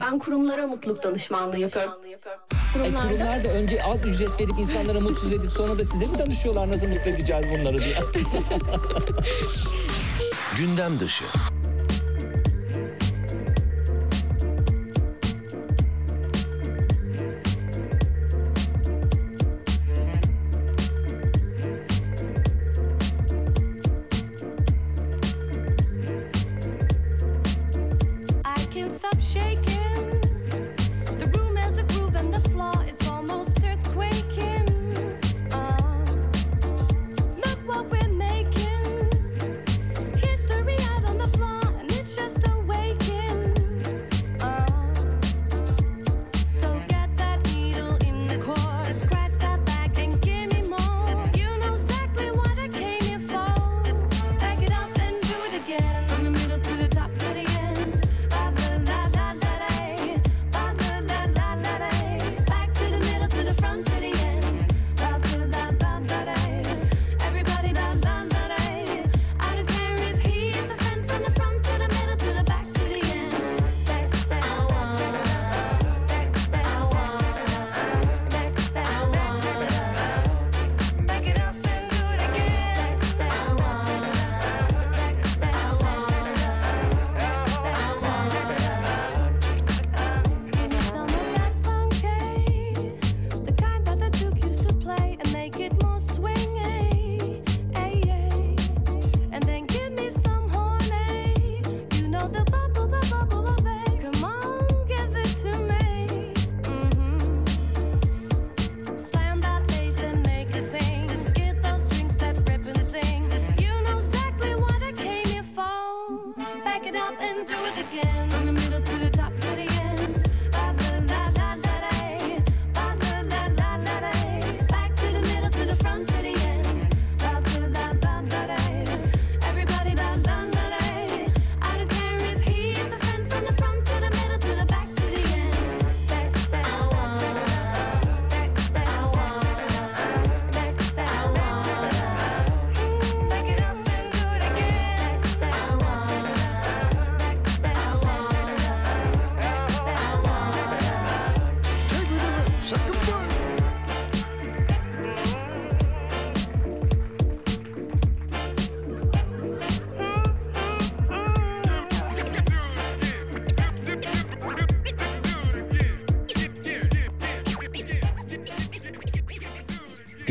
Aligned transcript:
Ben 0.00 0.18
kurumlara 0.18 0.66
mutluluk 0.66 1.02
danışmanlığı 1.02 1.58
yapıyorum. 1.58 1.92
E, 1.92 2.72
Kurumlarda 2.72 3.08
kurumlar 3.08 3.44
da 3.44 3.48
önce 3.48 3.82
az 3.84 4.04
ücret 4.06 4.40
verip 4.40 4.58
insanlara 4.58 5.00
mutsuz 5.00 5.32
edip 5.32 5.50
sonra 5.50 5.78
da 5.78 5.84
size 5.84 6.06
mi 6.06 6.18
danışıyorlar 6.18 6.70
nasıl 6.70 6.88
mutlu 6.88 7.10
edeceğiz 7.10 7.46
bunları 7.50 7.78
diye. 7.84 7.96
Gündem 10.58 11.00
dışı. 11.00 11.24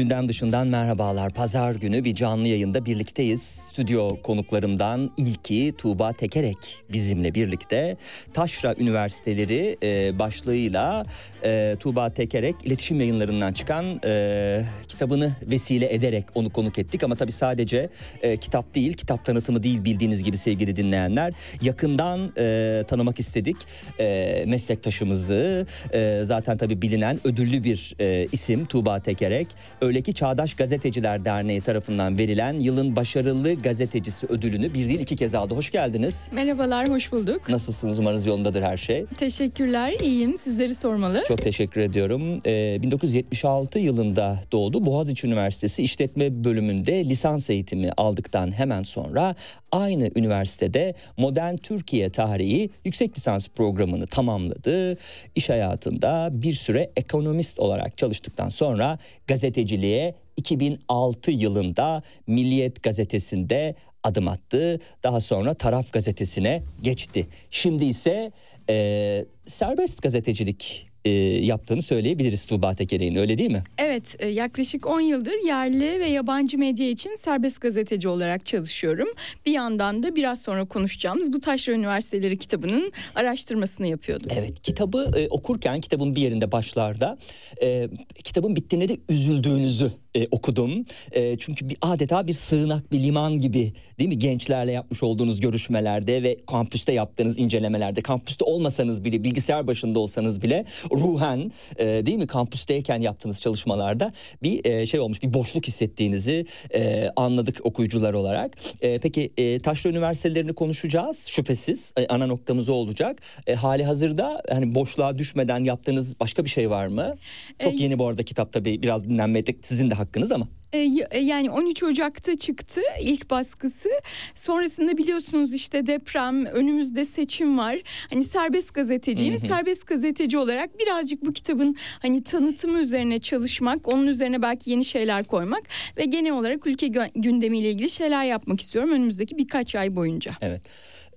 Gündem 0.10 0.30
dışından 0.30 0.68
merhabalar. 0.68 1.34
Pazar 1.34 1.76
günü 1.76 2.04
bir 2.04 2.16
canlı 2.16 2.48
yayında 2.48 2.86
birlikteyiz. 2.86 3.42
Stüdyo 3.42 4.22
konuklarımdan 4.24 5.12
ilki 5.18 5.74
Tuğba 5.78 6.14
Tekerek 6.14 6.84
bizimle 6.92 7.36
birlikte. 7.36 7.98
Taşra 8.40 8.76
Üniversiteleri 8.80 9.78
e, 9.84 10.20
başlığıyla 10.20 11.06
e, 11.46 11.76
Tuğba 11.80 12.10
Tekerek 12.10 12.56
iletişim 12.64 13.00
yayınlarından 13.00 13.54
çıkan 13.54 13.86
e, 14.06 14.64
kitabını 14.88 15.32
vesile 15.42 15.94
ederek 15.94 16.26
onu 16.36 16.50
konuk 16.50 16.80
ettik. 16.80 17.04
Ama 17.04 17.16
tabii 17.16 17.32
sadece 17.32 17.90
e, 18.22 18.38
kitap 18.38 18.76
değil, 18.76 18.94
kitap 18.94 19.26
tanıtımı 19.26 19.64
değil 19.64 19.84
bildiğiniz 19.84 20.24
gibi 20.24 20.38
sevgili 20.38 20.76
dinleyenler. 20.76 21.34
Yakından 21.62 22.34
e, 22.38 22.84
tanımak 22.88 23.20
istedik 23.20 23.58
e, 24.00 24.44
meslektaşımızı. 24.48 25.66
E, 25.94 26.22
zaten 26.24 26.58
tabii 26.58 26.82
bilinen 26.82 27.20
ödüllü 27.24 27.64
bir 27.64 27.96
e, 28.00 28.28
isim 28.32 28.66
Tuğba 28.66 29.00
Tekerek. 29.00 29.48
Öyle 29.82 30.02
ki 30.02 30.14
Çağdaş 30.14 30.54
Gazeteciler 30.54 31.26
Derneği 31.26 31.62
tarafından 31.62 32.18
verilen 32.18 32.54
yılın 32.54 32.96
başarılı 32.96 33.54
gazetecisi 33.54 34.28
ödülünü 34.28 34.74
bir 34.74 34.90
değil 34.90 35.00
iki 35.00 35.16
kez 35.16 35.36
aldı. 35.36 35.56
Hoş 35.56 35.72
geldiniz. 35.72 36.30
Merhabalar, 36.34 36.90
hoş 36.90 37.12
bulduk. 37.12 37.50
Nasılsınız? 37.50 38.00
Umarız 38.00 38.29
yolundadır 38.30 38.62
her 38.62 38.78
şey. 38.78 39.06
Teşekkürler, 39.06 39.94
iyiyim. 40.04 40.36
Sizleri 40.36 40.76
sormalı. 40.76 41.24
Çok 41.28 41.42
teşekkür 41.42 41.82
ediyorum. 41.82 42.40
Ee, 42.46 42.78
1976 42.82 43.80
yılında 43.80 44.40
doğdu. 44.52 44.86
Boğaziçi 44.86 45.28
Üniversitesi 45.28 45.84
İşletme 45.84 46.44
Bölümünde 46.44 47.06
lisans 47.06 47.50
eğitimi 47.50 47.92
aldıktan 47.98 48.52
hemen 48.52 48.84
sonra 48.84 49.36
aynı 49.72 50.12
üniversitede 50.16 50.96
Modern 51.18 51.56
Türkiye 51.56 52.10
Tarihi 52.10 52.70
yüksek 52.86 53.18
lisans 53.18 53.48
programını 53.48 54.08
tamamladı. 54.08 54.98
İş 55.36 55.50
hayatında 55.50 56.30
bir 56.32 56.54
süre 56.54 56.92
ekonomist 56.96 57.60
olarak 57.60 57.98
çalıştıktan 57.98 58.50
sonra 58.50 58.98
gazeteciliğe 59.28 60.16
2006 60.38 61.32
yılında 61.32 62.04
Milliyet 62.28 62.84
Gazetesi'nde 62.84 63.76
adım 64.10 64.28
attı. 64.28 64.80
Daha 65.04 65.20
sonra 65.20 65.54
Taraf 65.54 65.92
Gazetesi'ne 65.92 66.64
geçti. 66.82 67.28
Şimdi 67.52 67.86
ise 67.86 68.32
e, 68.70 69.26
serbest 69.48 70.02
gazetecilik 70.02 70.90
e, 71.06 71.10
yaptığını 71.46 71.82
söyleyebiliriz 71.82 72.46
Tuğba 72.46 72.76
Tekerek'in 72.76 73.16
öyle 73.16 73.38
değil 73.38 73.52
mi? 73.52 73.64
Evet, 73.78 74.16
e, 74.20 74.28
yaklaşık 74.28 74.88
10 74.88 75.00
yıldır 75.00 75.46
yerli 75.46 76.00
ve 76.00 76.06
yabancı 76.06 76.58
medya 76.58 76.90
için 76.90 77.16
serbest 77.16 77.62
gazeteci 77.62 78.08
olarak 78.08 78.46
çalışıyorum. 78.46 79.08
Bir 79.46 79.52
yandan 79.52 80.04
da 80.04 80.16
biraz 80.16 80.42
sonra 80.42 80.66
konuşacağımız 80.66 81.34
bu 81.34 81.40
Taşra 81.40 81.74
Üniversiteleri 81.74 82.38
kitabının 82.38 82.92
araştırmasını 83.16 83.88
yapıyordum. 83.88 84.28
Evet 84.36 84.62
kitabı 84.62 85.12
e, 85.18 85.28
okurken 85.28 85.82
kitabın 85.82 86.16
bir 86.16 86.22
yerinde 86.22 86.52
başlarda 86.52 87.18
e, 87.62 87.90
kitabın 88.24 88.56
bittiğine 88.56 88.90
de 88.90 88.98
üzüldüğünüzü 89.10 89.92
e, 90.16 90.28
okudum. 90.32 90.86
E, 91.12 91.38
çünkü 91.38 91.70
bir 91.70 91.78
adeta 91.82 92.28
bir 92.28 92.34
sığınak, 92.34 92.92
bir 92.92 93.00
liman 93.00 93.40
gibi 93.40 93.74
değil 94.00 94.10
mi? 94.10 94.20
Gençlerle 94.20 94.72
yapmış 94.72 95.04
olduğunuz 95.04 95.40
görüşmelerde 95.40 96.24
ve 96.24 96.38
kampüste 96.48 96.94
yaptığınız 96.94 97.38
incelemelerde, 97.38 98.02
kampüste 98.02 98.46
olmasanız 98.46 99.04
bile, 99.04 99.24
bilgisayar 99.24 99.68
başında 99.68 100.00
olsanız 100.00 100.42
bile 100.42 100.66
ruhen 100.92 101.52
e, 101.78 101.86
değil 101.86 102.18
mi? 102.18 102.28
Kampüsteyken 102.28 103.02
yaptığınız 103.02 103.42
çalışmalarda 103.42 104.14
bir 104.44 104.66
e, 104.66 104.86
şey 104.86 105.00
olmuş, 105.00 105.24
bir 105.24 105.34
boşluk 105.34 105.68
hissettiğinizi 105.68 106.46
e, 106.74 107.10
anladık 107.16 107.60
okuyucular 107.64 108.14
olarak. 108.14 108.58
E, 108.82 109.00
peki 109.00 109.32
e, 109.38 109.60
Taşra 109.60 109.90
Üniversitelerini 109.90 110.54
konuşacağız 110.54 111.28
şüphesiz. 111.32 111.94
E, 111.98 112.08
ana 112.08 112.28
noktamız 112.28 112.70
o 112.70 112.74
olacak. 112.74 113.22
E, 113.48 113.56
hali 113.56 113.84
hazırda 113.84 114.42
hani 114.50 114.76
boşluğa 114.76 115.18
düşmeden 115.18 115.64
yaptığınız 115.64 116.20
başka 116.20 116.46
bir 116.46 116.50
şey 116.50 116.70
var 116.70 116.88
mı? 116.88 117.16
Çok 117.60 117.74
E, 117.74 117.84
yeni 117.84 118.00
bu 118.00 118.08
arada 118.08 118.24
kitap 118.24 118.54
tabii 118.54 118.82
biraz 118.84 119.04
dinlenmede 119.04 119.56
sizin 119.62 119.90
de 119.90 119.99
hakkınız 120.00 120.32
ama. 120.32 120.48
E, 120.74 120.78
e, 121.12 121.20
Yani 121.20 121.52
13 121.52 121.84
Ocak'ta 121.84 122.36
çıktı 122.36 122.82
ilk 123.02 123.30
baskısı. 123.30 123.90
Sonrasında 124.36 124.98
biliyorsunuz 124.98 125.54
işte 125.54 125.88
deprem, 125.88 126.46
önümüzde 126.46 127.06
seçim 127.06 127.58
var. 127.58 127.78
Hani 128.10 128.24
serbest 128.24 128.74
gazeteciyim. 128.74 129.40
Serbest 129.40 129.88
gazeteci 129.88 130.38
olarak 130.38 130.80
birazcık 130.80 131.26
bu 131.26 131.34
kitabın 131.34 131.76
hani 132.00 132.24
tanıtımı 132.24 132.80
üzerine 132.80 133.20
çalışmak, 133.20 133.88
onun 133.88 134.08
üzerine 134.08 134.42
belki 134.42 134.72
yeni 134.72 134.86
şeyler 134.86 135.24
koymak 135.24 135.64
ve 135.98 136.06
genel 136.06 136.32
olarak 136.32 136.68
ülke 136.68 136.88
gündemiyle 137.16 137.70
ilgili 137.70 137.90
şeyler 137.90 138.26
yapmak 138.26 138.62
istiyorum 138.62 138.92
önümüzdeki 138.92 139.38
birkaç 139.38 139.76
ay 139.76 139.96
boyunca. 139.96 140.32
Evet. 140.42 140.62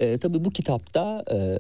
Ee, 0.00 0.18
tabii 0.18 0.44
bu 0.44 0.50
kitapta 0.50 1.24
e, 1.32 1.58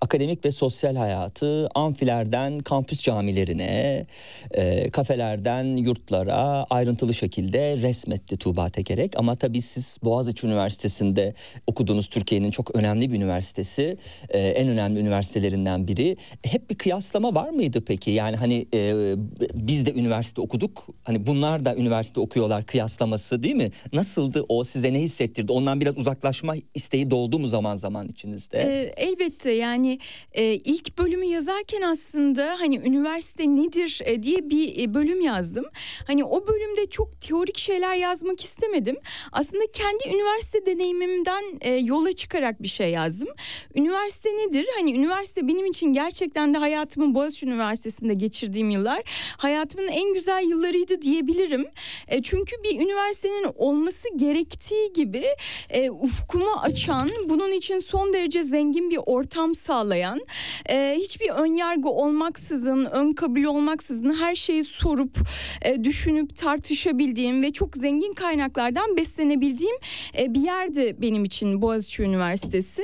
akademik 0.00 0.44
ve 0.44 0.50
sosyal 0.50 0.96
hayatı 0.96 1.68
amfilerden 1.74 2.58
kampüs 2.58 3.02
camilerine, 3.02 4.06
e, 4.50 4.90
kafelerden 4.90 5.76
yurtlara 5.76 6.66
ayrıntılı 6.70 7.14
şekilde 7.14 7.76
resmetti 7.76 8.36
Tuğba 8.36 8.68
Tekerek. 8.68 9.12
Ama 9.16 9.34
tabii 9.34 9.62
siz 9.62 9.98
Boğaziçi 10.04 10.46
Üniversitesi'nde 10.46 11.34
okuduğunuz 11.66 12.06
Türkiye'nin 12.06 12.50
çok 12.50 12.76
önemli 12.76 13.12
bir 13.12 13.16
üniversitesi, 13.16 13.96
e, 14.28 14.38
en 14.38 14.68
önemli 14.68 15.00
üniversitelerinden 15.00 15.88
biri. 15.88 16.16
Hep 16.42 16.70
bir 16.70 16.78
kıyaslama 16.78 17.34
var 17.34 17.50
mıydı 17.50 17.84
peki? 17.86 18.10
Yani 18.10 18.36
hani 18.36 18.66
e, 18.74 19.14
biz 19.54 19.86
de 19.86 19.94
üniversite 19.94 20.40
okuduk, 20.40 20.86
hani 21.04 21.26
bunlar 21.26 21.64
da 21.64 21.76
üniversite 21.76 22.20
okuyorlar 22.20 22.66
kıyaslaması 22.66 23.42
değil 23.42 23.54
mi? 23.54 23.70
Nasıldı 23.92 24.44
o 24.48 24.64
size 24.64 24.92
ne 24.92 25.00
hissettirdi? 25.00 25.52
Ondan 25.52 25.80
biraz 25.80 25.98
uzaklaşma 25.98 26.54
isteği 26.74 27.10
doğdu 27.10 27.19
mu 27.28 27.48
zaman 27.48 27.76
zaman 27.76 28.08
içinizde? 28.08 28.58
Ee, 28.58 28.94
elbette 28.96 29.50
yani 29.50 29.98
e, 30.32 30.54
ilk 30.54 30.98
bölümü 30.98 31.24
yazarken 31.24 31.82
aslında 31.82 32.56
hani 32.60 32.76
üniversite 32.78 33.48
nedir 33.56 34.00
e, 34.04 34.22
diye 34.22 34.50
bir 34.50 34.82
e, 34.82 34.94
bölüm 34.94 35.20
yazdım. 35.20 35.64
Hani 36.06 36.24
o 36.24 36.46
bölümde 36.46 36.90
çok 36.90 37.20
teorik 37.20 37.58
şeyler 37.58 37.94
yazmak 37.94 38.44
istemedim. 38.44 38.96
Aslında 39.32 39.62
kendi 39.72 40.16
üniversite 40.16 40.66
deneyimimden 40.66 41.44
e, 41.60 41.74
yola 41.74 42.12
çıkarak 42.12 42.62
bir 42.62 42.68
şey 42.68 42.90
yazdım. 42.90 43.28
Üniversite 43.74 44.28
nedir? 44.28 44.66
Hani 44.76 44.98
üniversite 44.98 45.48
benim 45.48 45.66
için 45.66 45.92
gerçekten 45.92 46.54
de 46.54 46.58
hayatımın 46.58 47.14
Boğaziçi 47.14 47.46
Üniversitesi'nde 47.46 48.14
geçirdiğim 48.14 48.70
yıllar 48.70 49.02
hayatımın 49.36 49.88
en 49.88 50.14
güzel 50.14 50.44
yıllarıydı 50.48 51.02
diyebilirim. 51.02 51.66
E, 52.08 52.22
çünkü 52.22 52.56
bir 52.64 52.80
üniversitenin 52.80 53.46
olması 53.56 54.08
gerektiği 54.16 54.92
gibi 54.92 55.24
e, 55.70 55.90
ufkumu 55.90 56.52
açan, 56.62 57.09
bunun 57.28 57.52
için 57.52 57.78
son 57.78 58.12
derece 58.12 58.42
zengin 58.42 58.90
bir 58.90 58.98
ortam 59.06 59.54
sağlayan, 59.54 60.20
e, 60.68 60.96
hiçbir 60.96 61.30
ön 61.30 61.54
yargı 61.54 61.88
olmaksızın, 61.88 62.84
ön 62.84 63.12
kabul 63.12 63.44
olmaksızın 63.44 64.14
her 64.14 64.36
şeyi 64.36 64.64
sorup, 64.64 65.16
e, 65.62 65.84
düşünüp 65.84 66.36
tartışabildiğim 66.36 67.42
ve 67.42 67.52
çok 67.52 67.76
zengin 67.76 68.12
kaynaklardan 68.12 68.96
beslenebildiğim 68.96 69.76
e, 70.18 70.34
bir 70.34 70.40
yerdi 70.40 70.96
benim 71.02 71.24
için 71.24 71.62
Boğaziçi 71.62 72.02
Üniversitesi. 72.02 72.82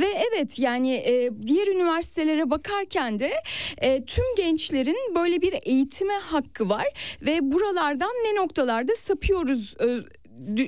Ve 0.00 0.06
evet 0.30 0.58
yani 0.58 0.94
e, 0.94 1.30
diğer 1.46 1.66
üniversitelere 1.66 2.50
bakarken 2.50 3.18
de 3.18 3.32
e, 3.78 4.04
tüm 4.04 4.24
gençlerin 4.36 5.14
böyle 5.14 5.42
bir 5.42 5.54
eğitime 5.62 6.14
hakkı 6.14 6.68
var 6.68 7.16
ve 7.22 7.38
buralardan 7.42 8.10
ne 8.10 8.40
noktalarda 8.40 8.96
sapıyoruz 8.96 9.74
e, 9.80 9.86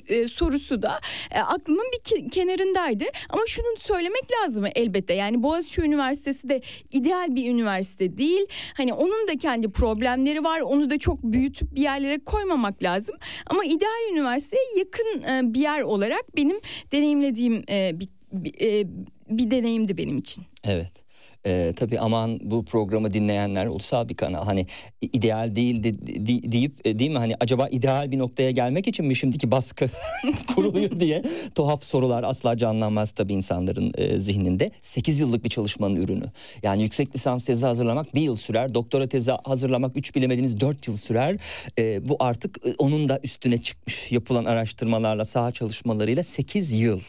e, 0.08 0.28
sorusu 0.28 0.82
da 0.82 1.00
e, 1.30 1.38
aklımın 1.38 1.86
bir 1.92 2.10
ke- 2.10 2.30
kenarındaydı. 2.30 3.04
Ama 3.28 3.42
şunu 3.46 3.66
söylemek 3.78 4.24
lazım 4.32 4.64
elbette. 4.74 5.14
Yani 5.14 5.42
Boğaziçi 5.42 5.80
Üniversitesi 5.80 6.48
de 6.48 6.60
ideal 6.92 7.36
bir 7.36 7.50
üniversite 7.50 8.18
değil. 8.18 8.46
Hani 8.74 8.92
onun 8.94 9.28
da 9.28 9.36
kendi 9.36 9.70
problemleri 9.70 10.44
var. 10.44 10.60
Onu 10.60 10.90
da 10.90 10.98
çok 10.98 11.22
büyütüp 11.22 11.74
bir 11.74 11.82
yerlere 11.82 12.18
koymamak 12.18 12.82
lazım. 12.82 13.16
Ama 13.46 13.64
ideal 13.64 14.12
üniversiteye 14.12 14.62
yakın 14.78 15.22
e, 15.22 15.54
bir 15.54 15.60
yer 15.60 15.80
olarak 15.80 16.36
benim 16.36 16.60
deneyimlediğim 16.92 17.62
bir, 17.68 18.08
bir, 18.32 18.86
bir 19.28 19.50
deneyimdi 19.50 19.96
benim 19.96 20.18
için. 20.18 20.44
Evet. 20.64 21.05
Ee, 21.46 21.72
tabii 21.76 22.00
aman 22.00 22.40
bu 22.42 22.64
programı 22.64 23.12
dinleyenler 23.12 23.66
ulusal 23.66 24.08
bir 24.08 24.14
kanal 24.14 24.44
hani 24.44 24.66
ideal 25.02 25.56
değildi 25.56 25.98
di- 26.26 26.52
deyip 26.52 26.86
e, 26.86 26.98
değil 26.98 27.10
mi 27.10 27.18
hani 27.18 27.34
acaba 27.40 27.68
ideal 27.68 28.10
bir 28.10 28.18
noktaya 28.18 28.50
gelmek 28.50 28.88
için 28.88 29.06
mi 29.06 29.16
şimdiki 29.16 29.50
baskı 29.50 29.88
kuruluyor 30.54 31.00
diye 31.00 31.22
tuhaf 31.54 31.84
sorular 31.84 32.24
asla 32.24 32.56
canlanmaz 32.56 33.10
tabii 33.10 33.32
insanların 33.32 33.92
e, 33.96 34.18
zihninde. 34.18 34.70
8 34.80 35.20
yıllık 35.20 35.44
bir 35.44 35.48
çalışmanın 35.48 35.96
ürünü. 35.96 36.24
Yani 36.62 36.82
yüksek 36.82 37.14
lisans 37.14 37.44
tezi 37.44 37.66
hazırlamak 37.66 38.14
bir 38.14 38.20
yıl 38.20 38.36
sürer. 38.36 38.74
Doktora 38.74 39.08
tezi 39.08 39.32
hazırlamak 39.44 39.96
3 39.96 40.14
bilemediniz 40.14 40.60
4 40.60 40.88
yıl 40.88 40.96
sürer. 40.96 41.36
E, 41.78 42.08
bu 42.08 42.16
artık 42.20 42.58
e, 42.66 42.74
onun 42.78 43.08
da 43.08 43.20
üstüne 43.22 43.58
çıkmış 43.62 44.12
yapılan 44.12 44.44
araştırmalarla 44.44 45.24
saha 45.24 45.52
çalışmalarıyla 45.52 46.22
8 46.22 46.72
yıl 46.72 47.00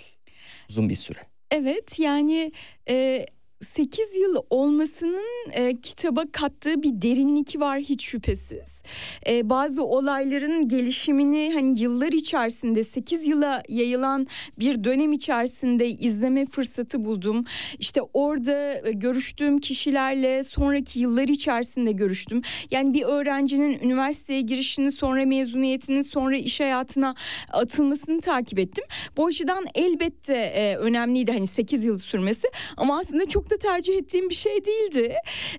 uzun 0.69 0.89
bir 0.89 0.95
süre. 0.95 1.19
Evet 1.51 1.99
yani 1.99 2.51
e, 2.89 3.25
8 3.61 4.15
yıl 4.15 4.35
olmasının 4.49 5.49
e, 5.51 5.81
kitaba 5.81 6.23
kattığı 6.31 6.83
bir 6.83 6.89
derinlik 7.01 7.59
var 7.59 7.79
hiç 7.79 8.05
şüphesiz. 8.05 8.83
E, 9.27 9.49
bazı 9.49 9.83
olayların 9.83 10.67
gelişimini 10.67 11.53
hani 11.53 11.79
yıllar 11.79 12.11
içerisinde 12.11 12.83
8 12.83 13.27
yıla 13.27 13.63
yayılan 13.69 14.27
bir 14.59 14.83
dönem 14.83 15.11
içerisinde 15.13 15.89
izleme 15.89 16.45
fırsatı 16.45 17.05
buldum. 17.05 17.45
İşte 17.79 18.01
orada 18.13 18.87
e, 18.87 18.91
görüştüğüm 18.91 19.59
kişilerle 19.59 20.43
sonraki 20.43 20.99
yıllar 20.99 21.27
içerisinde 21.27 21.91
görüştüm. 21.91 22.41
Yani 22.71 22.93
bir 22.93 23.03
öğrencinin 23.03 23.79
üniversiteye 23.83 24.41
girişini 24.41 24.91
sonra 24.91 25.25
mezuniyetini 25.25 26.03
sonra 26.03 26.37
iş 26.37 26.59
hayatına 26.59 27.15
atılmasını 27.51 28.21
takip 28.21 28.59
ettim. 28.59 28.85
Bu 29.17 29.25
açıdan 29.25 29.65
elbette 29.75 30.35
e, 30.35 30.75
önemliydi 30.75 31.31
hani 31.31 31.47
8 31.47 31.83
yıl 31.83 31.97
sürmesi 31.97 32.47
ama 32.77 32.99
aslında 32.99 33.25
çok 33.25 33.46
da 33.49 33.57
tercih 33.57 33.97
ettiğim 33.97 34.29
bir 34.29 34.35
şey 34.35 34.65
değildi. 34.65 35.15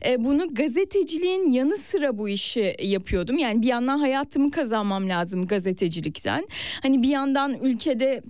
E, 0.06 0.24
bunu 0.24 0.54
gazeteciliğin 0.54 1.50
yanı 1.50 1.76
sıra 1.76 2.18
bu 2.18 2.28
işi 2.28 2.76
yapıyordum. 2.82 3.38
Yani 3.38 3.62
bir 3.62 3.66
yandan 3.66 3.98
hayatımı 3.98 4.50
kazanmam 4.50 5.08
lazım 5.08 5.46
gazetecilikten. 5.46 6.48
Hani 6.82 7.02
bir 7.02 7.08
yandan 7.08 7.58
ülkede 7.62 8.22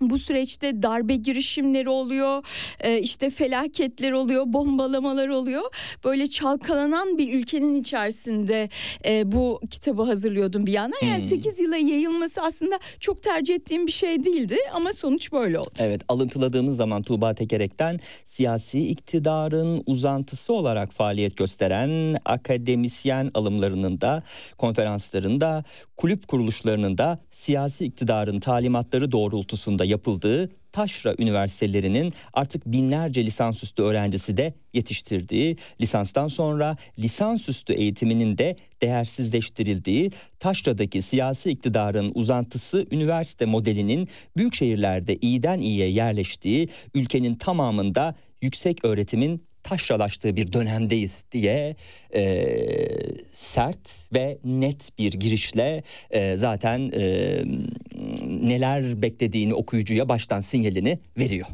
bu 0.00 0.18
süreçte 0.18 0.82
darbe 0.82 1.16
girişimleri 1.16 1.88
oluyor, 1.88 2.44
e, 2.80 3.00
işte 3.00 3.30
felaketler 3.30 4.12
oluyor, 4.12 4.44
bombalamalar 4.46 5.28
oluyor. 5.28 5.62
Böyle 6.04 6.26
çalkalanan 6.26 7.18
bir 7.18 7.34
ülkenin 7.34 7.80
içerisinde 7.80 8.68
e, 9.04 9.32
bu 9.32 9.60
kitabı 9.70 10.02
hazırlıyordum 10.02 10.66
bir 10.66 10.72
yandan. 10.72 11.06
Yani 11.06 11.22
8 11.22 11.60
yıla 11.60 11.76
yayılması 11.76 12.42
aslında 12.42 12.78
çok 13.00 13.22
tercih 13.22 13.54
ettiğim 13.54 13.86
bir 13.86 13.92
şey 13.92 14.24
değildi 14.24 14.56
ama 14.74 14.92
sonuç 14.92 15.32
böyle 15.32 15.58
oldu. 15.58 15.70
Evet 15.78 16.02
alıntıladığımız 16.08 16.76
zaman 16.76 17.02
Tuğba 17.02 17.34
Tekerek'ten 17.34 18.00
siyasi 18.24 18.88
iktidarın 18.88 19.82
uzantısı 19.86 20.52
olarak 20.52 20.92
faaliyet 20.92 21.36
gösteren 21.36 22.16
akademisyen 22.24 23.30
alımlarının 23.34 24.00
da 24.00 24.22
konferanslarında 24.58 25.64
kulüp 25.96 26.28
kuruluşlarının 26.28 26.98
da 26.98 27.18
siyasi 27.30 27.84
iktidarın 27.84 28.40
talimatları 28.40 29.12
doğrultusunda 29.12 29.83
yapıldığı 29.84 30.50
taşra 30.74 31.14
üniversitelerinin 31.18 32.12
artık 32.32 32.66
binlerce 32.66 33.24
lisansüstü 33.24 33.82
öğrencisi 33.82 34.36
de 34.36 34.54
yetiştirdiği, 34.72 35.56
lisanstan 35.80 36.28
sonra 36.28 36.76
lisansüstü 36.98 37.72
eğitiminin 37.72 38.38
de 38.38 38.56
değersizleştirildiği, 38.82 40.10
taşradaki 40.38 41.02
siyasi 41.02 41.50
iktidarın 41.50 42.12
uzantısı 42.14 42.86
üniversite 42.90 43.46
modelinin 43.46 44.08
büyük 44.36 44.54
şehirlerde 44.54 45.16
iyiden 45.16 45.60
iyiye 45.60 45.88
yerleştiği, 45.88 46.68
ülkenin 46.94 47.34
tamamında 47.34 48.14
yüksek 48.42 48.84
öğretimin 48.84 49.42
taşralaştığı 49.64 50.36
bir 50.36 50.52
dönemdeyiz 50.52 51.24
diye 51.32 51.76
e, 52.14 52.46
sert 53.32 54.08
ve 54.14 54.38
net 54.44 54.98
bir 54.98 55.12
girişle 55.12 55.82
e, 56.10 56.36
zaten 56.36 56.92
e, 56.94 57.40
neler 58.48 59.02
beklediğini 59.02 59.54
okuyucuya 59.54 60.08
baştan 60.08 60.40
sinyalini 60.40 60.98
veriyor. 61.18 61.46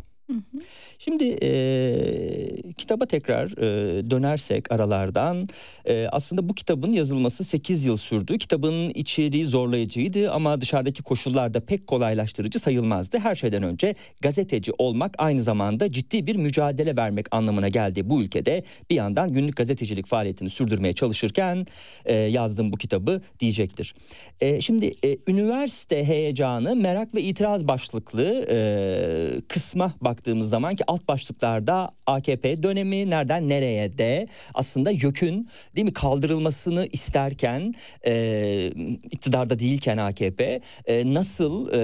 Şimdi 1.05 1.25
e, 1.43 2.73
kitaba 2.73 3.07
tekrar 3.07 3.47
e, 3.47 4.11
dönersek 4.11 4.73
aralardan 4.73 5.49
e, 5.85 6.07
aslında 6.13 6.49
bu 6.49 6.55
kitabın 6.55 6.93
yazılması 6.93 7.45
8 7.45 7.85
yıl 7.85 7.97
sürdü. 7.97 8.39
Kitabın 8.39 8.91
içeriği 8.91 9.47
zorlayıcıydı 9.47 10.31
ama 10.31 10.61
dışarıdaki 10.61 11.03
koşullarda 11.03 11.61
pek 11.61 11.87
kolaylaştırıcı 11.87 12.59
sayılmazdı. 12.59 13.19
Her 13.19 13.35
şeyden 13.35 13.63
önce 13.63 13.95
gazeteci 14.23 14.73
olmak 14.79 15.15
aynı 15.19 15.43
zamanda 15.43 15.93
ciddi 15.93 16.27
bir 16.27 16.37
mücadele 16.37 16.97
vermek 16.97 17.27
anlamına 17.31 17.69
geldi 17.69 18.11
bu 18.11 18.23
ülkede. 18.23 18.65
Bir 18.91 18.95
yandan 18.95 19.33
günlük 19.33 19.57
gazetecilik 19.57 20.07
faaliyetini 20.07 20.51
sürdürmeye 20.51 20.93
çalışırken 20.93 21.67
e, 22.05 22.15
yazdım 22.15 22.73
bu 22.73 22.77
kitabı 22.77 23.23
diyecektir. 23.41 23.95
E, 24.41 24.61
şimdi 24.61 24.93
e, 25.05 25.19
üniversite 25.29 26.05
heyecanı 26.05 26.77
merak 26.77 27.15
ve 27.15 27.23
itiraz 27.23 27.69
başlıklı 27.69 28.47
e, 28.51 29.41
kısma 29.49 29.93
baktığımız 30.01 30.49
zaman 30.49 30.75
ki 30.75 30.90
alt 30.91 31.09
başlıklarda 31.09 31.91
AKP 32.07 32.63
dönemi 32.63 33.11
nereden 33.11 33.49
nereye 33.49 33.99
de 33.99 34.27
aslında 34.55 34.91
YÖK'ün 34.91 35.49
değil 35.77 35.85
mi 35.85 35.93
kaldırılmasını 35.93 36.87
isterken 36.93 37.75
e, 38.07 38.73
iktidarda 39.11 39.59
değilken 39.59 39.97
AKP 39.97 40.61
e, 40.87 41.15
nasıl 41.15 41.73
e, 41.73 41.79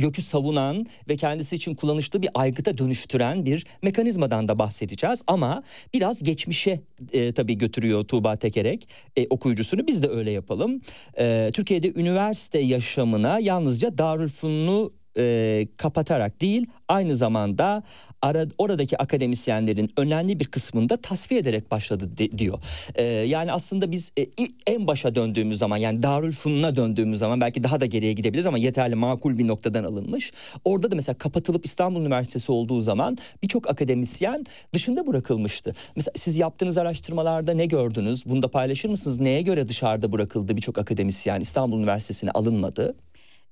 YÖK'ü 0.00 0.22
savunan 0.22 0.86
ve 1.08 1.16
kendisi 1.16 1.56
için 1.56 1.74
kullanışlı 1.74 2.22
bir 2.22 2.30
aygıta 2.34 2.78
dönüştüren 2.78 3.46
bir 3.46 3.66
mekanizmadan 3.82 4.48
da 4.48 4.58
bahsedeceğiz 4.58 5.22
ama 5.26 5.62
biraz 5.94 6.22
geçmişe 6.22 6.80
e, 7.12 7.32
tabii 7.32 7.58
götürüyor 7.58 8.04
Tuğba 8.04 8.36
Tekerek 8.36 8.88
e, 9.16 9.26
okuyucusunu 9.30 9.86
biz 9.86 10.02
de 10.02 10.08
öyle 10.08 10.30
yapalım. 10.30 10.80
E, 11.18 11.50
Türkiye'de 11.54 11.92
üniversite 11.92 12.58
yaşamına 12.58 13.38
yalnızca 13.38 13.98
Darülfünun'u 13.98 15.01
e, 15.18 15.66
kapatarak 15.76 16.40
değil 16.40 16.66
aynı 16.88 17.16
zamanda 17.16 17.82
ara, 18.22 18.46
oradaki 18.58 18.98
akademisyenlerin 18.98 19.90
önemli 19.96 20.40
bir 20.40 20.44
kısmında 20.44 20.96
tasfiye 20.96 21.40
ederek 21.40 21.70
başladı 21.70 22.16
de, 22.18 22.38
diyor. 22.38 22.58
E, 22.94 23.02
yani 23.02 23.52
aslında 23.52 23.92
biz 23.92 24.12
e, 24.18 24.26
en 24.66 24.86
başa 24.86 25.14
döndüğümüz 25.14 25.58
zaman 25.58 25.76
yani 25.76 26.02
Darülfünun'a 26.02 26.76
döndüğümüz 26.76 27.18
zaman 27.18 27.40
belki 27.40 27.62
daha 27.62 27.80
da 27.80 27.86
geriye 27.86 28.12
gidebiliriz 28.12 28.46
ama 28.46 28.58
yeterli 28.58 28.94
makul 28.94 29.38
bir 29.38 29.48
noktadan 29.48 29.84
alınmış. 29.84 30.30
Orada 30.64 30.90
da 30.90 30.96
mesela 30.96 31.18
kapatılıp 31.18 31.64
İstanbul 31.64 32.00
Üniversitesi 32.00 32.52
olduğu 32.52 32.80
zaman 32.80 33.18
birçok 33.42 33.70
akademisyen 33.70 34.44
dışında 34.74 35.06
bırakılmıştı. 35.06 35.72
Mesela 35.96 36.12
siz 36.16 36.38
yaptığınız 36.38 36.78
araştırmalarda 36.78 37.54
ne 37.54 37.66
gördünüz? 37.66 38.26
Bunu 38.26 38.42
da 38.42 38.48
paylaşır 38.48 38.88
mısınız? 38.88 39.20
Neye 39.20 39.42
göre 39.42 39.68
dışarıda 39.68 40.12
bırakıldı 40.12 40.56
birçok 40.56 40.78
akademisyen 40.78 41.40
İstanbul 41.40 41.78
Üniversitesi'ne 41.78 42.30
alınmadı? 42.30 42.94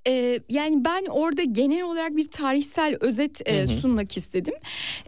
Ee, 0.07 0.41
yani 0.49 0.85
ben 0.85 1.07
orada 1.11 1.43
genel 1.43 1.83
olarak 1.83 2.17
bir 2.17 2.31
tarihsel 2.31 2.97
özet 3.01 3.49
e, 3.49 3.67
sunmak 3.67 4.17
istedim. 4.17 4.55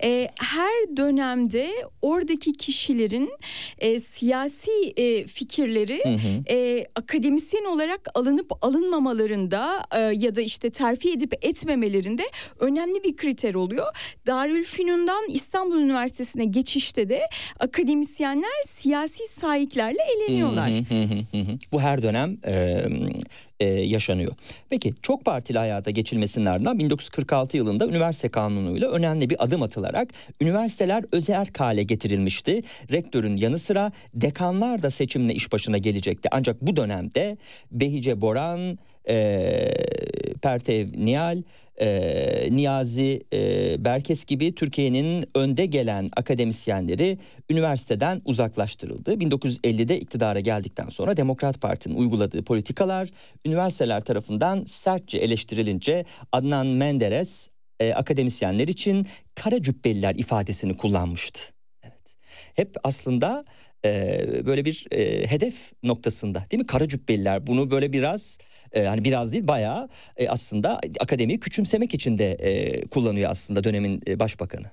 E, 0.03 0.29
her 0.41 0.97
dönemde 0.97 1.71
oradaki 2.03 2.53
kişilerin 2.53 3.31
e, 3.79 3.99
siyasi 3.99 4.71
e, 4.97 5.27
fikirleri 5.27 6.03
e, 6.51 6.87
akademisyen 6.95 7.65
olarak 7.65 8.09
alınıp 8.15 8.65
alınmamalarında 8.65 9.87
e, 9.93 10.01
ya 10.01 10.35
da 10.35 10.41
işte 10.41 10.71
terfi 10.71 11.13
edip 11.13 11.35
etmemelerinde 11.45 12.23
önemli 12.61 13.05
bir 13.05 13.17
kriter 13.17 13.55
oluyor. 13.55 13.87
Darülfünun'dan 14.27 15.25
İstanbul 15.29 15.77
Üniversitesi'ne 15.81 16.45
geçişte 16.45 17.09
de 17.09 17.21
akademisyenler 17.59 18.63
siyasi 18.67 19.27
sahiplerle 19.27 19.99
eleniyorlar. 20.17 20.71
Bu 21.73 21.81
her 21.81 22.03
dönem 22.03 22.39
e, 22.47 22.85
e, 23.63 23.65
yaşanıyor. 23.65 24.33
Peki 24.71 24.95
çok 25.03 25.25
partili 25.25 25.59
hayata 25.59 25.91
geçilmesinin 25.91 26.47
ardından 26.47 26.79
1946 26.79 27.57
yılında 27.57 27.87
üniversite 27.87 28.29
kanunuyla 28.29 28.91
önemli 28.91 29.31
bir 29.31 29.45
adım 29.45 29.63
atılarak 29.63 30.09
üniversiteler 30.41 31.05
özel 31.13 31.47
hale 31.59 31.83
getirilmişti. 31.83 32.63
Rektörün 32.93 33.37
yanı 33.37 33.59
sıra 33.59 33.93
dekanlar 34.15 34.83
da 34.83 34.91
seçimle 34.91 35.35
iş 35.35 35.53
başına 35.53 35.79
gelecekti. 35.79 36.29
Ancak 36.33 36.63
bu 36.63 36.77
dönemde 36.77 37.37
Behice 37.71 38.21
Boran, 38.21 38.79
e, 39.09 39.15
Pertev 40.43 40.89
Nihal, 40.97 41.43
e, 41.81 42.49
Niyazi 42.51 43.23
e, 43.33 43.85
Berkes 43.85 44.25
gibi 44.25 44.55
Türkiye'nin 44.55 45.31
önde 45.35 45.67
gelen 45.67 46.11
akademisyenleri 46.17 47.19
üniversiteden 47.51 48.23
uzaklaştırıldı. 48.25 49.15
1950'de 49.15 50.01
iktidara 50.01 50.41
geldikten 50.41 50.89
sonra 50.89 51.17
Demokrat 51.17 51.61
Parti'nin 51.61 51.97
uyguladığı 51.97 52.45
politikalar 52.45 53.09
üniversiteler 53.47 54.01
tarafından 54.01 54.65
sertçe 54.65 55.19
eleştirilince 55.19 56.05
Adnan 56.33 56.67
Menderes 56.67 57.49
e, 57.81 57.95
akademisyenler 57.95 58.69
için 58.69 59.07
kara 59.35 59.63
cübbeliler 59.63 60.15
ifadesini 60.15 60.77
kullanmıştı. 60.77 61.41
Evet. 61.83 62.17
Hep 62.55 62.77
aslında 62.85 63.45
e, 63.85 64.47
böyle 64.47 64.65
bir 64.65 64.87
e, 64.91 65.27
hedef 65.31 65.73
noktasında 65.83 66.45
değil 66.51 66.61
mi? 66.63 66.67
Kara 66.67 66.89
cübbeliler 66.89 67.47
bunu 67.47 67.71
böyle 67.71 67.93
biraz 67.93 68.39
e, 68.73 68.85
hani 68.85 69.05
biraz 69.05 69.33
değil 69.33 69.49
bayağı 69.49 69.89
e, 70.17 70.29
aslında 70.29 70.81
akademiyi 71.01 71.41
küçümsemek 71.41 71.95
için 71.95 72.19
de 72.19 72.33
e, 72.33 72.81
kullanıyor 72.87 73.31
aslında 73.31 73.65
dönemin 73.65 74.03
e, 74.07 74.21
başbakanı. 74.21 74.71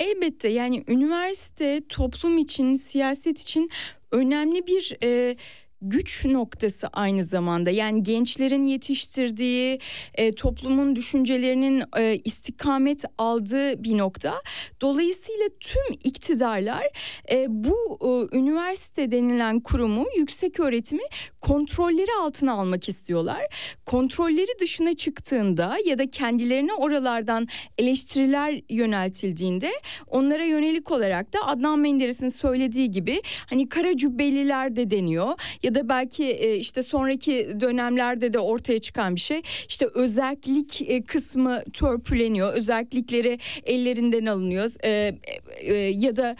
Elbette 0.00 0.48
yani 0.48 0.84
üniversite 0.88 1.80
toplum 1.88 2.38
için, 2.38 2.74
siyaset 2.74 3.40
için 3.40 3.70
önemli 4.12 4.66
bir 4.66 4.96
e, 5.02 5.36
güç 5.84 6.24
noktası 6.24 6.88
aynı 6.92 7.24
zamanda. 7.24 7.70
Yani 7.70 8.02
gençlerin 8.02 8.64
yetiştirdiği, 8.64 9.78
e, 10.14 10.34
toplumun 10.34 10.96
düşüncelerinin 10.96 11.82
e, 11.98 12.18
istikamet 12.24 13.04
aldığı 13.18 13.84
bir 13.84 13.98
nokta. 13.98 14.34
Dolayısıyla 14.80 15.46
tüm 15.60 15.94
iktidarlar 16.04 16.86
e, 17.30 17.46
bu 17.48 17.98
e, 18.00 18.36
üniversite 18.38 19.10
denilen 19.10 19.60
kurumu, 19.60 20.06
yüksek 20.18 20.60
öğretimi 20.60 21.02
kontrolleri 21.40 22.10
altına 22.22 22.52
almak 22.52 22.88
istiyorlar. 22.88 23.42
Kontrolleri 23.86 24.58
dışına 24.60 24.96
çıktığında 24.96 25.76
ya 25.86 25.98
da 25.98 26.10
kendilerine 26.10 26.72
oralardan 26.72 27.48
eleştiriler 27.78 28.60
yöneltildiğinde 28.68 29.70
onlara 30.06 30.44
yönelik 30.44 30.90
olarak 30.90 31.32
da 31.32 31.38
Adnan 31.46 31.78
Menderes'in 31.78 32.28
söylediği 32.28 32.90
gibi 32.90 33.22
hani 33.46 33.68
kara 33.68 33.96
cübbeliler 33.96 34.76
de 34.76 34.90
deniyor 34.90 35.34
ya 35.62 35.73
da 35.74 35.88
belki 35.88 36.24
e, 36.24 36.56
işte 36.56 36.82
sonraki 36.82 37.60
dönemlerde 37.60 38.32
de 38.32 38.38
ortaya 38.38 38.78
çıkan 38.78 39.14
bir 39.14 39.20
şey 39.20 39.42
işte 39.68 39.86
özellik 39.94 40.82
e, 40.82 41.02
kısmı 41.02 41.62
törpüleniyor 41.72 42.52
özellikleri 42.52 43.38
ellerinden 43.64 44.26
alınıyor 44.26 44.84
e, 44.84 45.74
ya 45.76 46.16
da 46.16 46.36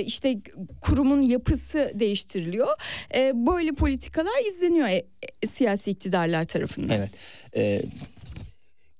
işte 0.00 0.34
kurumun 0.80 1.22
yapısı 1.22 1.92
değiştiriliyor 1.94 2.68
böyle 3.34 3.72
politikalar 3.72 4.48
izleniyor 4.48 4.88
siyasi 5.46 5.90
iktidarlar 5.90 6.44
tarafından. 6.44 6.98
Evet. 6.98 7.10
E, 7.56 7.82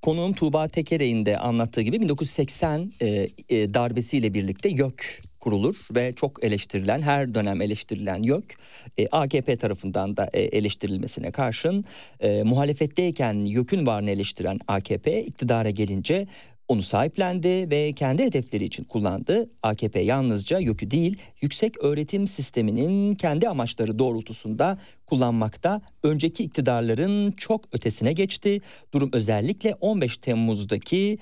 Konuğum 0.03 0.33
Tuğba 0.33 0.69
Tekere'nin 0.69 1.27
de 1.27 1.39
anlattığı 1.39 1.83
gibi 1.83 2.01
1980 2.01 2.93
e, 3.01 3.29
e, 3.49 3.75
darbesiyle 3.75 4.35
birlikte 4.35 4.69
YÖK 4.69 5.23
kurulur 5.45 5.89
ve 5.95 6.13
çok 6.13 6.45
eleştirilen 6.45 7.03
her 7.03 7.35
dönem 7.35 7.63
eleştirilen 7.63 8.23
YÖK 8.23 8.57
e, 8.99 9.07
AKP 9.13 9.57
tarafından 9.57 10.17
da 10.17 10.31
e, 10.33 10.41
eleştirilmesine 10.41 11.31
karşın 11.31 11.85
e, 12.21 12.43
muhalefetteyken 12.43 13.35
YÖK'ün 13.45 13.87
varlığını 13.87 14.11
eleştiren 14.11 14.59
AKP 14.69 15.25
iktidara 15.25 15.71
gelince 15.71 16.27
onu 16.69 16.83
sahiplendi 16.83 17.71
ve 17.71 17.93
kendi 17.93 18.23
hedefleri 18.23 18.65
için 18.65 18.85
kullandı. 18.85 19.47
AKP 19.63 20.01
yalnızca 20.01 20.59
YÖK'ü 20.59 20.91
değil 20.91 21.19
yüksek 21.41 21.85
öğretim 21.85 22.27
sisteminin 22.27 23.15
kendi 23.15 23.49
amaçları 23.49 23.99
doğrultusunda 23.99 24.79
kullanmakta. 25.07 25.81
Önceki 26.03 26.45
iktidarların 26.45 27.33
çok 27.33 27.65
ötesine 27.73 28.13
geçti. 28.13 28.61
Durum 28.95 29.11
özellikle 29.13 29.75
15 29.75 30.17
Temmuz'daki 30.17 31.19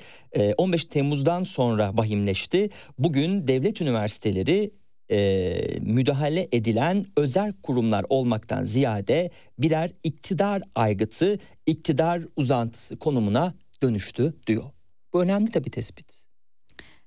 15 0.56 0.84
Temmuz'dan 0.84 1.42
sonra 1.42 1.96
vahimleşti. 1.96 2.70
Bugün 2.98 3.48
devlet 3.48 3.80
üniversiteleri 3.80 4.70
e, 5.10 5.78
müdahale 5.80 6.48
edilen 6.52 7.06
özel 7.16 7.52
kurumlar 7.62 8.04
olmaktan 8.08 8.64
ziyade 8.64 9.30
birer 9.58 9.90
iktidar 10.04 10.62
aygıtı, 10.74 11.38
iktidar 11.66 12.22
uzantısı 12.36 12.98
konumuna 12.98 13.54
dönüştü 13.82 14.34
diyor. 14.46 14.64
Bu 15.12 15.22
önemli 15.22 15.50
tabii 15.50 15.70
tespit. 15.70 16.24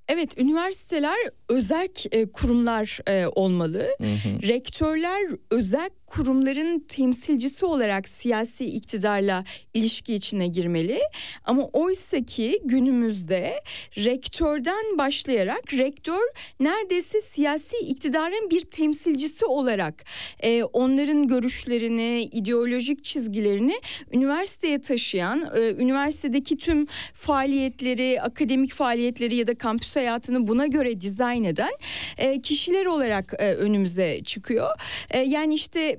Evet, 0.07 0.38
üniversiteler 0.38 1.17
özerk 1.50 2.15
e, 2.15 2.31
kurumlar 2.31 3.00
e, 3.07 3.27
olmalı. 3.27 3.88
Hı 3.97 4.03
hı. 4.03 4.47
Rektörler 4.47 5.31
özerk 5.51 6.04
kurumların 6.07 6.79
temsilcisi 6.79 7.65
olarak 7.65 8.09
siyasi 8.09 8.65
iktidarla 8.65 9.43
ilişki 9.74 10.15
içine 10.15 10.47
girmeli. 10.47 11.00
Ama 11.43 11.63
oysa 11.74 12.21
ki 12.21 12.59
günümüzde 12.63 13.53
rektörden 13.97 14.97
başlayarak 14.97 15.74
rektör 15.74 16.21
neredeyse 16.59 17.21
siyasi 17.21 17.77
iktidarın 17.77 18.50
bir 18.50 18.62
temsilcisi 18.62 19.45
olarak 19.45 20.05
e, 20.39 20.63
onların 20.63 21.27
görüşlerini, 21.27 22.21
ideolojik 22.31 23.03
çizgilerini 23.03 23.75
üniversiteye 24.12 24.81
taşıyan, 24.81 25.50
e, 25.57 25.83
üniversitedeki 25.83 26.57
tüm 26.57 26.88
faaliyetleri, 27.13 28.21
akademik 28.21 28.74
faaliyetleri 28.74 29.35
ya 29.35 29.47
da 29.47 29.55
kampüs 29.57 29.95
hayatını 29.95 30.47
buna 30.47 30.67
göre 30.67 31.01
dizayn 31.01 31.43
eden 31.43 31.71
e, 32.17 32.41
kişiler 32.41 32.85
olarak 32.85 33.33
e, 33.39 33.53
önümüze 33.53 34.21
çıkıyor. 34.24 34.69
E, 35.12 35.19
yani 35.19 35.53
işte 35.53 35.94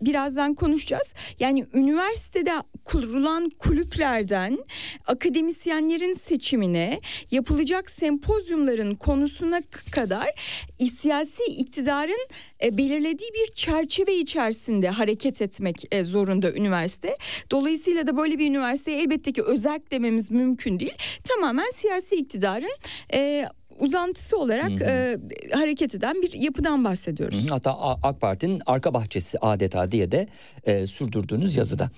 birazdan 0.00 0.54
konuşacağız. 0.54 1.14
Yani 1.40 1.66
üniversitede 1.74 2.52
kurulan 2.84 3.50
kulüplerden 3.58 4.58
akademisyenlerin 5.06 6.12
seçimine, 6.12 7.00
yapılacak 7.30 7.90
sempozyumların 7.90 8.94
konusuna 8.94 9.60
kadar 9.90 10.30
siyasi 10.94 11.44
iktidarın 11.44 12.28
e, 12.64 12.78
belirlediği 12.78 13.30
bir 13.34 13.54
çerçeve 13.54 14.14
içerisinde 14.14 14.88
hareket 14.90 15.42
etmek 15.42 15.84
e, 15.90 16.04
zorunda 16.04 16.52
üniversite. 16.52 17.16
Dolayısıyla 17.50 18.06
da 18.06 18.16
böyle 18.16 18.38
bir 18.38 18.46
üniversiteye 18.46 19.00
elbette 19.00 19.32
ki 19.32 19.42
özerk 19.42 19.90
dememiz 19.90 20.30
mümkün 20.30 20.80
değil. 20.80 20.94
Tamamen 21.24 21.70
siyasi 21.72 22.16
iktidarın 22.16 22.76
e, 23.14 23.46
uzantısı 23.78 24.36
olarak 24.38 24.82
e, 24.82 25.18
hareket 25.52 25.94
eden 25.94 26.22
bir 26.22 26.32
yapıdan 26.32 26.84
bahsediyoruz. 26.84 27.46
Hı, 27.46 27.50
Hatta 27.50 27.72
A- 27.72 27.98
AK 28.08 28.20
Parti'nin 28.20 28.62
arka 28.66 28.94
bahçesi 28.94 29.38
adeta 29.38 29.90
diye 29.92 30.12
de 30.12 30.28
e, 30.64 30.86
sürdürdüğünüz 30.86 31.56
yazıda. 31.56 31.90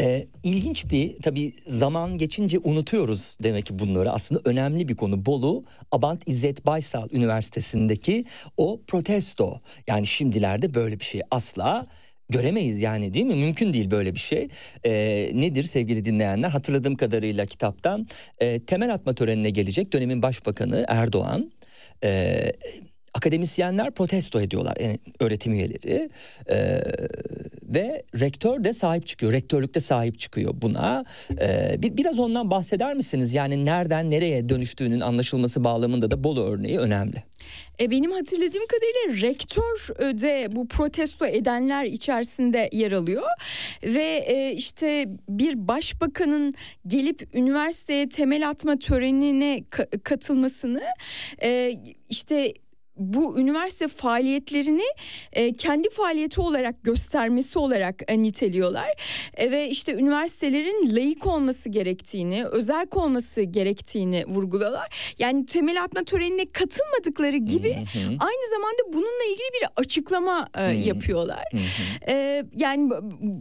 E, 0.00 0.26
ilginç 0.42 0.90
bir 0.90 1.16
tabii 1.22 1.52
zaman 1.66 2.18
geçince 2.18 2.58
unutuyoruz 2.58 3.36
demek 3.42 3.66
ki 3.66 3.78
bunları. 3.78 4.12
Aslında 4.12 4.40
önemli 4.44 4.88
bir 4.88 4.96
konu. 4.96 5.26
Bolu 5.26 5.64
Abant 5.92 6.22
İzzet 6.26 6.66
Baysal 6.66 7.08
Üniversitesi'ndeki 7.12 8.24
o 8.56 8.80
protesto. 8.86 9.60
Yani 9.86 10.06
şimdilerde 10.06 10.74
böyle 10.74 11.00
bir 11.00 11.04
şey 11.04 11.20
asla 11.30 11.86
göremeyiz 12.30 12.82
yani 12.82 13.14
değil 13.14 13.26
mi? 13.26 13.34
Mümkün 13.34 13.72
değil 13.72 13.90
böyle 13.90 14.14
bir 14.14 14.20
şey. 14.20 14.48
E, 14.84 14.92
nedir 15.34 15.62
sevgili 15.62 16.04
dinleyenler? 16.04 16.48
Hatırladığım 16.48 16.96
kadarıyla 16.96 17.46
kitaptan 17.46 18.06
e, 18.38 18.64
temel 18.64 18.94
atma 18.94 19.14
törenine 19.14 19.50
gelecek 19.50 19.92
dönemin 19.92 20.22
başbakanı 20.22 20.84
Erdoğan. 20.88 21.52
E, 22.04 22.52
akademisyenler 23.14 23.90
protesto 23.90 24.40
ediyorlar 24.40 24.76
yani 24.80 24.98
öğretim 25.20 25.52
üyeleri 25.52 26.10
Ee, 26.50 26.82
ve 27.70 28.02
rektör 28.20 28.64
de 28.64 28.72
sahip 28.72 29.06
çıkıyor 29.06 29.32
rektörlük 29.32 29.74
de 29.74 29.80
sahip 29.80 30.18
çıkıyor 30.18 30.54
buna. 30.62 31.04
Ee, 31.40 31.76
bir, 31.78 31.96
biraz 31.96 32.18
ondan 32.18 32.50
bahseder 32.50 32.94
misiniz? 32.94 33.34
Yani 33.34 33.64
nereden 33.64 34.10
nereye 34.10 34.48
dönüştüğünün 34.48 35.00
anlaşılması 35.00 35.64
bağlamında 35.64 36.10
da 36.10 36.24
Bolu 36.24 36.44
örneği 36.44 36.78
önemli. 36.78 37.22
E, 37.80 37.90
benim 37.90 38.10
hatırladığım 38.10 38.62
kadarıyla 38.66 39.28
rektör 39.28 39.88
e, 39.98 40.18
de 40.18 40.48
bu 40.56 40.68
protesto 40.68 41.26
edenler 41.26 41.84
içerisinde 41.84 42.68
yer 42.72 42.92
alıyor. 42.92 43.26
Ve 43.84 44.24
e, 44.26 44.52
işte 44.52 45.06
bir 45.28 45.68
başbakanın 45.68 46.54
gelip 46.86 47.34
üniversiteye 47.34 48.08
temel 48.08 48.48
atma 48.48 48.78
törenine 48.78 49.58
ka- 49.70 49.98
katılmasını 49.98 50.82
e, 51.42 51.78
işte 52.08 52.54
bu 53.00 53.40
üniversite 53.40 53.88
faaliyetlerini 53.88 54.82
e, 55.32 55.52
kendi 55.52 55.90
faaliyeti 55.90 56.40
olarak 56.40 56.84
göstermesi 56.84 57.58
olarak 57.58 58.02
e, 58.08 58.22
niteliyorlar 58.22 58.90
E, 59.34 59.50
ve 59.50 59.68
işte 59.68 59.92
üniversitelerin 59.94 60.96
layık 60.96 61.26
olması 61.26 61.68
gerektiğini, 61.68 62.44
özerk 62.44 62.96
olması 62.96 63.42
gerektiğini 63.42 64.26
vurguluyorlar. 64.26 65.14
Yani 65.18 65.46
temel 65.46 65.82
atma 65.82 66.04
törenine 66.04 66.52
katılmadıkları 66.52 67.36
gibi 67.36 67.76
aynı 68.04 68.48
zamanda 68.50 68.92
bununla 68.92 69.24
ilgili 69.24 69.48
bir 69.60 69.68
açıklama 69.76 70.48
e, 70.54 70.62
yapıyorlar. 70.62 71.44
E, 72.08 72.44
yani 72.56 72.90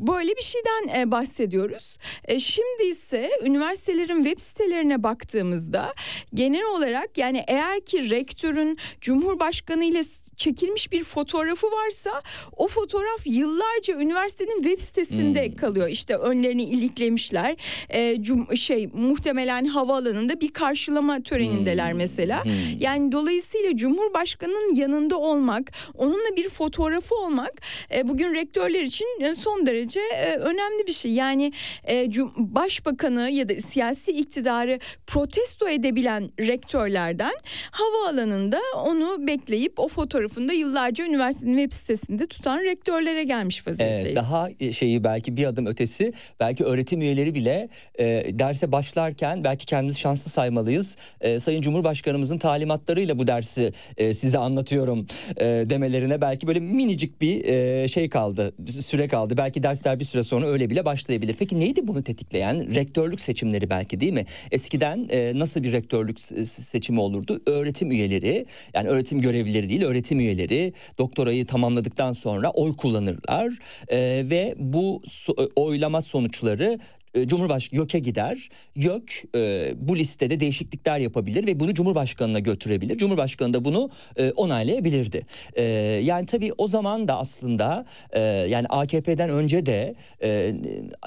böyle 0.08 0.36
bir 0.36 0.42
şeyden 0.42 1.00
e, 1.00 1.12
bahsediyoruz. 1.12 1.98
E, 2.26 2.40
şimdi 2.40 2.84
ise 2.84 3.32
üniversitelerin 3.44 4.24
web 4.24 4.40
sitelerine 4.40 5.04
baktığımızda 5.04 5.94
genel 6.34 6.66
olarak 6.66 7.18
yani 7.18 7.44
eğer 7.48 7.86
ki 7.86 8.10
rektörün 8.10 8.78
Cumhurbaşkanı 9.02 9.49
ile 9.54 10.04
s- 10.04 10.36
çekilmiş 10.36 10.92
bir 10.92 11.04
fotoğrafı 11.04 11.68
varsa 11.68 12.22
o 12.58 12.68
fotoğraf 12.68 13.22
yıllarca 13.26 13.96
üniversitenin 13.96 14.64
web 14.64 14.80
sitesinde 14.80 15.56
kalıyor. 15.56 15.88
İşte 15.90 16.16
önlerini 16.16 16.64
iliklemişler. 16.64 17.56
E, 17.90 18.16
cum- 18.16 18.58
şey 18.58 18.88
muhtemelen 18.94 19.66
havaalanında 19.66 20.42
bir 20.42 20.52
karşılama 20.54 21.24
törenindeler 21.24 21.94
mesela. 21.94 22.44
Yani 22.80 23.12
dolayısıyla 23.12 23.76
Cumhurbaşkanının 23.76 24.76
yanında 24.76 25.18
olmak, 25.18 25.72
onunla 25.98 26.36
bir 26.38 26.50
fotoğrafı 26.50 27.16
olmak 27.16 27.52
e, 27.96 28.08
bugün 28.08 28.36
rektörler 28.36 28.82
için 28.82 29.06
e, 29.22 29.36
son 29.36 29.66
derece 29.66 30.00
e, 30.00 30.36
önemli 30.36 30.88
bir 30.88 30.94
şey. 30.94 31.12
Yani 31.12 31.52
e, 31.88 32.08
başbakanı 32.38 33.30
ya 33.32 33.50
da 33.50 33.56
siyasi 33.56 34.12
iktidarı 34.12 34.80
protesto 35.08 35.68
edebilen 35.70 36.32
rektörlerden 36.40 37.34
havaalanında 37.72 38.60
onu 38.86 39.28
bekleyip 39.40 39.80
o 39.80 39.88
fotoğrafında 39.88 40.54
yıllarca 40.54 41.06
üniversitenin 41.06 41.58
web 41.58 41.74
sitesinde 41.74 42.26
tutan 42.26 42.64
rektörlere 42.64 43.24
gelmiş 43.24 43.68
vaziyetteyiz. 43.68 44.12
Ee, 44.12 44.16
daha 44.16 44.50
şeyi 44.72 45.04
belki 45.04 45.38
bir 45.38 45.46
adım 45.46 45.66
ötesi 45.66 46.14
belki 46.40 46.64
öğretim 46.64 47.02
üyeleri 47.02 47.36
bile 47.36 47.70
e, 48.00 48.06
derse 48.40 48.72
başlarken 48.72 49.44
belki 49.44 49.66
kendimizi 49.66 50.00
şanslı 50.00 50.32
saymalıyız. 50.32 50.98
E, 51.22 51.40
Sayın 51.40 51.62
Cumhurbaşkanımızın 51.62 52.38
talimatlarıyla 52.38 53.18
bu 53.18 53.28
dersi 53.28 53.74
e, 53.98 54.14
size 54.14 54.38
anlatıyorum 54.38 55.08
e, 55.38 55.46
demelerine 55.46 56.22
belki 56.22 56.48
böyle 56.48 56.60
minicik 56.60 57.22
bir 57.22 57.46
e, 57.46 57.88
şey 57.88 58.10
kaldı 58.10 58.54
süre 58.70 59.08
kaldı. 59.08 59.38
Belki 59.38 59.64
dersler 59.64 60.00
bir 60.00 60.06
süre 60.06 60.24
sonra 60.24 60.48
öyle 60.48 60.70
bile 60.70 60.86
başlayabilir. 60.86 61.36
Peki 61.40 61.60
neydi 61.60 61.88
bunu 61.88 62.04
tetikleyen? 62.04 62.76
Rektörlük 62.76 63.22
seçimleri 63.22 63.70
belki 63.70 64.00
değil 64.00 64.14
mi? 64.14 64.26
Eskiden 64.52 65.08
e, 65.10 65.32
nasıl 65.36 65.64
bir 65.64 65.72
rektörlük 65.72 66.18
se- 66.20 66.46
seçimi 66.46 67.00
olurdu? 67.00 67.42
Öğretim 67.46 67.92
üyeleri 67.92 68.46
yani 68.74 68.88
öğretim 68.88 69.19
görevlileri 69.22 69.70
değil 69.70 69.84
öğretim 69.84 70.20
üyeleri 70.20 70.74
doktorayı 70.98 71.46
tamamladıktan 71.46 72.14
sonra 72.14 72.50
oy 72.50 72.76
kullanırlar. 72.76 73.54
E, 73.88 73.98
ve 74.30 74.56
bu 74.58 75.02
so- 75.06 75.50
oylama 75.56 76.02
sonuçları 76.02 76.80
e, 77.14 77.28
Cumhurbaş 77.28 77.74
YÖK'e 77.74 78.00
gider. 78.00 78.50
YÖK 78.76 79.24
e, 79.36 79.74
bu 79.76 79.98
listede 79.98 80.40
değişiklikler 80.40 81.00
yapabilir 81.00 81.48
ve 81.48 81.60
bunu 81.60 81.74
Cumhurbaşkanı'na 81.74 82.40
götürebilir. 82.40 82.98
Cumhurbaşkanı 82.98 83.54
da 83.54 83.66
bunu 83.66 83.90
e, 84.18 84.32
onaylayabilirdi. 84.32 85.26
E, 85.54 85.64
yani 86.04 86.26
tabii 86.26 86.52
o 86.58 86.68
zaman 86.68 87.08
da 87.08 87.20
aslında 87.20 87.86
e, 88.12 88.20
yani 88.20 88.68
AKP'den 88.68 89.30
önce 89.30 89.66
de 89.66 89.96
e, 90.24 90.56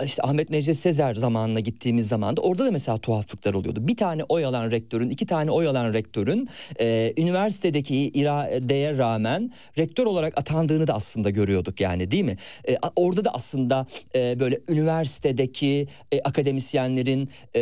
işte 0.05 0.23
Ahmet 0.23 0.51
Necdet 0.51 0.77
Sezer 0.77 1.15
zamanına 1.15 1.61
gittiğimiz 1.61 2.09
zaman 2.09 2.37
da 2.37 2.41
orada 2.41 2.67
da 2.67 2.71
mesela 2.71 2.99
tuhaflıklar 2.99 3.55
oluyordu. 3.55 3.89
Bir 3.89 3.97
tane 3.97 4.25
oy 4.25 4.45
alan 4.45 4.71
rektörün, 4.71 5.11
iki 5.11 5.27
tane 5.27 5.51
oy 5.51 5.69
alan 5.69 5.93
rektörün 5.93 6.49
e, 6.81 7.13
üniversitedeki 7.17 7.97
iradeye 7.97 8.99
rağmen 8.99 9.53
rektör 9.79 10.07
olarak 10.07 10.39
atandığını 10.39 10.87
da 10.87 10.95
aslında 10.95 11.31
görüyorduk 11.31 11.81
yani 11.81 12.11
değil 12.11 12.25
mi? 12.25 12.37
E, 12.69 12.77
orada 12.97 13.25
da 13.25 13.31
aslında 13.35 13.87
e, 14.15 14.41
böyle 14.41 14.61
üniversitedeki 14.69 15.87
e, 16.13 16.21
akademisyenlerin 16.21 17.29
e, 17.57 17.61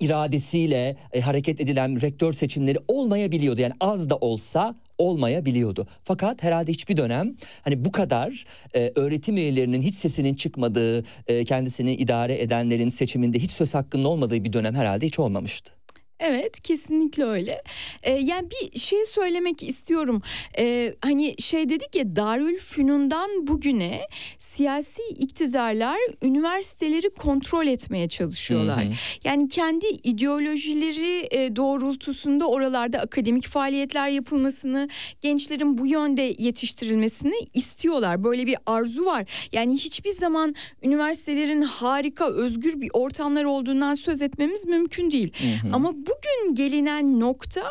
iradesiyle 0.00 0.96
e, 1.12 1.20
hareket 1.20 1.60
edilen 1.60 2.00
rektör 2.00 2.32
seçimleri 2.32 2.78
olmayabiliyordu. 2.88 3.60
Yani 3.60 3.74
az 3.80 4.10
da 4.10 4.16
olsa 4.16 4.74
olmayabiliyordu. 4.98 5.86
Fakat 6.04 6.42
herhalde 6.42 6.72
hiçbir 6.72 6.96
dönem 6.96 7.34
hani 7.62 7.84
bu 7.84 7.92
kadar 7.92 8.44
e, 8.74 8.92
öğretim 8.96 9.36
üyelerinin 9.36 9.82
hiç 9.82 9.94
sesinin 9.94 10.34
çıkmadığı, 10.34 11.04
e, 11.26 11.44
kendisini 11.44 11.94
idare 11.94 12.42
edenlerin 12.42 12.88
seçiminde 12.88 13.38
hiç 13.38 13.50
söz 13.50 13.74
hakkının 13.74 14.04
olmadığı 14.04 14.44
bir 14.44 14.52
dönem 14.52 14.74
herhalde 14.74 15.06
hiç 15.06 15.18
olmamıştı. 15.18 15.81
Evet 16.22 16.60
kesinlikle 16.60 17.24
öyle. 17.24 17.62
Ee, 18.02 18.12
yani 18.12 18.48
bir 18.50 18.78
şey 18.78 19.04
söylemek 19.04 19.62
istiyorum. 19.62 20.22
Ee, 20.58 20.94
hani 21.00 21.34
şey 21.38 21.68
dedik 21.68 21.94
ya 21.94 22.16
Darülfünun'dan 22.16 23.46
bugüne 23.46 24.00
siyasi 24.38 25.02
iktidarlar 25.18 25.98
üniversiteleri 26.22 27.10
kontrol 27.10 27.66
etmeye 27.66 28.08
çalışıyorlar. 28.08 28.84
Yani 29.24 29.48
kendi 29.48 29.86
ideolojileri 29.86 31.28
e, 31.30 31.56
doğrultusunda 31.56 32.46
oralarda 32.46 32.98
akademik 32.98 33.48
faaliyetler 33.48 34.08
yapılmasını, 34.08 34.88
gençlerin 35.20 35.78
bu 35.78 35.86
yönde 35.86 36.34
yetiştirilmesini 36.38 37.34
istiyorlar. 37.54 38.24
Böyle 38.24 38.46
bir 38.46 38.56
arzu 38.66 39.04
var. 39.04 39.48
Yani 39.52 39.74
hiçbir 39.74 40.10
zaman 40.10 40.54
üniversitelerin 40.82 41.62
harika, 41.62 42.30
özgür 42.30 42.80
bir 42.80 42.90
ortamlar 42.92 43.44
olduğundan 43.44 43.94
söz 43.94 44.22
etmemiz 44.22 44.66
mümkün 44.66 45.10
değil. 45.10 45.32
Ama 45.72 45.92
bugün 46.16 46.54
gelinen 46.54 47.20
nokta 47.20 47.62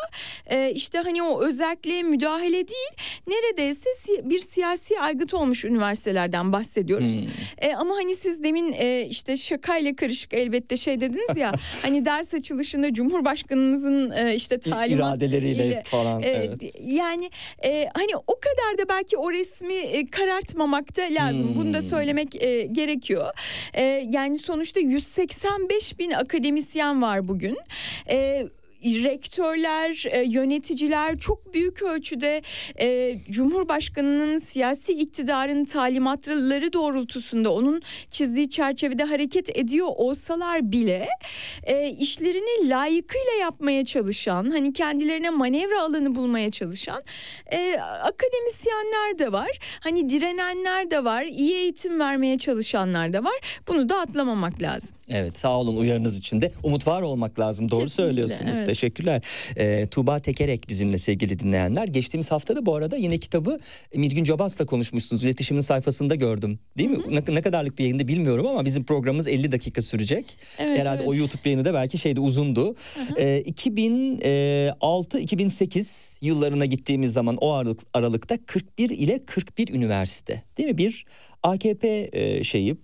e, 0.50 0.72
işte 0.74 0.98
hani 0.98 1.22
o 1.22 1.42
özelliğe 1.44 2.02
müdahale 2.02 2.68
değil 2.68 2.92
neredeyse 3.26 3.88
si- 3.96 4.20
bir 4.30 4.38
siyasi 4.38 5.00
aygıt 5.00 5.34
olmuş 5.34 5.64
üniversitelerden 5.64 6.52
bahsediyoruz. 6.52 7.12
E, 7.58 7.74
ama 7.74 7.94
hani 7.94 8.14
siz 8.14 8.42
demin 8.42 8.72
e, 8.72 9.06
işte 9.10 9.36
şakayla 9.36 9.96
karışık 9.96 10.34
elbette 10.34 10.76
şey 10.76 11.00
dediniz 11.00 11.36
ya 11.36 11.52
hani 11.82 12.04
ders 12.04 12.34
açılışında 12.34 12.92
Cumhurbaşkanımızın 12.92 14.10
e, 14.10 14.34
işte 14.34 14.60
talimat 14.60 15.16
iradeleriyle 15.16 15.66
ile- 15.66 15.82
falan, 15.86 16.22
e, 16.22 16.26
evet. 16.28 16.62
Yani 16.80 17.30
e, 17.64 17.88
hani 17.94 18.10
o 18.26 18.34
kadar 18.40 18.78
da 18.78 18.88
belki 18.88 19.16
o 19.16 19.32
resmi 19.32 19.74
e, 19.74 20.06
karartmamak 20.06 20.96
da 20.96 21.02
lazım. 21.10 21.52
Bunu 21.56 21.62
Hmm. 21.64 21.74
da 21.74 21.82
söylemek 21.82 22.42
e, 22.42 22.62
gerekiyor. 22.72 23.30
E, 23.74 23.82
yani 24.10 24.38
sonuçta 24.38 24.80
185 24.80 25.98
bin 25.98 26.10
akademisyen 26.10 27.02
var 27.02 27.28
bugün. 27.28 27.56
E, 28.06 28.31
rektörler, 28.84 30.04
e, 30.10 30.24
yöneticiler 30.26 31.18
çok 31.18 31.54
büyük 31.54 31.82
ölçüde 31.82 32.42
e, 32.80 33.18
Cumhurbaşkanı'nın 33.30 34.36
siyasi 34.36 34.92
iktidarın 34.92 35.64
talimatları 35.64 36.72
doğrultusunda 36.72 37.52
onun 37.52 37.82
çizdiği 38.10 38.50
çerçevede 38.50 39.04
hareket 39.04 39.58
ediyor 39.58 39.88
olsalar 39.96 40.72
bile 40.72 41.08
e, 41.62 41.88
işlerini 41.90 42.68
layıkıyla 42.68 43.32
yapmaya 43.40 43.84
çalışan, 43.84 44.50
hani 44.50 44.72
kendilerine 44.72 45.30
manevra 45.30 45.82
alanı 45.82 46.14
bulmaya 46.14 46.50
çalışan 46.50 47.02
e, 47.52 47.76
akademisyenler 47.80 49.18
de 49.18 49.32
var. 49.32 49.50
Hani 49.80 50.08
direnenler 50.08 50.90
de 50.90 51.04
var, 51.04 51.22
iyi 51.24 51.54
eğitim 51.54 52.00
vermeye 52.00 52.38
çalışanlar 52.38 53.12
da 53.12 53.24
var. 53.24 53.60
Bunu 53.68 53.88
da 53.88 54.00
atlamamak 54.00 54.62
lazım. 54.62 54.96
Evet 55.12 55.38
sağ 55.38 55.58
olun 55.58 55.76
uyarınız 55.76 56.18
için 56.18 56.40
de 56.40 56.52
umut 56.62 56.86
var 56.86 57.02
olmak 57.02 57.38
lazım. 57.38 57.70
Doğru 57.70 57.80
Kesinlikle, 57.80 58.02
söylüyorsunuz. 58.02 58.56
evet. 58.56 58.66
Teşekkürler. 58.66 59.22
Ee, 59.56 59.86
Tuğba 59.86 60.20
Tekerek 60.20 60.68
bizimle 60.68 60.98
sevgili 60.98 61.38
dinleyenler. 61.38 61.88
Geçtiğimiz 61.88 62.30
haftada 62.30 62.66
bu 62.66 62.74
arada 62.74 62.96
yine 62.96 63.18
kitabı 63.18 63.58
Mirgün 63.94 64.24
Cabas'la 64.24 64.66
konuşmuşsunuz. 64.66 65.24
İletişimin 65.24 65.60
sayfasında 65.60 66.14
gördüm. 66.14 66.58
Değil 66.78 66.90
mi? 66.90 66.98
Ne, 67.10 67.22
ne 67.34 67.42
kadarlık 67.42 67.78
bir 67.78 67.84
yayında 67.84 68.08
bilmiyorum 68.08 68.46
ama 68.46 68.64
bizim 68.64 68.84
programımız 68.84 69.28
50 69.28 69.52
dakika 69.52 69.82
sürecek. 69.82 70.36
Evet, 70.58 70.78
Herhalde 70.78 71.02
evet. 71.02 71.08
o 71.08 71.14
YouTube 71.14 71.40
yayını 71.44 71.64
da 71.64 71.74
belki 71.74 71.98
şeyde 71.98 72.20
uzundu. 72.20 72.74
Ee, 73.16 73.42
2006-2008 73.46 76.18
yıllarına 76.24 76.64
gittiğimiz 76.64 77.12
zaman 77.12 77.36
o 77.40 77.52
aralık, 77.52 77.80
aralıkta 77.94 78.38
41 78.46 78.90
ile 78.90 79.24
41 79.24 79.74
üniversite. 79.74 80.42
Değil 80.58 80.68
mi? 80.68 80.78
Bir 80.78 81.04
AKP 81.42 82.08
e, 82.12 82.44
şeyi 82.44 82.76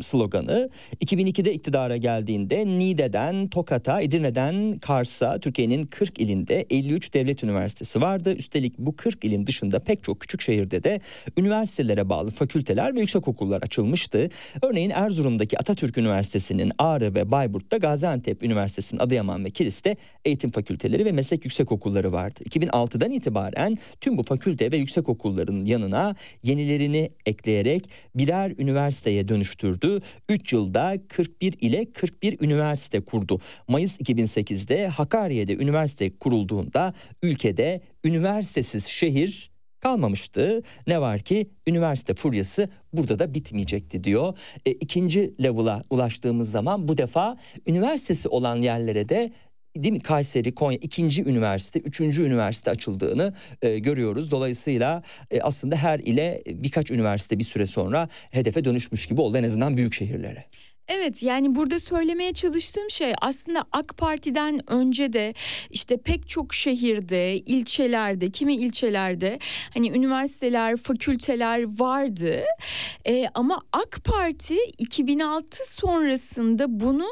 sloganı 0.00 0.70
2002'de 1.04 1.54
iktidara 1.54 1.96
geldiğinde 1.96 2.66
Niğde'den 2.66 3.48
Tokat'a, 3.48 4.00
Edirne'den 4.00 4.78
Kars'a 4.78 5.38
Türkiye'nin 5.38 5.84
40 5.84 6.18
ilinde 6.18 6.66
53 6.70 7.14
devlet 7.14 7.44
üniversitesi 7.44 8.00
vardı. 8.00 8.34
Üstelik 8.34 8.78
bu 8.78 8.96
40 8.96 9.24
ilin 9.24 9.46
dışında 9.46 9.78
pek 9.78 10.04
çok 10.04 10.20
küçük 10.20 10.40
şehirde 10.40 10.84
de 10.84 11.00
üniversitelere 11.38 12.08
bağlı 12.08 12.30
fakülteler 12.30 12.96
ve 12.96 13.00
yüksekokullar 13.00 13.62
açılmıştı. 13.62 14.28
Örneğin 14.62 14.90
Erzurum'daki 14.90 15.58
Atatürk 15.58 15.98
Üniversitesi'nin 15.98 16.72
Ağrı 16.78 17.14
ve 17.14 17.30
Bayburt'ta 17.30 17.76
Gaziantep 17.76 18.42
Üniversitesi'nin 18.42 19.00
Adıyaman 19.00 19.44
ve 19.44 19.50
Kilis'te 19.50 19.96
eğitim 20.24 20.50
fakülteleri 20.50 21.04
ve 21.04 21.12
meslek 21.12 21.44
yüksekokulları 21.44 22.12
vardı. 22.12 22.40
2006'dan 22.48 23.10
itibaren 23.10 23.78
tüm 24.00 24.18
bu 24.18 24.22
fakülte 24.22 24.72
ve 24.72 24.76
yüksekokulların 24.76 25.62
yanına 25.62 26.14
yenilerini 26.42 27.10
ekleyerek 27.26 27.90
birer 28.14 28.52
üniversiteye 28.58 29.28
dönüştürdü. 29.52 30.00
3 30.28 30.52
yılda 30.52 30.94
41 31.08 31.54
ile 31.60 31.92
41 31.92 32.40
üniversite 32.40 33.00
kurdu. 33.00 33.40
Mayıs 33.68 34.00
2008'de 34.00 34.88
Hakkari'de 34.88 35.56
üniversite 35.56 36.18
kurulduğunda 36.18 36.94
ülkede 37.22 37.80
üniversitesiz 38.04 38.86
şehir 38.86 39.52
kalmamıştı. 39.80 40.62
Ne 40.86 41.00
var 41.00 41.18
ki 41.18 41.50
üniversite 41.66 42.14
furyası 42.14 42.68
burada 42.92 43.18
da 43.18 43.34
bitmeyecekti 43.34 44.04
diyor. 44.04 44.38
E, 44.66 44.70
ikinci 44.72 45.34
level'a 45.42 45.82
ulaştığımız 45.90 46.50
zaman 46.50 46.88
bu 46.88 46.98
defa 46.98 47.36
üniversitesi 47.66 48.28
olan 48.28 48.62
yerlere 48.62 49.08
de 49.08 49.32
değil 49.76 49.92
mi 49.92 50.00
Kayseri, 50.00 50.54
Konya 50.54 50.78
ikinci 50.80 51.22
üniversite, 51.22 51.80
üçüncü 51.80 52.24
üniversite 52.24 52.70
açıldığını 52.70 53.34
e, 53.62 53.78
görüyoruz. 53.78 54.30
Dolayısıyla 54.30 55.02
e, 55.30 55.40
aslında 55.40 55.76
her 55.76 55.98
ile 55.98 56.42
birkaç 56.46 56.90
üniversite 56.90 57.38
bir 57.38 57.44
süre 57.44 57.66
sonra 57.66 58.08
hedefe 58.30 58.64
dönüşmüş 58.64 59.06
gibi 59.06 59.20
oldu 59.20 59.36
en 59.36 59.44
azından 59.44 59.76
büyük 59.76 59.94
şehirlere. 59.94 60.44
Evet 60.88 61.22
yani 61.22 61.54
burada 61.54 61.80
söylemeye 61.80 62.32
çalıştığım 62.32 62.90
şey 62.90 63.12
aslında 63.20 63.64
AK 63.72 63.96
Parti'den 63.96 64.72
önce 64.72 65.12
de 65.12 65.34
işte 65.70 65.96
pek 65.96 66.28
çok 66.28 66.54
şehirde, 66.54 67.36
ilçelerde, 67.36 68.30
kimi 68.30 68.54
ilçelerde 68.54 69.38
hani 69.74 69.90
üniversiteler, 69.90 70.76
fakülteler 70.76 71.78
vardı. 71.78 72.42
Ee, 73.06 73.26
ama 73.34 73.60
AK 73.72 74.00
Parti 74.04 74.56
2006 74.78 75.74
sonrasında 75.74 76.80
bunu 76.80 77.06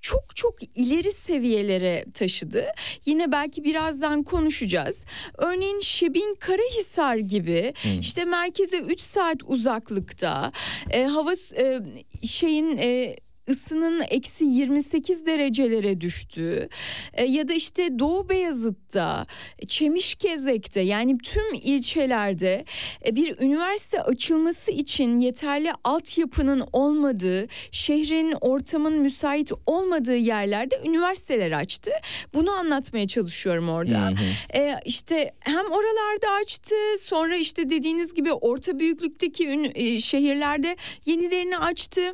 çok 0.00 0.36
çok 0.36 0.54
ileri 0.78 1.12
seviyelere 1.12 2.04
taşıdı. 2.14 2.66
Yine 3.06 3.32
belki 3.32 3.64
birazdan 3.64 4.22
konuşacağız. 4.22 5.04
Örneğin 5.38 5.80
Şebin 5.80 6.34
Karahisar 6.40 7.16
gibi 7.16 7.74
işte 8.00 8.24
merkeze 8.24 8.78
3 8.78 9.00
saat 9.00 9.36
uzaklıkta 9.44 10.52
e, 10.90 11.04
hava 11.04 11.32
e, 11.58 11.80
şeyin 12.22 12.76
e, 12.76 13.16
ısının 13.50 14.02
eksi 14.10 14.44
28 14.44 15.26
derecelere 15.26 16.00
düştüğü 16.00 16.68
e, 17.14 17.24
ya 17.24 17.48
da 17.48 17.52
işte 17.52 17.98
Doğu 17.98 18.28
Beyazıt'ta, 18.28 19.26
Çemişkezek'te 19.68 20.80
yani 20.80 21.18
tüm 21.18 21.54
ilçelerde 21.54 22.64
e, 23.06 23.16
bir 23.16 23.38
üniversite 23.40 24.02
açılması 24.02 24.70
için 24.70 25.16
yeterli 25.16 25.72
altyapının 25.84 26.64
olmadığı, 26.72 27.46
şehrin 27.70 28.34
ortamın 28.40 28.92
müsait 28.92 29.50
olmadığı 29.66 30.16
yerlerde 30.16 30.80
üniversiteler 30.84 31.52
açtı. 31.52 31.90
Bunu 32.34 32.50
anlatmaya 32.50 33.08
çalışıyorum 33.08 33.68
orada. 33.68 34.12
E, 34.54 34.74
işte 34.84 35.32
hem 35.40 35.64
oralarda 35.70 36.30
açtı 36.42 36.74
sonra 36.98 37.36
işte 37.36 37.70
dediğiniz 37.70 38.14
gibi 38.14 38.32
orta 38.32 38.78
büyüklükteki 38.78 39.48
ün- 39.48 39.72
e, 39.74 40.00
şehirlerde 40.00 40.76
yenilerini 41.06 41.58
açtı. 41.58 42.12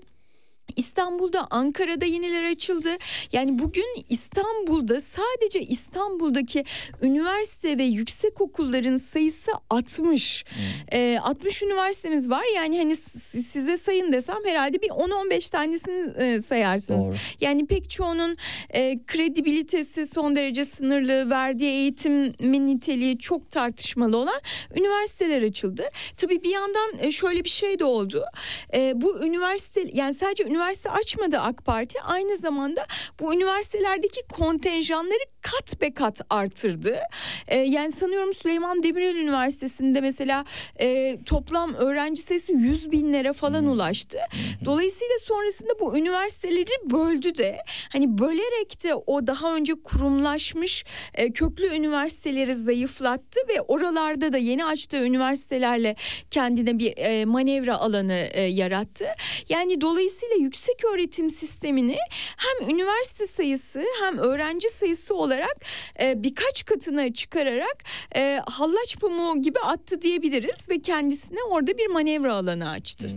İstanbul'da, 0.77 1.47
Ankara'da 1.51 2.05
yeniler 2.05 2.45
açıldı. 2.45 2.89
Yani 3.33 3.59
bugün 3.59 3.87
İstanbul'da 4.09 5.01
sadece 5.01 5.61
İstanbul'daki 5.61 6.65
üniversite 7.03 7.79
ve 7.79 7.85
yüksek 7.85 8.41
okulların 8.41 8.97
sayısı 8.97 9.51
60. 9.71 10.45
Ee, 10.93 11.19
60 11.23 11.63
üniversitemiz 11.63 12.31
var. 12.31 12.45
Yani 12.57 12.79
hani 12.79 12.97
size 12.97 13.77
sayın 13.77 14.13
desem 14.13 14.45
herhalde 14.45 14.83
bir 14.83 14.89
10-15 14.89 15.51
tanesini 15.51 16.25
e, 16.25 16.41
sayarsınız. 16.41 17.09
Doğru. 17.09 17.17
Yani 17.41 17.67
pek 17.67 17.91
çoğunun 17.91 18.37
e, 18.71 19.05
kredibilitesi 19.07 20.07
son 20.07 20.37
derece 20.37 20.65
sınırlı, 20.65 21.31
verdiği 21.31 21.71
eğitimin 21.71 22.67
niteliği 22.67 23.19
çok 23.19 23.51
tartışmalı 23.51 24.17
olan 24.17 24.41
üniversiteler 24.77 25.43
açıldı. 25.43 25.85
Tabii 26.17 26.43
bir 26.43 26.51
yandan 26.51 26.91
e, 27.01 27.13
şöyle 27.13 27.45
bir 27.45 27.49
şey 27.49 27.79
de 27.79 27.85
oldu. 27.85 28.25
E, 28.75 28.93
bu 28.95 29.25
üniversite 29.27 29.85
yani 29.93 30.15
sadece 30.15 30.45
üniversite 30.45 30.62
açmadı 30.91 31.39
AK 31.39 31.65
Parti. 31.65 32.03
Aynı 32.03 32.37
zamanda 32.37 32.87
bu 33.21 33.35
üniversitelerdeki 33.35 34.21
kontenjanları 34.33 35.32
kat 35.43 35.81
be 35.81 35.95
kat 35.95 36.21
artırdı. 36.31 36.99
E, 37.49 37.59
yani 37.59 37.93
sanıyorum 37.93 38.33
Süleyman 38.33 38.83
Demirel 38.83 39.17
Üniversitesi'nde 39.17 40.01
mesela 40.01 40.45
e, 40.81 41.19
toplam 41.27 41.75
öğrenci 41.75 42.23
sayısı 42.23 42.53
100 42.53 42.93
binlere 42.93 43.33
falan 43.33 43.67
ulaştı. 43.67 44.19
Dolayısıyla 44.65 45.15
sonrasında 45.23 45.81
bu 45.81 45.99
üniversiteleri 45.99 46.91
böldü 46.91 47.35
de 47.35 47.59
hani 47.93 48.19
bölerek 48.19 48.85
de 48.85 48.95
o 48.95 49.27
daha 49.27 49.57
önce 49.57 49.75
kurumlaşmış 49.85 50.85
e, 51.15 51.33
köklü 51.33 51.67
üniversiteleri 51.67 52.55
zayıflattı 52.55 53.41
ve 53.49 53.61
oralarda 53.61 54.33
da 54.33 54.39
yeni 54.39 54.65
açtığı 54.65 55.05
üniversitelerle 55.05 55.97
kendine 56.31 56.79
bir 56.79 56.93
e, 56.97 57.25
manevra 57.25 57.79
alanı 57.79 58.29
e, 58.33 58.41
yarattı. 58.43 59.07
Yani 59.49 59.81
dolayısıyla 59.81 60.37
yüksek 60.37 60.85
öğretim 60.95 61.31
sistemini 61.31 61.97
hem 62.37 62.71
üniversite 62.71 63.27
sayısı 63.27 63.85
hem 64.03 64.19
öğrenci 64.19 64.69
sayısı 64.69 65.15
olarak 65.15 65.32
e, 66.01 66.23
birkaç 66.23 66.65
katına 66.65 67.13
çıkararak 67.13 67.85
e, 68.17 68.41
hallaç 68.47 68.99
pamuğu 69.01 69.43
gibi 69.43 69.59
attı 69.59 70.03
diyebiliriz 70.03 70.69
ve 70.69 70.83
kendisine 70.83 71.39
orada 71.51 71.79
bir 71.79 71.87
manevra 71.87 72.35
alanı 72.35 72.71
açtı. 72.71 73.11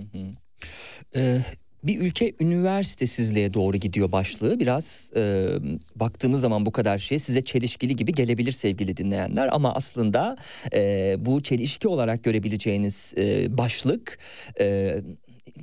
Ee, 1.15 1.38
bir 1.84 1.99
ülke 1.99 2.34
üniversitesizliğe 2.39 3.54
doğru 3.54 3.78
gidiyor 3.78 4.12
başlığı. 4.12 4.60
Biraz 4.60 5.12
e, 5.15 5.47
baktığımız 5.95 6.41
zaman 6.41 6.65
bu 6.65 6.71
kadar 6.71 6.97
şey 6.97 7.19
size 7.19 7.41
çelişkili 7.41 7.95
gibi 7.95 8.12
gelebilir 8.12 8.51
sevgili 8.51 8.97
dinleyenler. 8.97 9.49
Ama 9.51 9.75
aslında 9.75 10.38
e, 10.73 11.15
bu 11.19 11.43
çelişki 11.43 11.88
olarak 11.88 12.23
görebileceğiniz 12.23 13.13
e, 13.17 13.58
başlık... 13.58 14.19
E, 14.60 14.95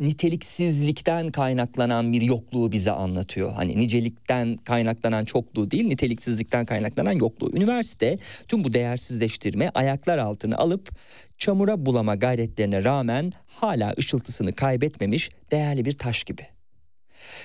niteliksizlikten 0.01 1.31
kaynaklanan 1.31 2.13
bir 2.13 2.23
yokluğu 2.23 2.73
bize 2.73 2.91
anlatıyor. 2.91 3.53
Hani 3.53 3.79
nicelikten 3.79 4.57
kaynaklanan 4.57 5.25
çokluğu 5.25 5.71
değil, 5.71 5.87
niteliksizlikten 5.87 6.65
kaynaklanan 6.65 7.13
yokluğu. 7.13 7.57
Üniversite 7.57 8.19
tüm 8.49 8.65
bu 8.65 8.73
değersizleştirme 8.73 9.71
ayaklar 9.75 10.19
altına 10.19 10.57
alıp 10.57 10.91
çamura 11.39 11.87
bulama 11.87 12.15
gayretlerine 12.15 12.85
rağmen 12.85 13.33
hala 13.47 13.95
ışıltısını 13.99 14.53
kaybetmemiş 14.53 15.31
değerli 15.51 15.85
bir 15.85 15.93
taş 15.93 16.25
gibi. 16.25 16.47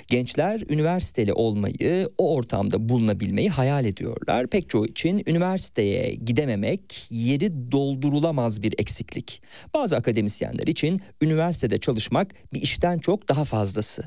Gençler 0.08 0.62
üniversiteli 0.70 1.34
olmayı, 1.34 2.10
o 2.18 2.36
ortamda 2.36 2.90
bulunabilmeyi 2.90 3.50
hayal 3.50 3.86
ediyorlar. 3.86 4.48
Pek 4.48 4.70
çoğu 4.70 4.86
için 4.86 5.24
üniversiteye 5.28 6.16
gidememek 6.16 7.08
yeri 7.10 7.72
doldurulamaz 7.72 8.64
bir 8.64 8.74
eksiklik. 8.78 9.42
Bazı 9.74 9.98
akademisyenler 9.98 10.68
için 10.68 11.02
üniversitede 11.22 11.78
çalışmak 11.78 12.34
bir 12.54 12.62
işten 12.62 13.00
çok 13.00 13.30
daha 13.30 13.44
fazlası. 13.44 14.04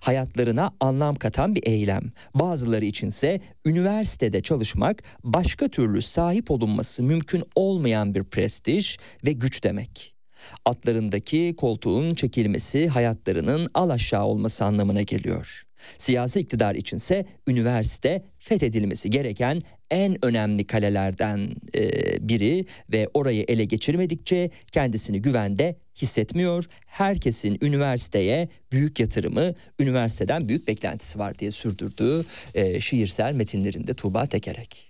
Hayatlarına 0.00 0.70
anlam 0.80 1.14
katan 1.14 1.54
bir 1.54 1.66
eylem. 1.66 2.02
Bazıları 2.34 2.84
içinse 2.84 3.40
üniversitede 3.66 4.42
çalışmak 4.42 5.02
başka 5.24 5.68
türlü 5.68 6.02
sahip 6.02 6.50
olunması 6.50 7.02
mümkün 7.02 7.42
olmayan 7.54 8.14
bir 8.14 8.24
prestij 8.24 8.96
ve 9.26 9.32
güç 9.32 9.64
demek 9.64 10.17
atlarındaki 10.64 11.54
koltuğun 11.56 12.14
çekilmesi 12.14 12.88
hayatlarının 12.88 13.68
al 13.74 13.90
aşağı 13.90 14.24
olması 14.24 14.64
anlamına 14.64 15.02
geliyor. 15.02 15.62
Siyasi 15.98 16.40
iktidar 16.40 16.74
içinse 16.74 17.26
üniversite 17.48 18.22
fethedilmesi 18.38 19.10
gereken 19.10 19.60
en 19.90 20.24
önemli 20.24 20.66
kalelerden 20.66 21.50
e, 21.74 22.28
biri 22.28 22.66
ve 22.92 23.08
orayı 23.14 23.44
ele 23.48 23.64
geçirmedikçe 23.64 24.50
kendisini 24.72 25.22
güvende 25.22 25.76
hissetmiyor. 25.96 26.64
Herkesin 26.86 27.58
üniversiteye 27.62 28.48
büyük 28.72 29.00
yatırımı, 29.00 29.54
üniversiteden 29.80 30.48
büyük 30.48 30.68
beklentisi 30.68 31.18
var 31.18 31.38
diye 31.38 31.50
sürdürdüğü 31.50 32.24
e, 32.54 32.80
şiirsel 32.80 33.34
metinlerinde 33.34 33.94
Tuğba 33.94 34.26
Tekerek. 34.26 34.87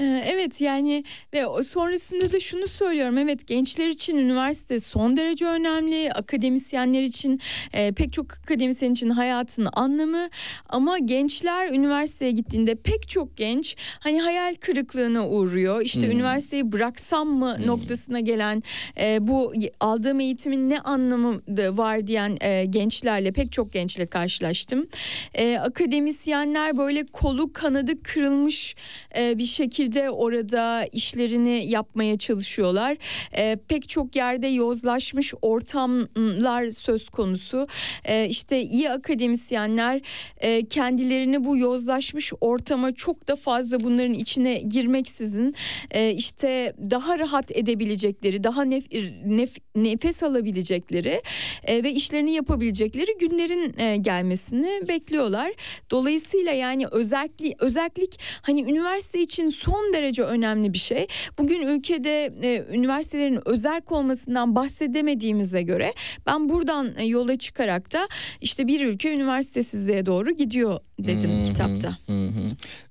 Ee, 0.00 0.22
Evet 0.26 0.60
yani 0.60 1.04
ve 1.34 1.62
sonrasında 1.62 2.32
da 2.32 2.40
şunu 2.40 2.66
söylüyorum. 2.66 3.18
Evet 3.18 3.46
gençler 3.46 3.88
için 3.88 4.16
üniversite 4.16 4.78
son 4.78 5.16
derece 5.16 5.46
önemli. 5.46 6.12
Akademisyenler 6.12 7.02
için 7.02 7.40
e, 7.72 7.92
pek 7.92 8.12
çok 8.12 8.26
akademisyen 8.44 8.92
için 8.92 9.10
hayatın 9.10 9.68
anlamı. 9.72 10.28
Ama 10.68 10.98
gençler 10.98 11.70
üniversiteye 11.72 12.30
gittiğinde 12.32 12.74
pek 12.74 13.08
çok 13.08 13.36
genç 13.36 13.76
hani 14.00 14.20
hayal 14.20 14.54
kırıklığına 14.54 15.28
uğruyor. 15.28 15.82
İşte 15.82 16.02
Hmm. 16.02 16.10
üniversiteyi 16.10 16.72
bıraksam 16.72 17.28
mı 17.28 17.56
noktasına 17.66 18.20
gelen 18.20 18.62
e, 19.00 19.18
bu 19.20 19.52
aldığım 19.80 20.20
eğitimin 20.20 20.70
ne 20.70 20.80
anlamı 20.80 21.40
var 21.78 22.06
diyen 22.06 22.36
e, 22.40 22.64
gençlerle 22.64 23.32
pek 23.32 23.52
çok 23.52 23.72
gençle 23.72 24.06
karşılaştım. 24.06 24.86
E, 25.34 25.58
akademisyenler 25.58 26.78
böyle 26.78 27.06
kolu 27.06 27.52
kanadı 27.52 28.02
kırılmış 28.02 28.76
e, 29.18 29.38
bir 29.38 29.44
şekilde 29.44 29.89
orada 30.10 30.86
işlerini 30.92 31.70
yapmaya 31.70 32.18
çalışıyorlar. 32.18 32.96
E, 33.36 33.56
pek 33.68 33.88
çok 33.88 34.16
yerde 34.16 34.46
yozlaşmış 34.46 35.34
ortamlar 35.42 36.70
söz 36.70 37.08
konusu. 37.08 37.68
E, 38.04 38.28
işte 38.28 38.62
iyi 38.62 38.90
akademisyenler 38.90 40.00
e, 40.36 40.66
kendilerini 40.66 41.44
bu 41.44 41.56
yozlaşmış 41.56 42.32
ortama 42.40 42.94
çok 42.94 43.28
da 43.28 43.36
fazla 43.36 43.80
bunların 43.80 44.14
içine 44.14 44.54
girmeksizin 44.54 45.54
e, 45.90 46.10
işte 46.10 46.74
daha 46.90 47.18
rahat 47.18 47.56
edebilecekleri, 47.56 48.44
daha 48.44 48.64
nef- 48.64 49.22
nef- 49.26 49.60
nefes 49.74 50.22
alabilecekleri 50.22 51.22
e, 51.64 51.84
ve 51.84 51.92
işlerini 51.92 52.32
yapabilecekleri 52.32 53.18
günlerin 53.20 53.78
e, 53.78 53.96
gelmesini 53.96 54.88
bekliyorlar. 54.88 55.52
Dolayısıyla 55.90 56.52
yani 56.52 56.86
özellik 56.86 57.62
özellik 57.62 58.20
hani 58.42 58.62
üniversite 58.62 59.20
için 59.22 59.46
son 59.46 59.79
derece 59.92 60.22
önemli 60.22 60.72
bir 60.72 60.78
şey. 60.78 61.06
Bugün 61.38 61.66
ülkede 61.66 62.32
e, 62.42 62.64
üniversitelerin 62.72 63.48
özerk 63.48 63.92
olmasından 63.92 64.54
bahsedemediğimize 64.56 65.62
göre 65.62 65.92
ben 66.26 66.48
buradan 66.48 66.92
e, 66.98 67.04
yola 67.04 67.36
çıkarak 67.36 67.92
da 67.92 68.08
işte 68.40 68.66
bir 68.66 68.86
ülke 68.86 69.14
üniversitesizliğe 69.14 70.06
doğru 70.06 70.30
gidiyor 70.30 70.80
dedim 71.00 71.30
Hı 71.30 71.38
hı, 71.38 71.42
kitapta. 71.42 71.96
hı 72.06 72.26
hı. 72.26 72.40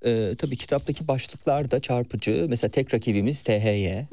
Ee, 0.09 0.35
tabii 0.35 0.57
kitaptaki 0.57 1.07
başlıklar 1.07 1.71
da 1.71 1.79
çarpıcı. 1.79 2.45
Mesela 2.49 2.71
tek 2.71 2.93
rakibimiz 2.93 3.43
THY. 3.43 3.85
Ee, 3.85 4.07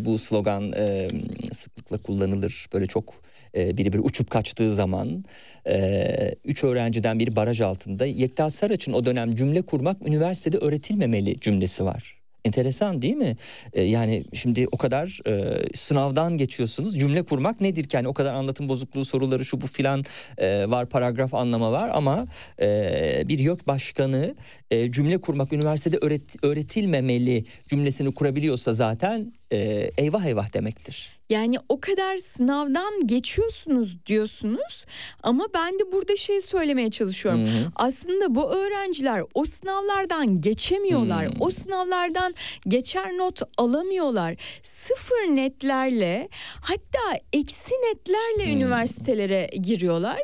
bu 0.00 0.18
slogan 0.18 0.72
e, 0.72 1.08
sıklıkla 1.52 1.98
kullanılır. 1.98 2.66
Böyle 2.72 2.86
çok 2.86 3.14
e, 3.56 3.76
biri 3.76 3.92
bir 3.92 3.98
uçup 3.98 4.30
kaçtığı 4.30 4.74
zaman 4.74 5.24
e, 5.66 6.34
üç 6.44 6.64
öğrenciden 6.64 7.18
biri 7.18 7.36
baraj 7.36 7.60
altında. 7.60 8.06
Yekta 8.06 8.50
Saraç'ın 8.50 8.92
o 8.92 9.04
dönem 9.04 9.34
cümle 9.34 9.62
kurmak 9.62 10.06
üniversitede 10.06 10.56
öğretilmemeli 10.58 11.40
cümlesi 11.40 11.84
var. 11.84 12.21
Enteresan 12.44 13.02
değil 13.02 13.14
mi? 13.14 13.36
Ee, 13.72 13.82
yani 13.82 14.24
şimdi 14.32 14.66
o 14.72 14.76
kadar 14.76 15.20
e, 15.26 15.62
sınavdan 15.74 16.36
geçiyorsunuz. 16.36 16.98
Cümle 16.98 17.22
kurmak 17.22 17.60
nedir 17.60 17.84
ki? 17.84 17.96
Yani 17.96 18.08
o 18.08 18.14
kadar 18.14 18.34
anlatım 18.34 18.68
bozukluğu 18.68 19.04
soruları 19.04 19.44
şu 19.44 19.60
bu 19.60 19.66
filan 19.66 20.04
e, 20.38 20.70
var, 20.70 20.88
paragraf 20.88 21.34
anlama 21.34 21.72
var 21.72 21.90
ama 21.92 22.26
e, 22.60 23.22
bir 23.28 23.38
YÖK 23.38 23.66
başkanı 23.66 24.34
e, 24.70 24.92
cümle 24.92 25.18
kurmak 25.18 25.52
üniversitede 25.52 25.96
öğret- 25.96 26.46
öğretilmemeli 26.46 27.44
cümlesini 27.68 28.14
kurabiliyorsa 28.14 28.72
zaten 28.72 29.32
e, 29.52 29.90
eyvah 29.98 30.24
eyvah 30.24 30.54
demektir. 30.54 31.21
Yani 31.32 31.56
o 31.68 31.80
kadar 31.80 32.18
sınavdan 32.18 33.06
geçiyorsunuz 33.06 34.06
diyorsunuz 34.06 34.84
ama 35.22 35.44
ben 35.54 35.78
de 35.78 35.92
burada 35.92 36.16
şey 36.16 36.40
söylemeye 36.40 36.90
çalışıyorum. 36.90 37.48
Aslında 37.76 38.34
bu 38.34 38.52
öğrenciler 38.54 39.22
o 39.34 39.44
sınavlardan 39.44 40.40
geçemiyorlar. 40.40 41.28
O 41.40 41.50
sınavlardan 41.50 42.34
geçer 42.68 43.16
not 43.16 43.42
alamıyorlar. 43.58 44.34
Sıfır 44.62 45.36
netlerle 45.36 46.28
hatta 46.60 47.18
eksi 47.32 47.74
netlerle 47.74 48.52
üniversitelere 48.52 49.50
giriyorlar. 49.62 50.18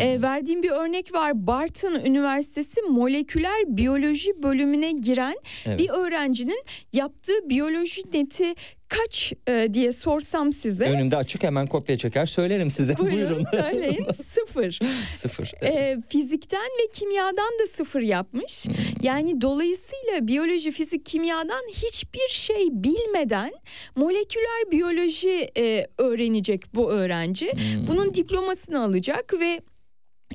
Ee, 0.00 0.22
verdiğim 0.22 0.62
bir 0.62 0.70
örnek 0.70 1.14
var. 1.14 1.46
Barton 1.46 1.94
Üniversitesi 1.94 2.82
moleküler 2.82 3.62
biyoloji 3.66 4.42
bölümüne 4.42 4.92
giren 4.92 5.36
Evet. 5.66 5.78
bir 5.78 5.88
öğrencinin 5.88 6.62
yaptığı 6.92 7.48
biyoloji 7.48 8.02
neti 8.12 8.54
kaç 8.90 9.32
e, 9.48 9.68
diye 9.74 9.92
sorsam 9.92 10.52
size. 10.52 10.84
Önümde 10.84 11.16
açık 11.16 11.42
hemen 11.42 11.66
kopya 11.66 11.98
çeker 11.98 12.26
söylerim 12.26 12.70
size. 12.70 12.96
Buyurun, 12.98 13.44
söyleyin 13.50 14.06
sıfır. 14.12 14.78
Sıfır. 15.12 15.52
E, 15.62 15.98
fizikten 16.08 16.60
ve 16.60 16.90
kimyadan 16.92 17.58
da 17.62 17.66
sıfır 17.66 18.00
yapmış. 18.00 18.66
Yani 19.02 19.40
dolayısıyla 19.40 20.28
biyoloji, 20.28 20.70
fizik, 20.70 21.06
kimyadan 21.06 21.62
hiçbir 21.68 22.28
şey 22.28 22.68
bilmeden 22.70 23.52
moleküler 23.96 24.70
biyoloji 24.70 25.48
e, 25.56 25.86
öğrenecek 25.98 26.74
bu 26.74 26.90
öğrenci. 26.90 27.52
Bunun 27.86 28.14
diplomasını 28.14 28.84
alacak 28.84 29.34
ve 29.40 29.60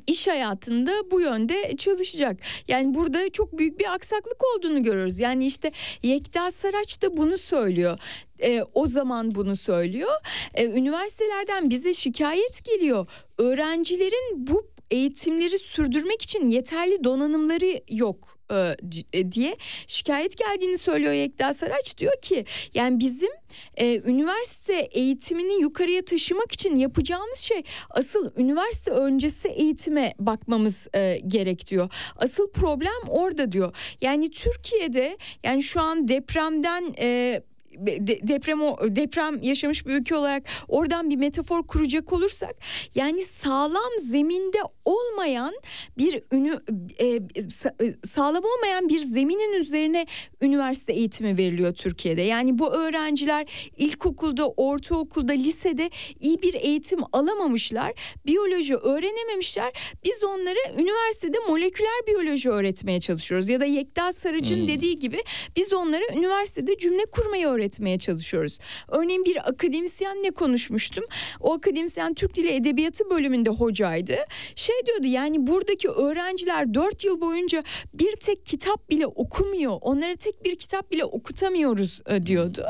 iş 0.06 0.26
hayatında 0.26 1.10
bu 1.10 1.20
yönde 1.20 1.76
çalışacak. 1.76 2.40
Yani 2.68 2.94
burada 2.94 3.30
çok 3.30 3.58
büyük 3.58 3.80
bir 3.80 3.94
aksaklık 3.94 4.42
olduğunu 4.56 4.82
görüyoruz. 4.82 5.20
Yani 5.20 5.46
işte 5.46 5.72
Yekta 6.02 6.50
Saraç 6.50 7.02
da 7.02 7.16
bunu 7.16 7.36
söylüyor. 7.36 7.98
Ee, 8.42 8.62
o 8.74 8.86
zaman 8.86 9.34
bunu 9.34 9.56
söylüyor. 9.56 10.12
Ee, 10.54 10.64
üniversitelerden 10.66 11.70
bize 11.70 11.94
şikayet 11.94 12.64
geliyor. 12.64 13.06
Öğrencilerin 13.38 14.46
bu 14.46 14.75
eğitimleri 14.90 15.58
sürdürmek 15.58 16.22
için 16.22 16.46
yeterli 16.48 17.04
donanımları 17.04 17.80
yok 17.90 18.38
e, 18.50 18.54
d- 18.82 19.32
diye 19.32 19.56
şikayet 19.86 20.36
geldiğini 20.38 20.78
söylüyor 20.78 21.12
Yekta 21.12 21.54
Saraç 21.54 21.98
diyor 21.98 22.20
ki 22.22 22.44
yani 22.74 23.00
bizim 23.00 23.30
e, 23.76 24.00
üniversite 24.10 24.74
eğitimini 24.74 25.60
yukarıya 25.62 26.04
taşımak 26.04 26.52
için 26.52 26.76
yapacağımız 26.76 27.38
şey 27.38 27.62
asıl 27.90 28.30
üniversite 28.36 28.90
öncesi 28.90 29.48
eğitime 29.48 30.14
bakmamız 30.18 30.88
e, 30.94 31.20
gerek 31.26 31.66
diyor. 31.66 31.90
Asıl 32.16 32.50
problem 32.50 33.08
orada 33.08 33.52
diyor. 33.52 33.76
Yani 34.00 34.30
Türkiye'de 34.30 35.18
yani 35.44 35.62
şu 35.62 35.80
an 35.80 36.08
depremden 36.08 36.94
e, 36.98 37.42
de- 37.78 38.28
deprem 38.28 38.60
deprem 38.96 39.42
yaşamış 39.42 39.86
bir 39.86 39.94
ülke 39.94 40.14
olarak 40.16 40.42
oradan 40.68 41.10
bir 41.10 41.16
metafor 41.16 41.66
kuracak 41.66 42.12
olursak 42.12 42.54
yani 42.94 43.22
sağlam 43.22 43.98
zeminde 44.00 44.58
olmayan 44.84 45.54
bir 45.98 46.22
ünü, 46.32 46.58
e, 46.98 47.06
sa- 47.36 48.06
sağlam 48.06 48.44
olmayan 48.44 48.88
bir 48.88 48.98
zeminin 49.00 49.60
üzerine 49.60 50.06
üniversite 50.42 50.92
eğitimi 50.92 51.36
veriliyor 51.38 51.74
Türkiye'de. 51.74 52.22
Yani 52.22 52.58
bu 52.58 52.72
öğrenciler 52.72 53.70
ilkokulda, 53.76 54.48
ortaokulda, 54.48 55.32
lisede 55.32 55.90
iyi 56.20 56.42
bir 56.42 56.54
eğitim 56.54 57.00
alamamışlar. 57.12 57.92
Biyoloji 58.26 58.76
öğrenememişler. 58.76 59.72
Biz 60.04 60.24
onlara 60.24 60.58
üniversitede 60.78 61.38
moleküler 61.48 62.06
biyoloji 62.06 62.50
öğretmeye 62.50 63.00
çalışıyoruz. 63.00 63.48
Ya 63.48 63.60
da 63.60 63.64
Yekta 63.64 64.12
Sarıcı'nın 64.12 64.68
dediği 64.68 64.98
gibi 64.98 65.22
biz 65.56 65.72
onlara 65.72 66.04
üniversitede 66.16 66.78
cümle 66.78 67.04
kurmayı 67.04 67.46
öğretmeye 67.46 67.65
öğretmeye 67.66 67.98
çalışıyoruz. 67.98 68.58
Örneğin 68.88 69.24
bir 69.24 69.48
akademisyenle 69.48 70.30
konuşmuştum. 70.30 71.04
O 71.40 71.54
akademisyen 71.54 72.14
Türk 72.14 72.34
Dili 72.34 72.48
Edebiyatı 72.48 73.10
bölümünde 73.10 73.50
hocaydı. 73.50 74.16
Şey 74.54 74.74
diyordu 74.86 75.06
yani 75.06 75.46
buradaki 75.46 75.88
öğrenciler 75.88 76.74
4 76.74 77.04
yıl 77.04 77.20
boyunca 77.20 77.64
bir 77.94 78.16
tek 78.16 78.46
kitap 78.46 78.90
bile 78.90 79.06
okumuyor. 79.06 79.78
Onlara 79.80 80.16
tek 80.16 80.44
bir 80.44 80.56
kitap 80.56 80.90
bile 80.90 81.04
okutamıyoruz 81.04 82.00
e, 82.08 82.26
diyordu. 82.26 82.64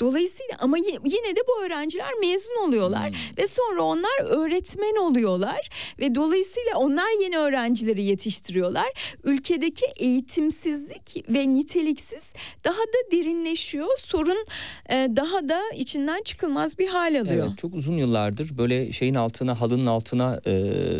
Dolayısıyla 0.00 0.56
ama 0.58 0.76
yine 1.04 1.36
de 1.36 1.40
bu 1.48 1.64
öğrenciler 1.64 2.14
mezun 2.20 2.68
oluyorlar 2.68 3.34
ve 3.38 3.46
sonra 3.46 3.82
onlar 3.82 4.24
öğretmen 4.24 4.96
oluyorlar 4.96 5.68
ve 6.00 6.14
dolayısıyla 6.14 6.76
onlar 6.76 7.22
yeni 7.22 7.38
öğrencileri 7.38 8.04
yetiştiriyorlar. 8.04 9.16
Ülkedeki 9.24 9.86
eğitimsizlik 9.96 11.24
ve 11.28 11.52
niteliksiz 11.52 12.32
daha 12.64 12.82
da 12.82 13.10
derinleşiyor. 13.12 13.98
Sorun 13.98 14.33
e, 14.90 15.08
daha 15.16 15.48
da 15.48 15.60
içinden 15.76 16.22
çıkılmaz 16.24 16.78
bir 16.78 16.88
hal 16.88 17.20
alıyor. 17.20 17.46
Evet, 17.48 17.58
çok 17.58 17.74
uzun 17.74 17.96
yıllardır 17.96 18.58
böyle 18.58 18.92
şeyin 18.92 19.14
altına 19.14 19.60
halının 19.60 19.86
altına 19.86 20.40
e, 20.46 20.52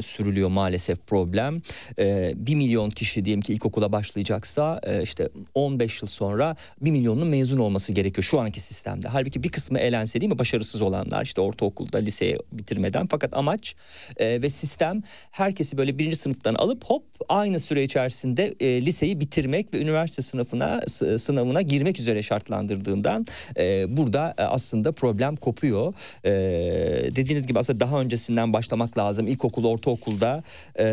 sürülüyor 0.03 0.49
maalesef 0.49 1.07
problem. 1.07 1.59
E, 1.99 2.33
1 2.37 2.55
milyon 2.55 2.90
kişi 2.90 3.25
diyelim 3.25 3.40
ki 3.40 3.53
ilkokula 3.53 3.92
başlayacaksa 3.92 4.81
e, 4.83 5.03
işte 5.03 5.29
15 5.55 6.03
yıl 6.03 6.09
sonra 6.09 6.57
1 6.81 6.90
milyonun 6.90 7.29
mezun 7.29 7.59
olması 7.59 7.92
gerekiyor 7.92 8.25
şu 8.25 8.40
anki 8.40 8.61
sistemde. 8.61 9.09
Halbuki 9.09 9.42
bir 9.42 9.49
kısmı 9.49 9.79
elense 9.79 10.20
değil 10.20 10.33
mi 10.33 10.38
başarısız 10.38 10.83
olanlar 10.83 11.25
işte 11.25 11.40
ortaokulda 11.40 11.99
liseyi 11.99 12.38
bitirmeden 12.53 13.07
fakat 13.07 13.35
amaç 13.35 13.75
e, 14.16 14.42
ve 14.42 14.51
sistem 14.51 15.03
herkesi 15.31 15.77
böyle 15.79 15.99
birinci 15.99 16.16
sınıftan 16.16 16.55
alıp 16.55 16.85
hop 16.85 17.05
aynı 17.29 17.61
süre 17.61 17.83
içerisinde 17.83 18.55
e, 18.61 18.87
liseyi 18.87 19.20
bitirmek 19.20 19.75
ve 19.75 19.81
üniversite 19.81 20.23
sınıfına 20.23 20.81
sınavına 21.18 21.62
girmek 21.62 22.01
üzere 22.01 22.23
şartlandırdığından 22.23 23.24
e, 23.57 23.97
burada 23.97 24.35
e, 24.39 24.43
aslında 24.43 24.93
problem 24.93 25.37
kopuyor. 25.37 25.95
E, 26.25 26.31
dediğiniz 27.17 27.47
gibi 27.47 27.59
aslında 27.59 27.81
daha 27.81 28.01
öncesinden 28.01 28.53
başlamak 28.53 28.99
lazım. 28.99 29.27
İlkokul, 29.27 29.65
ortaokulda 29.65 30.43
e, 30.79 30.85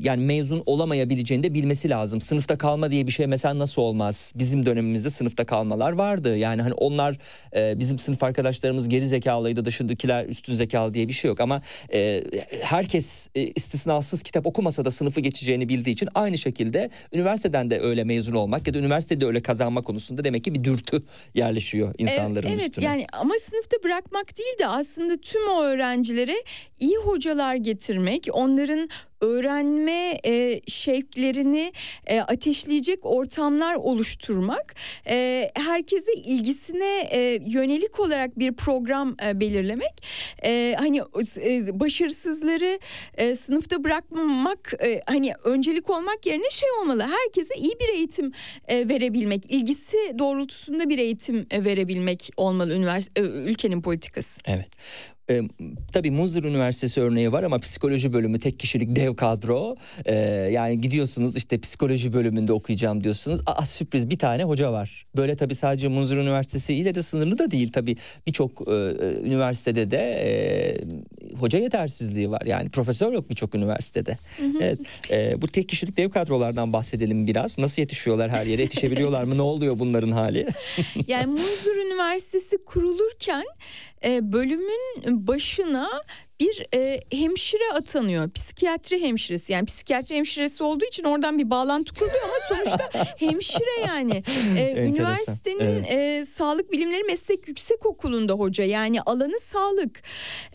yani 0.00 0.24
mezun 0.24 0.62
olamayabileceğini 0.66 1.44
de 1.44 1.54
bilmesi 1.54 1.90
lazım. 1.90 2.20
Sınıfta 2.20 2.58
kalma 2.58 2.90
diye 2.90 3.06
bir 3.06 3.12
şey 3.12 3.26
mesela 3.26 3.58
nasıl 3.58 3.82
olmaz? 3.82 4.32
Bizim 4.36 4.66
dönemimizde 4.66 5.10
sınıfta 5.10 5.44
kalmalar 5.44 5.92
vardı. 5.92 6.36
Yani 6.36 6.62
hani 6.62 6.74
onlar 6.74 7.16
e, 7.56 7.78
bizim 7.78 7.98
sınıf 7.98 8.22
arkadaşlarımız 8.22 8.88
geri 8.88 9.08
zekalıydı 9.08 9.64
dışındakiler 9.64 10.26
üstün 10.26 10.54
zekalı 10.54 10.94
diye 10.94 11.08
bir 11.08 11.12
şey 11.12 11.28
yok 11.28 11.40
ama 11.40 11.62
e, 11.92 12.24
herkes 12.62 13.28
e, 13.34 13.42
istisnasız 13.42 14.22
kitap 14.22 14.46
okumasa 14.46 14.84
da 14.84 14.90
sınıfı 14.90 15.20
geçeceğini 15.20 15.68
bildiği 15.68 15.92
için 15.92 16.08
aynı 16.14 16.38
şekilde 16.38 16.90
üniversiteden 17.12 17.70
de 17.70 17.80
öyle 17.80 18.04
mezun 18.04 18.34
olmak 18.34 18.66
ya 18.66 18.74
da 18.74 18.78
üniversitede 18.78 19.26
öyle 19.26 19.42
kazanma 19.42 19.82
konusunda 19.82 20.24
demek 20.24 20.44
ki 20.44 20.54
bir 20.54 20.64
dürtü 20.64 21.02
yerleşiyor 21.40 21.94
insanların 21.98 22.48
evet, 22.48 22.60
üstüne. 22.60 22.84
yani 22.84 23.06
ama 23.12 23.34
sınıfta 23.40 23.76
bırakmak 23.84 24.38
değil 24.38 24.58
de 24.58 24.66
aslında 24.66 25.16
tüm 25.16 25.48
o 25.48 25.62
öğrencilere 25.62 26.36
iyi 26.80 26.96
hocalar 26.96 27.54
getirmek, 27.54 28.28
onların 28.32 28.88
öğrenme 29.20 30.18
e, 30.26 30.60
şevklerini 30.66 31.72
e, 32.06 32.20
ateşleyecek 32.20 32.98
ortamlar 33.02 33.74
oluşturmak, 33.74 34.74
e, 35.08 35.50
herkese 35.54 36.12
ilgisine 36.12 37.00
e, 37.10 37.40
yönelik 37.46 38.00
olarak 38.00 38.38
bir 38.38 38.52
program 38.52 39.16
e, 39.26 39.40
belirlemek, 39.40 40.06
e, 40.44 40.76
hani 40.78 40.98
e, 40.98 41.80
başarısızları 41.80 42.78
e, 43.14 43.34
sınıfta 43.34 43.84
bırakmak, 43.84 44.74
e, 44.82 45.02
hani 45.06 45.32
öncelik 45.44 45.90
olmak 45.90 46.26
yerine 46.26 46.50
şey 46.50 46.68
olmalı, 46.80 47.02
herkese 47.02 47.54
iyi 47.54 47.72
bir 47.80 47.88
eğitim 47.88 48.32
e, 48.68 48.88
verebilmek, 48.88 49.50
ilgisi 49.50 49.96
doğrultusunda 50.18 50.88
bir 50.88 50.98
eğitim 50.98 51.46
e, 51.50 51.64
verebilmek 51.64 52.30
olmalı 52.36 52.74
üniversite 52.74 53.20
ülkenin 53.22 53.82
politikası. 53.82 54.40
Evet. 54.44 54.68
Ee, 55.30 55.42
tabii 55.92 56.10
Muzır 56.10 56.44
Üniversitesi 56.44 57.00
örneği 57.00 57.32
var 57.32 57.42
ama 57.42 57.58
psikoloji 57.58 58.12
bölümü 58.12 58.38
tek 58.38 58.58
kişilik 58.58 58.96
dev 58.96 59.14
kadro. 59.14 59.76
Ee, 60.04 60.14
yani 60.52 60.80
gidiyorsunuz 60.80 61.36
işte 61.36 61.58
psikoloji 61.58 62.12
bölümünde 62.12 62.52
okuyacağım 62.52 63.04
diyorsunuz. 63.04 63.40
Aa 63.46 63.66
sürpriz 63.66 64.10
bir 64.10 64.18
tane 64.18 64.44
hoca 64.44 64.72
var. 64.72 65.06
Böyle 65.16 65.36
tabii 65.36 65.54
sadece 65.54 65.88
Muzır 65.88 66.16
Üniversitesi 66.16 66.74
ile 66.74 66.94
de 66.94 67.02
sınırlı 67.02 67.38
da 67.38 67.50
değil 67.50 67.72
tabii. 67.72 67.96
Birçok 68.26 68.68
e, 68.68 68.72
üniversitede 69.24 69.90
de 69.90 69.98
e, 69.98 70.30
hoca 71.36 71.58
yetersizliği 71.58 72.30
var. 72.30 72.42
Yani 72.46 72.68
profesör 72.70 73.12
yok 73.12 73.30
birçok 73.30 73.54
üniversitede. 73.54 74.18
Evet. 74.60 74.78
e, 75.10 75.42
bu 75.42 75.48
tek 75.48 75.68
kişilik 75.68 75.96
dev 75.96 76.10
kadrolardan 76.10 76.72
bahsedelim 76.72 77.26
biraz. 77.26 77.58
Nasıl 77.58 77.82
yetişiyorlar 77.82 78.30
her 78.30 78.46
yere? 78.46 78.62
Yetişebiliyorlar 78.62 79.24
mı? 79.24 79.36
Ne 79.36 79.42
oluyor 79.42 79.78
bunların 79.78 80.10
hali? 80.10 80.46
Yani 81.06 81.26
Muzur 81.26 81.76
Üniversitesi 81.76 82.64
kurulurken 82.64 83.44
e, 84.04 84.32
bölümün 84.32 85.19
başına 85.26 85.90
bir 86.40 86.66
e, 86.74 87.00
hemşire 87.12 87.72
atanıyor. 87.74 88.30
Psikiyatri 88.30 89.02
hemşiresi. 89.02 89.52
Yani 89.52 89.64
psikiyatri 89.64 90.16
hemşiresi 90.16 90.64
olduğu 90.64 90.84
için 90.84 91.04
oradan 91.04 91.38
bir 91.38 91.50
bağlantı 91.50 91.94
kuruluyor 91.94 92.22
ama 92.24 92.56
sonuçta 92.56 93.04
hemşire 93.18 93.80
yani. 93.86 94.22
E, 94.56 94.60
Enteresan, 94.60 94.84
üniversitenin 94.84 95.84
evet. 95.84 95.90
e, 95.90 96.26
Sağlık 96.26 96.72
Bilimleri 96.72 97.04
Meslek 97.04 97.48
Yüksek 97.48 97.86
Okulu'nda 97.86 98.32
hoca. 98.32 98.64
Yani 98.64 99.02
alanı 99.02 99.38
sağlık. 99.40 100.02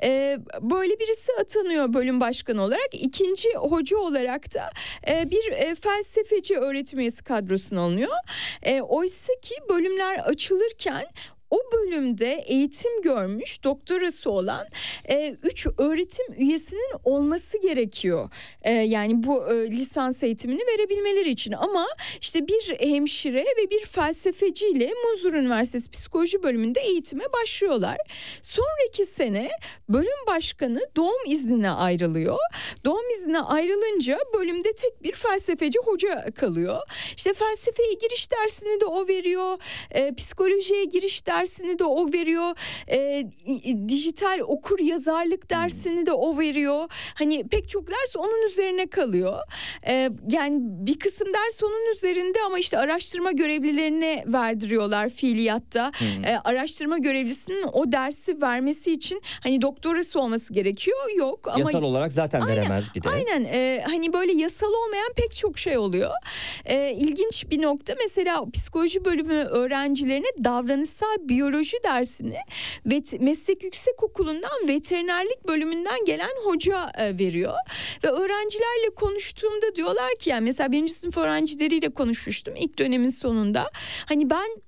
E, 0.04 0.38
böyle 0.62 1.00
birisi 1.00 1.32
atanıyor 1.42 1.94
bölüm 1.94 2.22
başkanı 2.22 2.62
olarak. 2.62 2.90
İkinci 2.92 3.50
hoca 3.54 3.98
olarak 3.98 4.54
da 4.54 4.70
e, 5.10 5.32
bir 5.32 5.52
e, 5.52 5.76
felsefeci 5.76 6.58
öğretim 6.58 7.00
üyesi 7.00 7.24
kadrosuna 7.24 7.82
alınıyor. 7.82 8.16
E, 8.64 8.82
oysa 8.82 9.34
ki 9.42 9.56
bölümler 9.70 10.20
açılırken 10.20 11.06
o 11.56 11.72
bölümde 11.72 12.44
eğitim 12.48 13.02
görmüş 13.02 13.64
doktorası 13.64 14.32
olan 14.32 14.68
e, 15.10 15.36
üç 15.44 15.68
öğretim 15.78 16.26
üyesinin 16.38 16.92
olması 17.04 17.62
gerekiyor. 17.62 18.30
E, 18.62 18.72
yani 18.72 19.24
bu 19.24 19.54
e, 19.54 19.72
lisans 19.72 20.24
eğitimini 20.24 20.62
verebilmeleri 20.62 21.30
için 21.30 21.52
ama 21.52 21.88
işte 22.22 22.48
bir 22.48 22.76
hemşire 22.80 23.42
ve 23.42 23.70
bir 23.72 23.86
felsefeciyle 23.86 24.94
Muzur 25.06 25.34
Üniversitesi 25.34 25.92
Psikoloji 25.92 26.44
bölümünde 26.44 26.80
eğitime 26.80 27.24
başlıyorlar. 27.34 27.98
Sonraki 28.42 29.06
sene 29.06 29.50
bölüm 29.90 30.28
başkanı 30.28 30.82
doğum 30.96 31.26
iznine 31.28 31.72
ayrılıyor. 31.72 32.38
Doğum 32.86 33.10
iznine 33.10 33.40
ayrılınca 33.40 34.20
bölümde 34.34 34.74
tek 34.74 35.04
bir 35.04 35.14
felsefeci 35.14 35.80
hoca 35.80 36.32
kalıyor. 36.32 36.82
İşte 37.18 37.34
felsefeye 37.34 37.94
giriş 37.94 38.32
dersini 38.32 38.82
de 38.82 38.86
o 38.86 39.08
veriyor. 39.08 39.58
E, 39.92 40.16
psikolojiye 40.16 40.84
giriş 40.84 41.26
dersini 41.26 41.45
de 41.80 41.84
o 41.84 42.14
veriyor. 42.14 42.56
E, 42.92 43.24
dijital 43.90 44.40
okur 44.40 44.80
yazarlık 44.80 45.50
dersini 45.50 46.06
de 46.06 46.12
o 46.14 46.40
veriyor. 46.40 46.90
Hani 47.16 47.48
pek 47.48 47.70
çok 47.70 47.88
ders 47.88 48.16
onun 48.18 48.48
üzerine 48.50 48.88
kalıyor. 48.88 49.40
E, 49.88 50.10
yani 50.30 50.58
bir 50.62 51.00
kısım 51.00 51.28
ders 51.28 51.64
onun 51.64 51.92
üzerinde 51.96 52.38
ama 52.46 52.60
işte 52.60 52.78
araştırma 52.78 53.32
görevlilerine 53.32 54.24
verdiriyorlar 54.28 55.10
fiiliyatta. 55.10 55.92
E, 56.26 56.36
araştırma 56.44 56.98
görevlisinin 56.98 57.66
o 57.74 57.92
dersi 57.92 58.42
vermesi 58.42 58.92
için 58.92 59.22
hani 59.44 59.62
doktorası 59.62 60.20
olması 60.20 60.54
gerekiyor. 60.54 60.98
Yok 61.18 61.48
ama 61.48 61.60
Yasal 61.60 61.84
olarak 61.84 62.14
zaten 62.14 62.48
veremez 62.48 62.96
bir 62.96 63.04
de. 63.04 63.10
Aynen 63.10 63.44
e, 63.44 63.84
hani 63.86 64.14
böyle 64.14 64.32
yasal 64.32 64.68
olmayan 64.68 65.14
pek 65.16 65.34
çok 65.34 65.58
şey 65.58 65.78
oluyor. 65.78 66.12
E, 66.66 66.92
ilginç 66.92 67.50
bir 67.50 67.62
nokta 67.62 67.94
mesela 68.04 68.46
psikoloji 68.54 69.06
bölümü 69.06 69.34
öğrencilerine 69.34 70.28
davranışsal 70.44 71.25
biyoloji 71.30 71.78
dersini 71.84 72.38
ve 72.86 73.04
meslek 73.20 73.64
yüksek 73.64 74.04
okulundan 74.04 74.68
veterinerlik 74.68 75.48
bölümünden 75.48 76.06
gelen 76.06 76.32
hoca 76.44 76.92
e, 76.98 77.20
veriyor. 77.20 77.54
Ve 78.04 78.08
öğrencilerle 78.08 78.96
konuştuğumda 78.96 79.76
diyorlar 79.76 80.16
ki 80.20 80.30
yani 80.30 80.44
mesela 80.44 80.72
birinci 80.72 80.94
sınıf 80.94 81.18
öğrencileriyle 81.18 81.90
konuşmuştum 81.90 82.54
ilk 82.56 82.80
dönemin 82.80 83.10
sonunda. 83.10 83.72
Hani 84.06 84.30
ben 84.30 84.65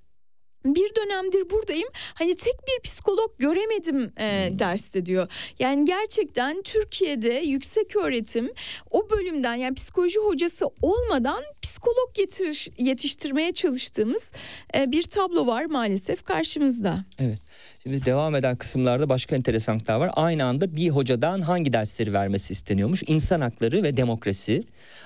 bir 0.75 0.95
dönemdir 0.95 1.49
buradayım. 1.49 1.89
Hani 2.13 2.35
tek 2.35 2.55
bir 2.67 2.81
psikolog 2.83 3.39
göremedim 3.39 4.13
e, 4.19 4.49
derste 4.59 5.05
diyor. 5.05 5.27
Yani 5.59 5.85
gerçekten 5.85 6.61
Türkiye'de 6.61 7.33
yüksek 7.33 7.95
öğretim 7.95 8.53
o 8.91 9.09
bölümden 9.09 9.55
yani 9.55 9.75
psikoloji 9.75 10.19
hocası 10.19 10.65
olmadan 10.81 11.43
psikolog 11.61 12.13
getiriş, 12.13 12.69
yetiştirmeye 12.77 13.53
çalıştığımız 13.53 14.33
e, 14.75 14.91
bir 14.91 15.03
tablo 15.03 15.47
var 15.47 15.65
maalesef 15.65 16.23
karşımızda. 16.23 17.05
Evet. 17.19 17.39
Şimdi 17.87 18.05
devam 18.05 18.35
eden 18.35 18.55
kısımlarda 18.55 19.09
başka 19.09 19.35
enteresanlıklar 19.35 19.95
var. 19.95 20.11
Aynı 20.13 20.45
anda 20.45 20.75
bir 20.75 20.89
hocadan 20.89 21.41
hangi 21.41 21.73
dersleri 21.73 22.13
vermesi 22.13 22.53
isteniyormuş? 22.53 23.03
İnsan 23.07 23.41
hakları 23.41 23.83
ve 23.83 23.97
demokrasi. 23.97 24.59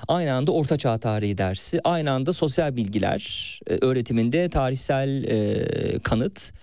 Aynı 0.08 0.34
anda 0.34 0.52
orta 0.52 0.78
çağ 0.78 0.98
tarihi 0.98 1.38
dersi. 1.38 1.82
Aynı 1.84 2.12
anda 2.12 2.34
sosyal 2.34 2.76
bilgiler 2.76 3.60
e, 3.68 3.74
öğretiminde 3.86 4.50
tarihsel 4.50 5.24
e, 5.24 6.00
kanıt. 6.00 6.54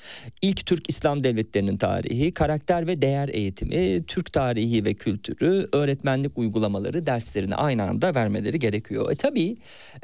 İlk 0.42 0.66
Türk 0.66 0.90
İslam 0.90 1.24
devletlerinin 1.24 1.76
tarihi, 1.76 2.32
karakter 2.32 2.86
ve 2.86 3.02
değer 3.02 3.28
eğitimi, 3.28 4.02
Türk 4.06 4.32
tarihi 4.32 4.84
ve 4.84 4.94
kültürü, 4.94 5.68
öğretmenlik 5.72 6.38
uygulamaları 6.38 7.06
derslerini 7.06 7.54
aynı 7.54 7.82
anda 7.82 8.14
vermeleri 8.14 8.58
gerekiyor. 8.58 9.12
E 9.12 9.14
tabii 9.14 9.56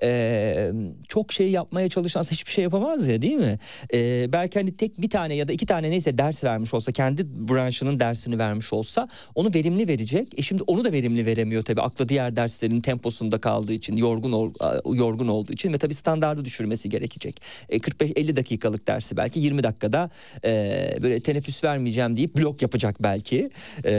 e, 0.03 0.73
çok 1.09 1.33
şey 1.33 1.51
yapmaya 1.51 1.89
çalışan 1.89 2.23
hiçbir 2.23 2.51
şey 2.51 2.65
yapamaz 2.65 3.09
ya 3.09 3.23
değil 3.23 3.37
mi? 3.37 3.59
E, 3.95 4.33
belki 4.33 4.59
hani 4.59 4.77
tek 4.77 5.01
bir 5.01 5.11
tane 5.11 5.35
ya 5.35 5.49
da 5.49 5.53
iki 5.53 5.67
tane 5.67 5.91
neyse 5.91 6.04
ders 6.19 6.45
vermiş 6.45 6.75
olsa 6.75 6.93
kendi 6.93 7.27
branşının 7.49 8.01
dersini 8.01 8.39
vermiş 8.39 8.73
olsa 8.73 9.09
onu 9.35 9.51
verimli 9.55 9.89
verecek. 9.89 10.29
E 10.39 10.43
şimdi 10.43 10.63
onu 10.63 10.85
da 10.85 10.93
verimli 10.93 11.27
veremiyor 11.27 11.63
tabii 11.63 11.81
aklı 11.81 12.09
diğer 12.09 12.37
derslerin 12.37 12.81
temposunda 12.81 13.39
kaldığı 13.39 13.73
için 13.73 13.97
yorgun 13.97 14.55
yorgun 14.95 15.29
olduğu 15.29 15.53
için 15.53 15.73
ve 15.73 15.79
tabii 15.79 15.95
standardı 15.95 16.45
düşürmesi 16.45 16.89
gerekecek. 16.89 17.41
E, 17.69 17.77
45-50 17.77 18.37
dakikalık 18.37 18.87
dersi 18.87 19.17
belki 19.17 19.41
20 19.41 19.63
dakikada 19.63 20.11
e, 20.45 20.51
böyle 21.03 21.21
teneffüs 21.21 21.65
vermeyeceğim 21.65 22.17
deyip 22.17 22.37
blok 22.37 22.63
yapacak 22.63 23.03
belki. 23.03 23.51
E, 23.85 23.95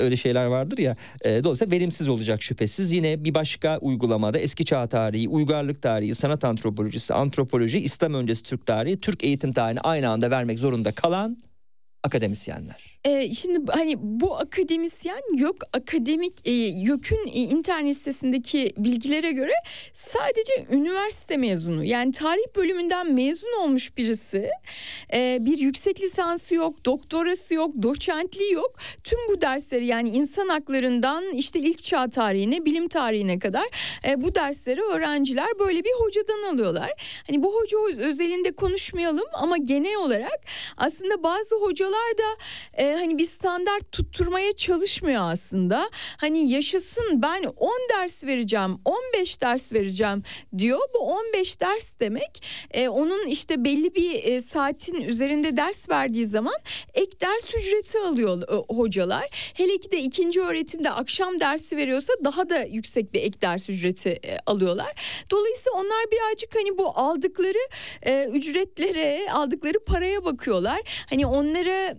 öyle 0.00 0.16
şeyler 0.16 0.46
vardır 0.46 0.78
ya. 0.78 0.96
E, 1.24 1.44
dolayısıyla 1.44 1.76
verimsiz 1.76 2.08
olacak 2.08 2.42
şüphesiz. 2.42 2.92
Yine 2.92 3.24
bir 3.24 3.34
başka 3.34 3.78
uygulamada 3.78 4.38
eski 4.38 4.64
çağ 4.64 4.86
tarihi, 4.86 5.28
uygarlık 5.28 5.82
tarihi, 5.82 6.14
sanat 6.14 6.44
antropolojisi, 6.44 7.14
antropoloji, 7.14 7.80
İslam 7.80 8.14
öncesi 8.14 8.42
Türk 8.42 8.66
tarihi, 8.66 8.96
Türk 8.96 9.24
eğitim 9.24 9.52
tarihini 9.52 9.80
aynı 9.80 10.08
anda 10.08 10.30
vermek 10.30 10.58
zorunda 10.58 10.92
kalan 10.94 11.42
akademisyenler. 12.02 12.93
Ee, 13.06 13.32
şimdi 13.32 13.72
hani 13.72 13.94
bu 13.98 14.36
akademisyen 14.36 15.22
yok 15.34 15.56
akademik 15.72 16.32
e, 16.44 16.52
YÖK'ün 16.52 17.26
e, 17.26 17.30
internet 17.30 17.96
sitesindeki 17.96 18.72
bilgilere 18.76 19.32
göre 19.32 19.52
sadece 19.92 20.66
üniversite 20.72 21.36
mezunu 21.36 21.84
yani 21.84 22.12
tarih 22.12 22.56
bölümünden 22.56 23.12
mezun 23.12 23.52
olmuş 23.60 23.96
birisi 23.96 24.50
e, 25.14 25.38
bir 25.40 25.58
yüksek 25.58 26.00
lisansı 26.00 26.54
yok 26.54 26.84
doktorası 26.84 27.54
yok 27.54 27.70
doçentliği 27.82 28.52
yok 28.52 28.72
tüm 29.04 29.18
bu 29.28 29.40
dersleri 29.40 29.86
yani 29.86 30.08
insan 30.08 30.48
haklarından 30.48 31.24
işte 31.24 31.58
ilk 31.58 31.78
çağ 31.78 32.10
tarihine 32.10 32.64
bilim 32.64 32.88
tarihine 32.88 33.38
kadar 33.38 33.66
e, 34.08 34.22
bu 34.22 34.34
dersleri 34.34 34.82
öğrenciler 34.82 35.58
böyle 35.58 35.84
bir 35.84 35.92
hocadan 35.98 36.42
alıyorlar. 36.54 36.90
Hani 37.26 37.42
bu 37.42 37.54
hoca 37.54 37.78
özelinde 38.08 38.52
konuşmayalım 38.52 39.26
ama 39.32 39.56
genel 39.56 39.96
olarak 39.96 40.40
aslında 40.76 41.22
bazı 41.22 41.56
hocalar 41.56 42.18
da 42.18 42.44
e, 42.82 42.93
hani 42.94 43.18
bir 43.18 43.24
standart 43.24 43.92
tutturmaya 43.92 44.52
çalışmıyor 44.52 45.32
aslında. 45.32 45.90
Hani 46.16 46.50
yaşasın 46.50 47.22
ben 47.22 47.44
10 47.44 47.70
ders 47.90 48.24
vereceğim, 48.24 48.78
15 48.84 49.40
ders 49.40 49.72
vereceğim 49.72 50.22
diyor. 50.58 50.80
Bu 50.94 50.98
15 50.98 51.60
ders 51.60 52.00
demek 52.00 52.42
e, 52.70 52.88
onun 52.88 53.26
işte 53.26 53.64
belli 53.64 53.94
bir 53.94 54.24
e, 54.24 54.40
saatin 54.40 55.00
üzerinde 55.02 55.56
ders 55.56 55.90
verdiği 55.90 56.26
zaman 56.26 56.54
ek 56.94 57.20
ders 57.20 57.54
ücreti 57.54 57.98
alıyor 57.98 58.42
e, 58.42 58.74
hocalar. 58.74 59.52
Hele 59.54 59.78
ki 59.78 59.90
de 59.90 59.98
ikinci 59.98 60.40
öğretimde 60.40 60.90
akşam 60.90 61.40
dersi 61.40 61.76
veriyorsa 61.76 62.12
daha 62.24 62.48
da 62.48 62.62
yüksek 62.62 63.14
bir 63.14 63.22
ek 63.22 63.40
ders 63.40 63.70
ücreti 63.70 64.08
e, 64.08 64.38
alıyorlar. 64.46 65.24
Dolayısıyla 65.30 65.78
onlar 65.78 66.04
birazcık 66.12 66.54
hani 66.54 66.78
bu 66.78 66.88
aldıkları 66.98 67.58
e, 68.02 68.24
ücretlere, 68.24 69.30
aldıkları 69.32 69.84
paraya 69.84 70.24
bakıyorlar. 70.24 71.06
Hani 71.10 71.26
onlara 71.26 71.94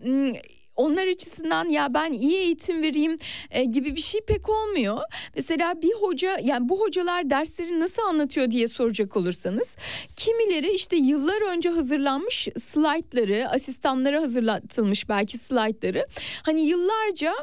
onlar 0.76 1.08
açısından 1.08 1.70
ya 1.70 1.94
ben 1.94 2.14
iyi 2.14 2.38
eğitim 2.38 2.84
vereyim 2.84 3.18
e, 3.52 3.64
gibi 3.64 3.96
bir 3.96 4.02
şey 4.02 4.22
pek 4.22 4.50
olmuyor. 4.50 5.00
Mesela 5.36 5.82
bir 5.82 5.94
hoca 5.94 6.38
yani 6.44 6.70
bu 6.70 6.80
hocalar 6.80 7.30
dersleri 7.30 7.80
nasıl 7.80 8.02
anlatıyor 8.02 8.52
diye 8.52 8.68
soracak 8.68 9.18
olursanız 9.18 9.76
kimileri 10.16 10.72
işte 10.72 10.96
yıllar 10.96 11.52
önce 11.52 11.70
hazırlanmış 11.70 12.48
slaytları 12.58 13.50
asistanlara 13.50 14.22
hazırlatılmış 14.22 15.10
belki 15.10 15.38
slaytları 15.38 16.08
hani 16.44 16.62
yıllarca 16.62 17.34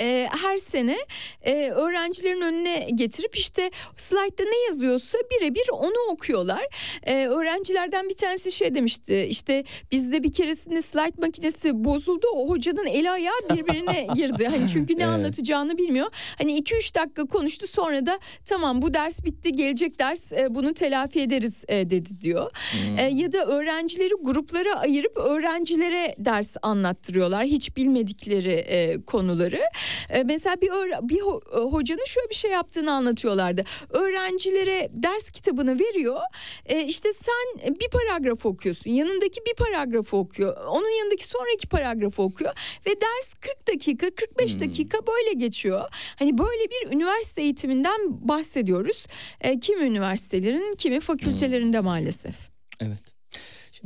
e, 0.00 0.28
her 0.42 0.58
sene 0.58 0.96
e, 1.42 1.70
öğrencilerin 1.70 2.40
önüne 2.40 2.88
getirip 2.94 3.36
işte 3.36 3.70
slaytta 3.96 4.44
ne 4.44 4.66
yazıyorsa 4.66 5.18
birebir 5.18 5.68
onu 5.72 6.12
okuyorlar. 6.12 6.64
E, 7.02 7.26
öğrencilerden 7.26 8.08
bir 8.08 8.16
tanesi 8.16 8.52
şey 8.52 8.74
demişti 8.74 9.26
işte 9.30 9.64
bizde 9.92 10.22
bir 10.22 10.32
keresinde 10.32 10.82
slayt 10.82 11.18
makinesi 11.18 11.84
bozuldu 11.84 12.26
o 12.34 12.48
hocanın 12.48 12.86
eli 12.86 13.10
ayağı 13.10 13.40
birbirine 13.50 14.06
girdi. 14.14 14.48
Hani 14.48 14.68
çünkü 14.72 14.98
ne 14.98 15.02
evet. 15.02 15.14
anlatacağını 15.14 15.78
bilmiyor. 15.78 16.06
Hani 16.38 16.58
2-3 16.58 16.94
dakika 16.94 17.24
konuştu 17.24 17.66
sonra 17.66 18.06
da 18.06 18.18
tamam 18.44 18.82
bu 18.82 18.94
ders 18.94 19.24
bitti 19.24 19.52
gelecek 19.52 19.98
ders 19.98 20.32
e, 20.32 20.54
bunu 20.54 20.74
telafi 20.74 21.20
ederiz 21.20 21.64
e, 21.68 21.90
dedi 21.90 22.20
diyor. 22.20 22.50
Hmm. 22.50 22.98
E, 22.98 23.02
ya 23.02 23.32
da 23.32 23.44
öğrencileri 23.44 24.14
gruplara 24.20 24.74
ayırıp 24.74 25.16
öğrencilere 25.16 26.14
ders 26.18 26.56
anlattırıyorlar 26.62 27.44
hiç 27.44 27.76
bilmedikleri 27.76 28.52
e, 28.52 29.04
konuları. 29.04 29.62
E, 30.10 30.22
mesela 30.22 30.56
bir 30.60 30.70
bir 31.08 31.20
e, 31.58 31.60
hocanın 31.60 32.04
şöyle 32.04 32.30
bir 32.30 32.34
şey 32.34 32.50
yaptığını 32.50 32.92
anlatıyorlardı. 32.92 33.64
Öğrencilere 33.90 34.88
ders 34.92 35.30
kitabını 35.30 35.78
veriyor. 35.78 36.20
E, 36.66 36.84
işte 36.84 37.12
sen 37.12 37.74
bir 37.80 37.88
paragraf 37.88 38.46
okuyorsun. 38.46 38.90
Yanındaki 38.90 39.40
bir 39.46 39.54
paragrafı 39.54 40.16
okuyor. 40.16 40.56
Onun 40.66 40.98
yanındaki 40.98 41.28
sonraki 41.28 41.68
paragrafı 41.68 42.22
okuyor 42.22 42.52
ve 42.86 42.90
ders 42.90 43.34
40 43.34 43.68
dakika, 43.68 44.10
45 44.10 44.54
hmm. 44.54 44.60
dakika 44.60 44.98
böyle 45.06 45.32
geçiyor. 45.32 45.88
Hani 46.18 46.38
böyle 46.38 46.70
bir 46.70 46.96
üniversite 46.96 47.42
eğitiminden 47.42 48.28
bahsediyoruz. 48.28 49.06
E, 49.40 49.60
kimi 49.60 49.84
üniversitelerin, 49.84 50.74
kimi 50.74 51.00
fakültelerinde 51.00 51.78
hmm. 51.78 51.84
maalesef. 51.84 52.34
Evet. 52.80 53.15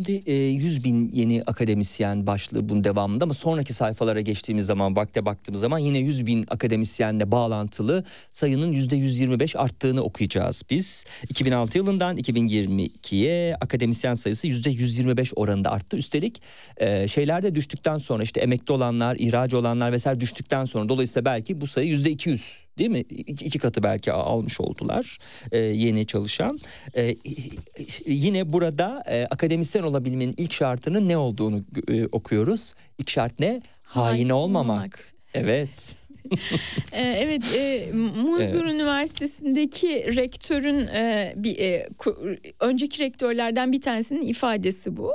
Şimdi 0.01 0.22
e, 0.26 0.32
100 0.34 0.84
bin 0.84 1.12
yeni 1.12 1.42
akademisyen 1.46 2.26
başlığı 2.26 2.68
bunun 2.68 2.84
devamında 2.84 3.24
ama 3.24 3.34
sonraki 3.34 3.72
sayfalara 3.72 4.20
geçtiğimiz 4.20 4.66
zaman 4.66 4.96
vakte 4.96 5.24
baktığımız 5.24 5.61
zaman 5.61 5.78
yine 5.78 5.98
100 5.98 6.26
bin 6.26 6.44
akademisyenle 6.51 7.30
bağlantılı 7.30 8.05
sayının 8.30 8.72
%125 8.72 9.59
arttığını 9.59 10.03
okuyacağız 10.03 10.62
biz. 10.70 11.05
2006 11.28 11.78
yılından 11.78 12.16
2022'ye 12.16 13.55
akademisyen 13.55 14.14
sayısı 14.14 14.46
%125 14.46 15.34
oranında 15.34 15.70
arttı. 15.70 15.96
Üstelik 15.96 16.42
e, 16.76 17.09
şeyler 17.09 17.42
de 17.42 17.55
düştükten 17.55 17.98
sonra 17.98 18.22
işte 18.22 18.40
emekli 18.40 18.72
olanlar, 18.72 19.16
ihraç 19.18 19.55
olanlar 19.55 19.92
vesaire 19.92 20.20
düştükten 20.20 20.64
sonra 20.64 20.88
dolayısıyla 20.88 21.24
belki 21.24 21.61
bu 21.61 21.66
sayı 21.66 21.96
%200 21.96 22.69
değil 22.78 22.90
mi? 22.90 23.00
İki, 23.00 23.44
iki 23.44 23.58
katı 23.58 23.82
belki 23.82 24.12
almış 24.12 24.60
oldular 24.60 25.18
e, 25.52 25.58
yeni 25.58 26.06
çalışan. 26.06 26.58
E, 26.96 27.16
yine 28.06 28.52
burada 28.52 29.02
e, 29.06 29.24
akademisyen 29.30 29.82
olabilmenin 29.82 30.34
ilk 30.36 30.52
şartının 30.52 31.08
ne 31.08 31.16
olduğunu 31.16 31.64
e, 31.88 32.06
okuyoruz. 32.06 32.74
İlk 32.98 33.10
şart 33.10 33.38
ne? 33.40 33.62
Hain, 33.82 34.06
Hain 34.06 34.28
olmamak. 34.28 34.70
olmamak. 34.70 35.12
Evet. 35.34 35.96
Ee, 36.92 37.02
evet, 37.02 37.42
e, 37.56 37.92
Muzur 37.96 38.64
evet. 38.64 38.74
Üniversitesi'ndeki 38.74 40.16
rektörün 40.16 40.86
e, 40.86 41.32
bir 41.36 41.58
e, 41.58 41.88
önceki 42.60 43.02
rektörlerden 43.04 43.72
bir 43.72 43.80
tanesinin 43.80 44.26
ifadesi 44.26 44.96
bu. 44.96 45.12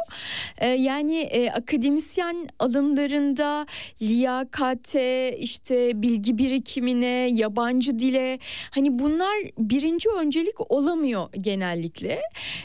E, 0.57 0.67
yani 0.67 1.19
e, 1.19 1.49
akademisyen 1.51 2.49
alımlarında 2.59 3.65
liyakate, 4.01 5.37
işte 5.39 6.01
bilgi 6.01 6.37
birikimine, 6.37 7.27
yabancı 7.31 7.99
dile 7.99 8.39
hani 8.69 8.99
bunlar 8.99 9.35
birinci 9.57 10.09
öncelik 10.09 10.71
olamıyor 10.71 11.27
genellikle. 11.41 12.19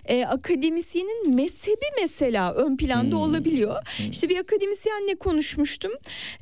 E, 0.04 0.24
akademisyenin 0.24 1.34
mezhebi 1.34 1.86
mesela 2.00 2.54
ön 2.54 2.76
planda 2.76 3.16
hmm. 3.16 3.22
olabiliyor. 3.22 3.76
Hmm. 3.96 4.10
İşte 4.10 4.28
bir 4.28 4.38
akademisyenle 4.38 5.14
konuşmuştum. 5.14 5.92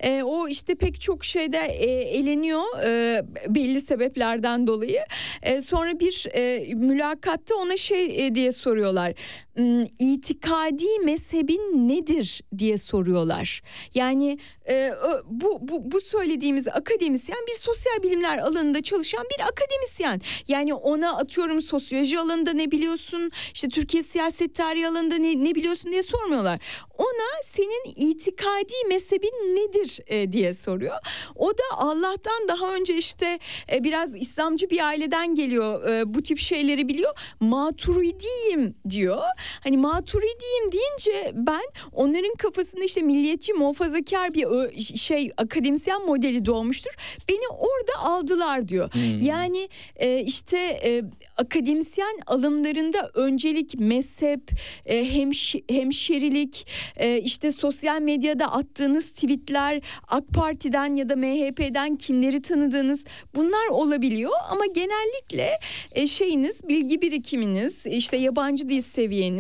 E, 0.01 0.23
o 0.23 0.49
işte 0.49 0.75
pek 0.75 1.01
çok 1.01 1.25
şeyde 1.25 1.59
e, 1.59 1.98
eleniyor 2.03 2.85
e, 2.85 3.23
belli 3.49 3.81
sebeplerden 3.81 4.67
dolayı. 4.67 5.01
E, 5.43 5.61
sonra 5.61 6.01
bir 6.01 6.27
e, 6.35 6.75
mülakatta 6.75 7.55
ona 7.55 7.77
şey 7.77 8.27
e, 8.27 8.35
diye 8.35 8.53
soruyorlar. 8.53 9.15
İtikadi 9.99 10.99
mezhebin 11.05 11.89
nedir 11.89 12.43
diye 12.59 12.79
soruyorlar. 12.79 13.63
Yani 13.95 14.39
e, 14.69 14.91
bu, 15.25 15.59
bu 15.61 15.93
bu 15.93 16.01
söylediğimiz 16.01 16.69
akademisyen 16.69 17.39
bir 17.49 17.55
sosyal 17.55 18.03
bilimler 18.03 18.39
alanında 18.39 18.83
çalışan 18.83 19.25
bir 19.25 19.45
akademisyen. 19.45 20.21
Yani 20.49 20.75
ona 20.75 21.17
atıyorum 21.17 21.63
sosyoloji 21.63 22.19
alanında 22.19 22.53
ne 22.53 22.71
biliyorsun? 22.71 23.31
İşte 23.55 23.69
Türkiye 23.69 24.03
siyaset 24.03 24.55
tarihi 24.55 24.89
alanında 24.89 25.17
ne, 25.17 25.45
ne 25.45 25.55
biliyorsun 25.55 25.93
diye 25.93 26.03
sormuyorlar. 26.03 26.61
Ona 26.99 27.43
senin 27.43 28.11
itikadi 28.11 28.75
mezhebin 28.89 29.57
nedir 29.57 30.01
e, 30.07 30.33
diye 30.33 30.53
soruyor. 30.53 30.97
O 31.37 31.51
da 31.51 31.63
Allah'tan 31.77 32.49
daha 32.49 32.75
önce 32.75 32.97
işte 32.97 33.39
e, 33.73 33.85
biraz 33.85 34.17
İslamcı 34.17 34.71
bir 34.71 34.87
aileden 34.87 35.35
geliyor. 35.35 35.89
E, 35.89 36.15
bu 36.15 36.23
tip 36.23 36.39
şeyleri 36.39 36.89
biliyor. 36.89 37.35
Maturidiyim 37.41 38.75
diyor. 38.91 39.23
Hani 39.65 39.77
maturidiyim 39.77 40.73
deyince 40.73 41.33
ben 41.35 41.65
onların 41.93 42.35
kafasında 42.35 42.85
işte 42.85 43.03
milliyetçi 43.03 43.53
muhafazakar 43.53 44.35
bir 44.35 44.47
şey 44.99 45.31
akademisyen 45.37 46.07
modeli 46.07 46.47
doğmuştur. 46.47 46.91
Beni 47.29 47.49
orada 47.49 48.11
aldılar 48.11 48.69
diyor. 48.69 48.93
Hmm. 48.93 49.21
Yani 49.21 49.69
e, 49.97 50.21
işte 50.21 50.59
e, 50.59 51.03
akademisyen 51.37 52.19
alımlarında 52.27 53.11
öncelik 53.15 53.81
mezhep, 53.81 54.51
e, 54.87 55.15
hemş, 55.15 55.57
hemşerilik, 55.71 56.67
e, 56.97 57.19
işte 57.19 57.51
sosyal 57.51 58.01
medyada 58.01 58.53
attığınız 58.53 59.11
tweetler, 59.11 59.81
AK 60.09 60.29
Parti'den 60.29 60.95
ya 60.95 61.09
da 61.09 61.17
MHP'den 61.17 61.97
kimleri 61.97 62.43
tanıdığınız 62.43 63.05
bunlar 63.35 63.69
olabiliyor 63.71 64.33
ama 64.51 64.67
genellikle 64.67 65.51
e, 65.93 66.07
şeyiniz 66.07 66.69
bilgi 66.69 67.03
birikiminiz, 67.03 67.87
işte 67.87 68.17
yabancı 68.17 68.69
dil 68.69 68.81
seviyeniz, 68.81 69.38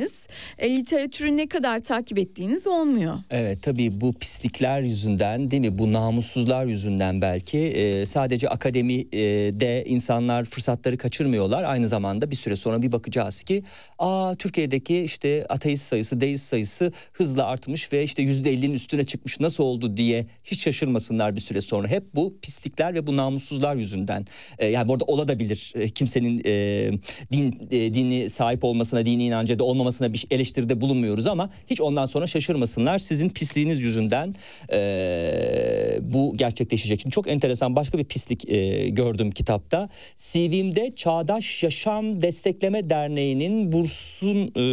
e, 0.59 0.71
literatürü 0.71 1.37
ne 1.37 1.47
kadar 1.47 1.81
takip 1.81 2.19
ettiğiniz 2.19 2.67
olmuyor. 2.67 3.19
Evet 3.31 3.63
tabii 3.63 4.01
bu 4.01 4.13
pislikler 4.13 4.81
yüzünden 4.81 5.51
değil 5.51 5.61
mi 5.61 5.79
bu 5.79 5.93
namussuzlar 5.93 6.65
yüzünden 6.65 7.23
belki 7.23 7.59
e, 7.59 8.07
sadece 8.07 8.49
akademide 8.49 9.85
insanlar 9.85 10.45
fırsatları 10.45 10.99
kaçırmıyorlar. 10.99 11.65
Aynı 11.65 11.89
zamanda 11.89 12.31
bir 12.31 12.37
süre 12.37 12.57
sonra 12.57 12.83
bir 12.83 12.93
bakacağız 12.93 13.43
ki 13.43 13.63
aa 13.99 14.35
Türkiye'deki 14.35 15.01
işte 15.01 15.47
ateist 15.49 15.85
sayısı, 15.85 16.21
deist 16.21 16.47
sayısı 16.47 16.93
hızla 17.13 17.47
artmış 17.47 17.93
ve 17.93 18.03
işte 18.05 18.23
yüzde 18.23 18.51
ellinin 18.51 18.75
üstüne 18.75 19.05
çıkmış 19.05 19.41
nasıl 19.41 19.65
oldu 19.65 19.97
diye 19.97 20.27
hiç 20.45 20.63
şaşırmasınlar 20.63 21.37
bir 21.37 21.41
süre 21.41 21.61
sonra. 21.61 21.89
Hep 21.89 22.15
bu 22.15 22.39
pislikler 22.43 22.95
ve 22.95 23.07
bu 23.07 23.17
namussuzlar 23.17 23.77
yüzünden. 23.77 24.25
E, 24.59 24.67
yani 24.67 24.89
burada 24.89 25.05
olabilir 25.05 25.73
e, 25.75 25.89
kimsenin 25.89 26.43
e, 26.45 26.91
din 27.33 27.69
e, 27.71 27.95
dini 27.95 28.31
sahip 28.31 28.65
olmasına, 28.65 29.07
dini 29.07 29.25
inancı 29.25 29.59
da 29.59 29.65
olmamasına 29.65 29.88
bir 29.91 30.27
eleştiride 30.31 30.81
bulunmuyoruz 30.81 31.27
ama 31.27 31.51
hiç 31.67 31.81
ondan 31.81 32.07
sonra 32.07 32.27
şaşırmasınlar. 32.27 32.99
Sizin 32.99 33.29
pisliğiniz 33.29 33.81
yüzünden 33.81 34.35
e, 34.73 35.99
bu 36.01 36.35
gerçekleşecek. 36.37 37.01
Şimdi 37.01 37.15
çok 37.15 37.29
enteresan 37.29 37.77
başka 37.77 37.99
bir 37.99 38.05
pislik 38.05 38.49
e, 38.49 38.89
gördüm 38.89 39.31
kitapta. 39.31 39.89
CV'mde 40.17 40.93
Çağdaş 40.97 41.63
Yaşam 41.63 42.21
Destekleme 42.21 42.91
Derneği'nin 42.91 43.73
bursun 43.73 44.53
e, 44.57 44.65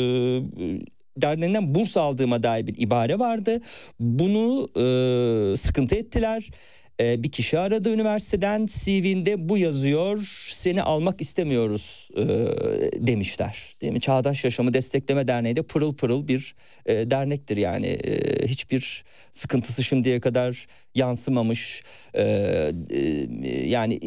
derneğinden 1.17 1.75
burs 1.75 1.97
aldığıma 1.97 2.43
dair 2.43 2.67
bir 2.67 2.77
ibare 2.77 3.19
vardı. 3.19 3.61
Bunu 3.99 4.69
e, 4.75 5.57
sıkıntı 5.57 5.95
ettiler. 5.95 6.49
E, 6.99 7.23
bir 7.23 7.31
kişi 7.31 7.59
aradı 7.59 7.93
üniversiteden 7.93 8.65
CV'nde 8.65 9.49
bu 9.49 9.57
yazıyor 9.57 10.47
seni 10.51 10.83
almak 10.83 11.21
istemiyoruz 11.21 12.09
e, 12.17 12.23
demişler. 13.07 13.75
Değil 13.81 13.93
mi? 13.93 14.01
Çağdaş 14.01 14.43
Yaşamı 14.43 14.73
Destekleme 14.73 15.27
Derneği 15.27 15.55
de 15.55 15.61
pırıl 15.61 15.95
pırıl 15.95 16.27
bir 16.27 16.55
e, 16.85 17.11
dernektir 17.11 17.57
yani 17.57 17.85
E, 17.85 18.47
hiçbir 18.47 19.03
sıkıntısı 19.31 19.83
şimdiye 19.83 20.19
kadar 20.19 20.67
yansımamış 20.95 21.83
E, 22.13 22.23
e, 22.89 23.67
yani 23.67 23.99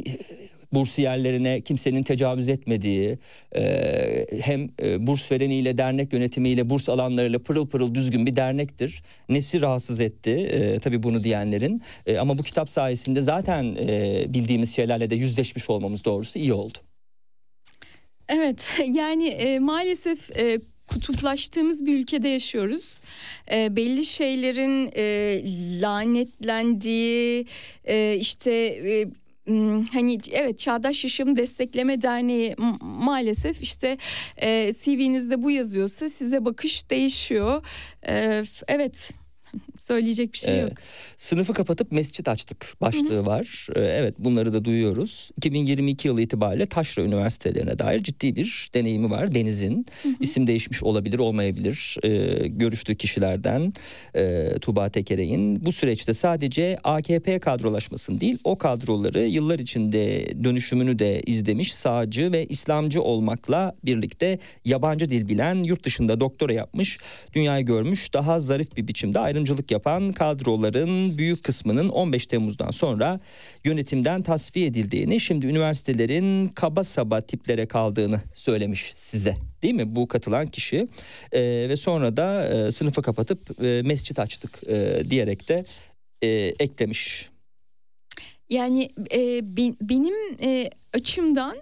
bursiyerlerine 0.72 1.60
kimsenin 1.60 2.02
tecavüz 2.02 2.48
etmediği 2.48 3.18
e, 3.56 4.26
hem 4.40 4.68
e, 4.82 5.06
burs 5.06 5.32
vereniyle 5.32 5.78
dernek 5.78 6.12
yönetimiyle 6.12 6.70
burs 6.70 6.88
alanlarıyla 6.88 7.38
pırıl 7.38 7.68
pırıl 7.68 7.94
düzgün 7.94 8.26
bir 8.26 8.36
dernektir. 8.36 9.02
Nesi 9.28 9.60
rahatsız 9.60 10.00
etti 10.00 10.30
e, 10.30 10.78
tabii 10.78 11.02
bunu 11.02 11.24
diyenlerin 11.24 11.82
E, 12.06 12.18
ama 12.18 12.38
bu 12.38 12.42
kitap 12.42 12.70
sayesinde 12.70 13.22
zaten 13.22 13.76
e, 13.80 14.26
bildiğimiz 14.28 14.76
şeylerle 14.76 15.10
de 15.10 15.14
yüzleşmiş 15.14 15.70
olmamız 15.70 16.04
doğrusu 16.04 16.38
iyi 16.38 16.52
oldu. 16.52 16.78
Evet 18.28 18.68
yani 18.92 19.28
e, 19.28 19.58
maalesef 19.58 20.38
e, 20.38 20.60
kutuplaştığımız 20.86 21.86
bir 21.86 21.98
ülkede 21.98 22.28
yaşıyoruz. 22.28 23.00
E, 23.52 23.76
belli 23.76 24.06
şeylerin 24.06 24.90
e, 24.96 25.42
lanetlendiği 25.82 27.46
e, 27.84 28.16
işte 28.20 28.52
e, 28.52 29.06
hani 29.92 30.18
evet 30.32 30.58
Çağdaş 30.58 31.04
Yaşam 31.04 31.36
Destekleme 31.36 32.02
Derneği 32.02 32.56
maalesef 32.80 33.62
işte 33.62 33.98
e, 34.36 34.72
CV'nizde 34.72 35.42
bu 35.42 35.50
yazıyorsa 35.50 36.08
size 36.08 36.44
bakış 36.44 36.90
değişiyor. 36.90 37.62
E, 38.08 38.44
evet 38.68 39.10
söyleyecek 39.78 40.32
bir 40.32 40.38
şey 40.38 40.54
Evet. 40.54 40.70
yok. 40.70 40.78
Sınıfı 41.16 41.54
kapatıp 41.54 41.92
mescit 41.92 42.28
açtık 42.28 42.74
başlığı 42.80 43.26
var. 43.26 43.66
Ee, 43.76 43.80
Evet 43.80 44.14
bunları 44.18 44.52
da 44.52 44.64
duyuyoruz. 44.64 45.30
2022 45.36 46.08
yılı 46.08 46.20
itibariyle 46.20 46.66
Taşra 46.66 47.02
Üniversitelerine 47.02 47.78
dair 47.78 48.02
ciddi 48.02 48.36
bir 48.36 48.70
deneyimi 48.74 49.10
var 49.10 49.34
Deniz'in. 49.34 49.86
İsim 50.20 50.46
değişmiş 50.46 50.82
olabilir 50.82 51.18
olmayabilir. 51.18 51.96
Ee, 52.02 52.48
görüştüğü 52.48 52.94
kişilerden 52.94 53.72
e, 54.16 54.50
Tuğba 54.60 54.88
Tekerek'in. 54.88 55.64
Bu 55.64 55.72
süreçte 55.72 56.14
sadece 56.14 56.78
AKP 56.84 57.38
kadrolaşmasını 57.38 58.20
değil 58.20 58.38
o 58.44 58.58
kadroları 58.58 59.20
yıllar 59.20 59.58
içinde 59.58 60.26
dönüşümünü 60.44 60.98
de 60.98 61.22
izlemiş 61.26 61.74
sağcı 61.74 62.32
ve 62.32 62.46
İslamcı 62.46 63.02
olmakla 63.02 63.74
birlikte 63.84 64.38
yabancı 64.64 65.10
dil 65.10 65.28
bilen 65.28 65.62
yurt 65.62 65.84
dışında 65.84 66.20
doktora 66.20 66.52
yapmış 66.52 66.98
dünyayı 67.34 67.66
görmüş 67.66 68.14
daha 68.14 68.40
zarif 68.40 68.76
bir 68.76 68.88
biçimde 68.88 69.18
ayrımcılık 69.38 69.70
yapan 69.70 70.12
kadroların 70.12 71.18
büyük 71.18 71.44
kısmının 71.44 71.88
15 71.88 72.26
Temmuz'dan 72.26 72.70
sonra 72.70 73.20
yönetimden 73.64 74.22
tasfiye 74.22 74.66
edildiğini 74.66 75.20
şimdi 75.20 75.46
üniversitelerin 75.46 76.48
kaba 76.48 76.84
saba 76.84 77.20
tiplere 77.20 77.66
kaldığını 77.66 78.20
söylemiş 78.34 78.92
size. 78.94 79.36
Değil 79.62 79.74
mi? 79.74 79.96
Bu 79.96 80.08
katılan 80.08 80.46
kişi. 80.46 80.88
Ee, 81.32 81.40
ve 81.68 81.76
sonra 81.76 82.16
da 82.16 82.48
e, 82.48 82.70
sınıfı 82.70 83.02
kapatıp 83.02 83.62
e, 83.64 83.82
mescit 83.84 84.18
açtık 84.18 84.60
e, 84.68 85.02
diyerek 85.10 85.48
de 85.48 85.64
e, 86.22 86.28
eklemiş. 86.58 87.28
Yani 88.50 88.90
e, 89.12 89.20
be- 89.56 89.76
benim 89.80 90.14
e, 90.42 90.70
açımdan 90.92 91.56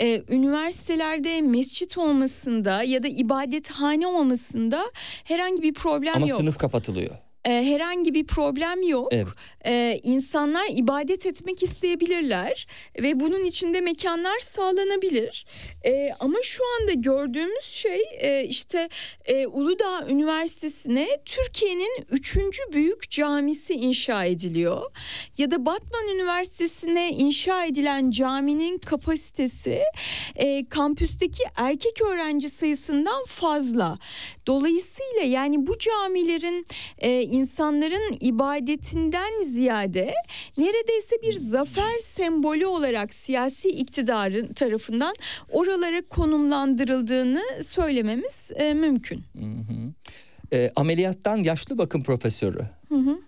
e, 0.00 0.22
üniversitelerde 0.28 1.40
mescit 1.40 1.98
olmasında 1.98 2.82
ya 2.82 3.02
da 3.02 3.08
ibadethane 3.08 4.06
olmasında 4.06 4.84
herhangi 5.24 5.62
bir 5.62 5.74
problem 5.74 6.16
Ama 6.16 6.28
yok. 6.28 6.38
sınıf 6.38 6.58
kapatılıyor. 6.58 7.14
E, 7.46 7.50
herhangi 7.50 8.14
bir 8.14 8.26
problem 8.26 8.82
yok. 8.82 9.08
Evet. 9.12 9.26
E, 9.66 10.00
insanlar 10.02 10.66
ibadet 10.70 11.26
etmek 11.26 11.62
isteyebilirler 11.62 12.66
ve 13.02 13.20
bunun 13.20 13.44
içinde 13.44 13.80
mekanlar 13.80 14.38
sağlanabilir. 14.38 15.46
E, 15.84 16.10
ama 16.20 16.38
şu 16.42 16.64
anda 16.80 16.92
gördüğümüz 16.92 17.64
şey 17.64 18.00
e, 18.20 18.44
işte 18.44 18.88
e, 19.24 19.46
Uludağ 19.46 20.06
Üniversitesi'ne 20.08 21.08
Türkiye'nin 21.24 22.04
üçüncü 22.10 22.62
büyük 22.72 23.10
camisi 23.10 23.74
inşa 23.74 24.24
ediliyor. 24.24 24.90
Ya 25.38 25.50
da 25.50 25.66
Batman 25.66 26.08
Üniversitesi'ne 26.14 27.10
inşa 27.10 27.64
edilen 27.64 28.10
caminin 28.10 28.78
kapasitesi 28.78 29.82
e, 30.36 30.68
kampüsteki 30.68 31.42
erkek 31.56 32.02
öğrenci 32.02 32.48
sayısından 32.48 33.24
fazla. 33.24 33.98
Dolayısıyla 34.46 35.22
yani 35.22 35.66
bu 35.66 35.78
camilerin 35.78 36.66
e, 36.98 37.22
insanların 37.40 38.16
ibadetinden 38.20 39.42
ziyade 39.42 40.14
neredeyse 40.58 41.16
bir 41.22 41.32
zafer 41.32 41.98
sembolü 42.00 42.66
olarak 42.66 43.14
siyasi 43.14 43.68
iktidarın 43.68 44.52
tarafından 44.52 45.14
oralara 45.50 46.02
konumlandırıldığını 46.02 47.42
söylememiz 47.62 48.50
e, 48.56 48.74
mümkün. 48.74 49.22
E, 50.52 50.70
ameliyattan 50.76 51.36
yaşlı 51.36 51.78
bakım 51.78 52.02
profesörü. 52.02 52.66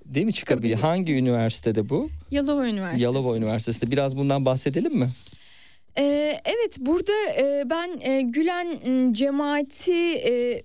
Değil 0.04 0.26
mi 0.26 0.32
çıkabiliyor? 0.32 0.78
Hangi 0.78 1.14
üniversitede 1.14 1.88
bu? 1.88 2.08
Yalova 2.30 2.66
Üniversitesi. 2.66 3.04
Yalova 3.04 3.36
Üniversitesi'nde. 3.36 3.90
Biraz 3.90 4.16
bundan 4.16 4.44
bahsedelim 4.44 4.94
mi? 4.98 5.08
Ee, 5.98 6.40
evet 6.44 6.76
burada 6.78 7.12
e, 7.36 7.62
ben 7.70 7.90
e, 8.00 8.20
Gülen 8.20 8.66
m, 8.86 9.14
cemaati 9.14 10.14
e, 10.14 10.62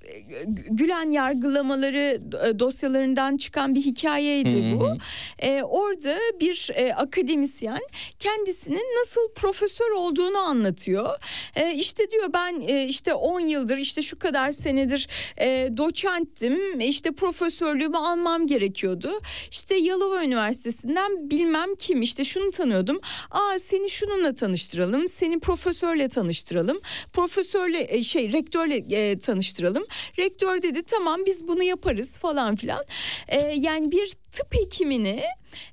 Gülen 0.70 1.12
yargılamaları 1.12 2.22
e, 2.48 2.60
dosyalarından 2.60 3.38
çıkan 3.38 3.76
bir 3.76 3.82
hikayeydi 3.82 4.72
Hı 4.72 4.76
hı. 4.76 4.80
bu. 4.80 4.98
E, 5.40 5.64
orada 5.64 6.18
bir 6.40 6.70
e, 6.76 6.94
akademisyen 6.94 7.82
kendisinin 8.20 9.00
nasıl 9.00 9.34
profesör 9.36 9.92
olduğunu 9.92 10.38
anlatıyor. 10.38 11.10
E, 11.56 11.74
işte 11.76 12.12
diyor 12.12 12.34
ben 12.34 12.62
e, 12.68 12.86
işte 12.86 13.14
10 13.14 13.40
yıldır 13.40 13.78
işte 13.78 14.02
şu 14.02 14.20
kadar 14.20 14.52
senedir 14.52 15.08
e, 15.38 15.70
doçenttim. 15.78 16.80
İşte 16.80 17.12
profesörlüğümü 17.12 17.98
almam 17.98 18.48
gerekiyordu. 18.48 19.12
İşte 19.52 19.76
Yalova 19.76 20.24
Üniversitesi'nden 20.24 21.30
bilmem 21.30 21.76
kim 21.80 22.02
işte 22.02 22.24
şunu 22.24 22.52
tanıyordum. 22.52 23.00
Aa 23.32 23.60
seni 23.60 23.90
şununla 23.90 24.36
tanıştıralım. 24.36 25.08
Seni 25.08 25.23
profesörle 25.40 26.10
tanıştıralım. 26.10 26.80
Profesörle 27.14 27.88
e, 27.90 28.04
şey 28.04 28.34
rektörle 28.34 28.76
e, 28.76 29.20
tanıştıralım. 29.20 29.86
Rektör 30.20 30.62
dedi 30.62 30.84
tamam 30.84 31.20
biz 31.26 31.48
bunu 31.48 31.64
yaparız 31.64 32.18
falan 32.18 32.56
filan. 32.56 32.84
E, 33.28 33.40
yani 33.40 33.92
bir 33.92 34.23
tıp 34.34 34.54
hekimini 34.56 35.24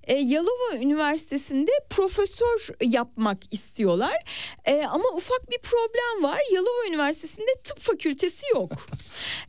e, 0.04 0.14
Yalova 0.14 0.76
Üniversitesi'nde 0.76 1.70
profesör 1.90 2.68
yapmak 2.84 3.38
istiyorlar. 3.52 4.14
E, 4.64 4.82
ama 4.84 5.04
ufak 5.16 5.50
bir 5.50 5.58
problem 5.58 6.22
var. 6.30 6.40
Yalova 6.52 6.86
Üniversitesi'nde 6.88 7.54
tıp 7.64 7.80
fakültesi 7.80 8.46
yok. 8.54 8.72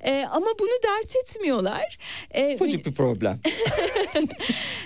E, 0.03 0.25
ama 0.31 0.45
bunu 0.59 0.69
dert 0.83 1.15
etmiyorlar. 1.15 1.97
E, 2.31 2.53
Ufacık 2.55 2.85
bir 2.85 2.93
problem. 2.93 3.39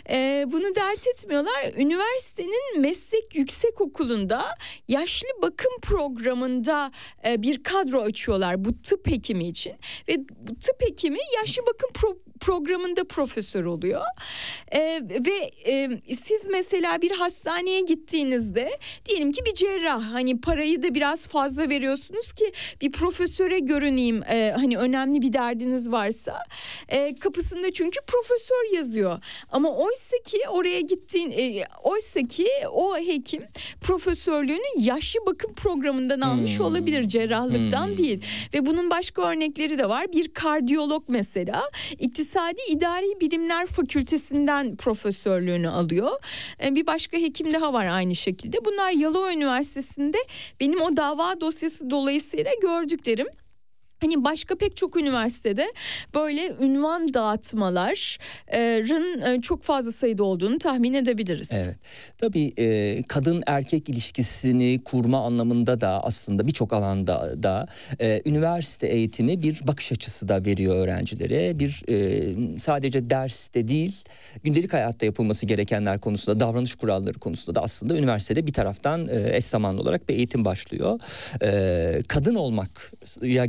ee, 0.10 0.46
bunu 0.52 0.76
dert 0.76 1.08
etmiyorlar. 1.08 1.74
Üniversitenin 1.78 2.82
meslek 2.82 3.36
yüksek 3.36 3.82
okulunda 3.82 4.46
yaşlı 4.88 5.28
bakım 5.42 5.72
programında 5.82 6.92
e, 7.28 7.42
bir 7.42 7.64
kadro 7.64 8.02
açıyorlar 8.02 8.66
bu 8.66 8.82
tıp 8.82 9.08
hekimi 9.08 9.48
için 9.48 9.74
ve 10.10 10.14
tıp 10.62 10.82
hekimi 10.90 11.20
yaşlı 11.40 11.62
bakım 11.66 11.90
pro- 11.90 12.18
programında 12.40 13.04
profesör 13.04 13.66
oluyor. 13.66 14.02
E, 14.72 15.02
ve 15.26 15.52
e, 15.72 15.90
siz 16.16 16.48
mesela 16.48 17.02
bir 17.02 17.12
hastaneye 17.12 17.82
gittiğinizde 17.82 18.70
diyelim 19.06 19.32
ki 19.32 19.46
bir 19.46 19.54
cerrah 19.54 20.14
hani 20.14 20.42
parayı 20.42 20.84
da 20.84 20.96
biraz 20.96 21.28
fazla 21.28 21.70
veriyorsunuz 21.70 22.34
ki 22.34 22.52
bir 22.82 22.92
profesöre 22.92 23.60
görüneyim 23.60 24.24
e, 24.24 24.54
hani 24.56 24.78
önemli 24.78 25.22
bir 25.22 25.34
derdiniz 25.34 25.92
varsa 25.92 26.44
e, 26.90 27.16
kapısında 27.16 27.74
çünkü 27.74 28.00
profesör 28.08 28.76
yazıyor 28.76 29.20
ama 29.52 29.70
oysa 29.70 30.18
ki 30.26 30.38
oraya 30.50 30.80
gittiğin 30.82 31.32
e, 31.32 31.64
oysa 31.84 32.22
ki 32.22 32.48
o 32.72 32.98
hekim 32.98 33.44
profesörlüğünü 33.82 34.66
yaşlı 34.78 35.20
bakım 35.26 35.54
programından 35.54 36.22
almış 36.22 36.60
Hmm. 36.60 36.66
olabilir 36.66 37.08
cerrahlıktan 37.08 37.88
Hmm. 37.88 37.98
değil 37.98 38.22
ve 38.54 38.66
bunun 38.66 38.90
başka 38.90 39.22
örnekleri 39.22 39.78
de 39.80 39.90
var 39.90 40.12
bir 40.14 40.34
kardiyolog 40.34 41.04
mesela 41.08 41.62
iktisadi 42.36 42.62
idari 42.70 43.20
bilimler 43.22 43.66
fakültesinden 43.66 44.76
profesörlüğünü 44.76 45.70
alıyor. 45.70 46.12
E, 46.64 46.76
bir 46.76 46.88
başka 46.88 47.18
hekim 47.18 47.54
daha 47.54 47.74
var 47.74 47.86
aynı 47.86 48.16
şekilde. 48.16 48.66
Bunlar 48.66 48.92
Yalova 48.92 49.34
Üniversitesi'nde 49.34 50.18
benim 50.60 50.82
o 50.82 50.98
dava 50.98 51.42
dosyası 51.42 51.90
dolayısıyla 51.90 52.52
gördüklerim 52.62 53.28
Hani 54.02 54.24
başka 54.24 54.56
pek 54.56 54.78
çok 54.78 54.98
üniversitede 54.98 55.68
böyle 56.16 56.54
ünvan 56.62 57.14
dağıtmaların 57.14 57.86
e, 59.36 59.42
çok 59.42 59.64
fazla 59.64 59.92
sayıda 59.92 60.24
olduğunu 60.24 60.58
tahmin 60.58 60.94
edebiliriz. 60.94 61.52
Evet. 61.54 61.76
Tabii 62.18 62.54
e, 62.58 63.04
kadın 63.08 63.44
erkek 63.48 63.90
ilişkisini 63.90 64.82
kurma 64.86 65.26
anlamında 65.26 65.82
da 65.82 66.04
aslında 66.04 66.48
birçok 66.48 66.74
alanda 66.74 67.44
da 67.44 67.68
e, 68.00 68.22
üniversite 68.26 68.88
eğitimi 68.88 69.44
bir 69.44 69.68
bakış 69.68 69.92
açısı 69.92 70.28
da 70.28 70.46
veriyor 70.46 70.76
öğrencilere. 70.76 71.60
Bir 71.60 71.72
sadece 72.60 73.10
derste 73.10 73.68
değil 73.68 74.04
gündelik 74.44 74.74
hayatta 74.74 75.06
yapılması 75.06 75.46
gerekenler 75.46 76.00
konusunda 76.00 76.40
davranış 76.40 76.76
kuralları 76.76 77.20
konusunda 77.20 77.60
da 77.60 77.64
aslında 77.64 77.98
üniversitede 77.98 78.48
bir 78.48 78.54
taraftan 78.54 79.08
eş 79.08 79.46
zamanlı 79.46 79.82
olarak 79.82 80.10
bir 80.10 80.16
eğitim 80.16 80.46
başlıyor. 80.46 81.00
Kadın 82.08 82.36
olmakya 82.36 83.46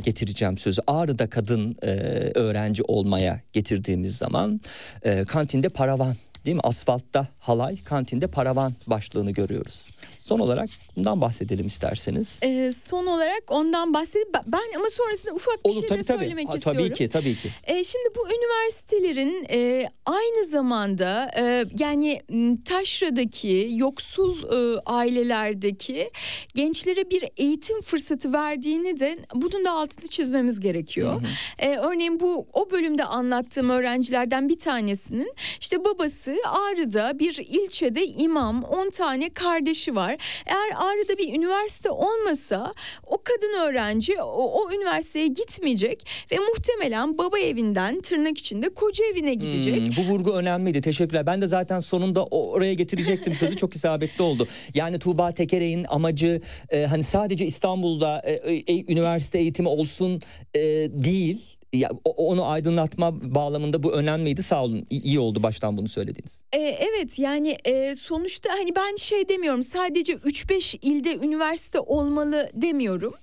getireceğim 0.47 0.57
sözü. 0.57 0.81
Ağrı'da 0.87 1.29
kadın 1.29 1.75
e, 1.81 1.87
öğrenci 2.35 2.83
olmaya 2.83 3.41
getirdiğimiz 3.53 4.17
zaman 4.17 4.59
e, 5.03 5.25
kantinde 5.25 5.69
paravan 5.69 6.15
değil 6.45 6.55
mi? 6.55 6.61
Asfaltta 6.63 7.27
halay, 7.47 7.83
kantinde 7.83 8.27
paravan 8.27 8.73
başlığını 8.87 9.31
görüyoruz. 9.31 9.89
Son 10.17 10.39
olarak 10.39 10.69
bundan 10.95 11.21
bahsedelim 11.21 11.67
isterseniz. 11.67 12.39
E, 12.43 12.71
son 12.71 13.05
olarak 13.05 13.43
ondan 13.47 13.93
bahsedip 13.93 14.27
ben- 14.47 14.75
ama 14.79 14.89
sonrasında 14.89 15.33
ufak 15.33 15.65
bir 15.65 15.69
Olur 15.69 15.79
şey 15.79 15.89
tabii 15.89 15.99
de 15.99 16.03
tabii. 16.03 16.19
söylemek 16.19 16.49
Ha, 16.49 16.55
istiyorum. 16.55 16.81
Tabii 16.85 16.93
ki 16.93 17.09
tabii 17.09 17.35
ki. 17.35 17.49
E, 17.63 17.83
şimdi 17.83 18.09
bu 18.15 18.27
üniversitelerin 18.29 19.45
e, 19.51 19.89
aynı 20.05 20.45
zamanda 20.45 21.31
e, 21.37 21.65
yani 21.79 22.21
taşradaki 22.65 23.69
yoksul 23.71 24.43
e, 24.43 24.79
ailelerdeki 24.85 26.09
gençlere 26.55 27.09
bir 27.09 27.23
eğitim 27.37 27.81
fırsatı 27.81 28.33
verdiğini 28.33 28.99
de 28.99 29.19
bunun 29.35 29.65
da 29.65 29.71
altını 29.71 30.07
çizmemiz 30.09 30.59
gerekiyor. 30.59 31.21
E, 31.59 31.75
örneğin 31.77 32.19
bu 32.19 32.47
o 32.53 32.71
bölümde 32.71 33.03
anlattığım 33.05 33.69
öğrencilerden 33.69 34.49
bir 34.49 34.59
tanesinin 34.59 35.33
işte 35.61 35.85
babası 35.85 36.35
Ağrı'da 36.45 37.19
bir 37.19 37.36
ilçede 37.41 38.05
imam 38.05 38.63
10 38.63 38.89
tane 38.89 39.29
kardeşi 39.29 39.95
var. 39.95 40.17
Eğer 40.45 40.71
Ağrı'da 40.75 41.17
bir 41.17 41.33
üniversite 41.33 41.89
olmasa 41.89 42.73
o 43.07 43.17
kadın 43.23 43.53
öğrenci 43.67 44.21
o, 44.21 44.61
o 44.61 44.71
üniversiteye 44.71 45.27
gitmeyecek 45.27 46.07
ve 46.31 46.35
muhtemelen 46.39 47.17
baba 47.17 47.39
evinden 47.39 48.01
tırnak 48.01 48.37
içinde 48.37 48.69
koca 48.69 49.05
evine 49.05 49.33
gidecek. 49.33 49.77
Hmm, 49.77 50.05
bu 50.05 50.09
vurgu 50.09 50.31
önemliydi. 50.31 50.81
Teşekkürler. 50.81 51.25
Ben 51.25 51.41
de 51.41 51.47
zaten 51.47 51.79
sonunda 51.79 52.25
oraya 52.25 52.73
getirecektim 52.73 53.35
sözü 53.35 53.55
çok 53.55 53.75
isabetli 53.75 54.23
oldu. 54.23 54.47
Yani 54.73 54.99
Tuğba 54.99 55.31
Tekerek'in 55.31 55.85
amacı 55.89 56.41
e, 56.69 56.85
hani 56.85 57.03
sadece 57.03 57.45
İstanbul'da 57.45 58.21
e, 58.25 58.33
e, 58.33 58.91
üniversite 58.91 59.39
eğitimi 59.39 59.67
olsun 59.67 60.21
e, 60.53 60.59
değil. 60.91 61.56
Ya, 61.77 61.91
onu 62.03 62.45
aydınlatma 62.45 63.35
bağlamında 63.35 63.83
bu 63.83 63.93
önemliydi. 63.93 64.43
Sağ 64.43 64.63
olun. 64.63 64.85
İyi, 64.89 65.19
oldu 65.19 65.43
baştan 65.43 65.77
bunu 65.77 65.87
söylediğiniz. 65.87 66.43
E, 66.53 66.59
evet 66.59 67.19
yani 67.19 67.57
e, 67.65 67.95
sonuçta 67.95 68.49
hani 68.53 68.75
ben 68.75 68.95
şey 68.95 69.29
demiyorum 69.29 69.63
sadece 69.63 70.13
3-5 70.13 70.77
ilde 70.81 71.15
üniversite 71.15 71.79
olmalı 71.79 72.49
demiyorum. 72.53 73.13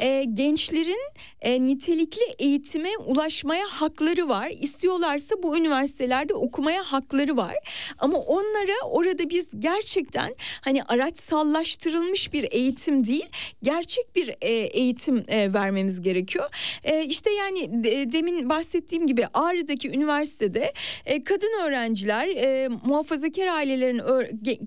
E, 0.00 0.24
gençlerin 0.32 1.12
e, 1.40 1.66
nitelikli 1.66 2.22
eğitime 2.38 2.88
ulaşmaya 3.06 3.64
hakları 3.68 4.28
var. 4.28 4.52
İstiyorlarsa 4.60 5.34
bu 5.42 5.56
üniversitelerde 5.56 6.34
okumaya 6.34 6.82
hakları 6.82 7.36
var. 7.36 7.54
Ama 7.98 8.18
onlara 8.18 8.86
orada 8.90 9.30
biz 9.30 9.60
gerçekten 9.60 10.34
hani 10.60 10.84
araçsallaştırılmış 10.84 12.32
bir 12.32 12.48
eğitim 12.50 13.06
değil 13.06 13.26
gerçek 13.62 14.16
bir 14.16 14.28
e, 14.40 14.50
eğitim 14.52 15.24
e, 15.28 15.52
vermemiz 15.52 16.00
gerekiyor. 16.02 16.48
E, 16.84 17.04
işte 17.04 17.30
yani 17.30 17.84
de- 17.98 18.12
demin 18.12 18.50
bahsettiğim 18.50 19.06
gibi 19.06 19.26
Ağrı'daki 19.34 19.88
üniversitede 19.88 20.72
e, 21.06 21.24
kadın 21.24 21.52
öğrenciler 21.64 22.28
e, 22.28 22.68
muhafazakar 22.68 23.46
ailelerin 23.46 24.02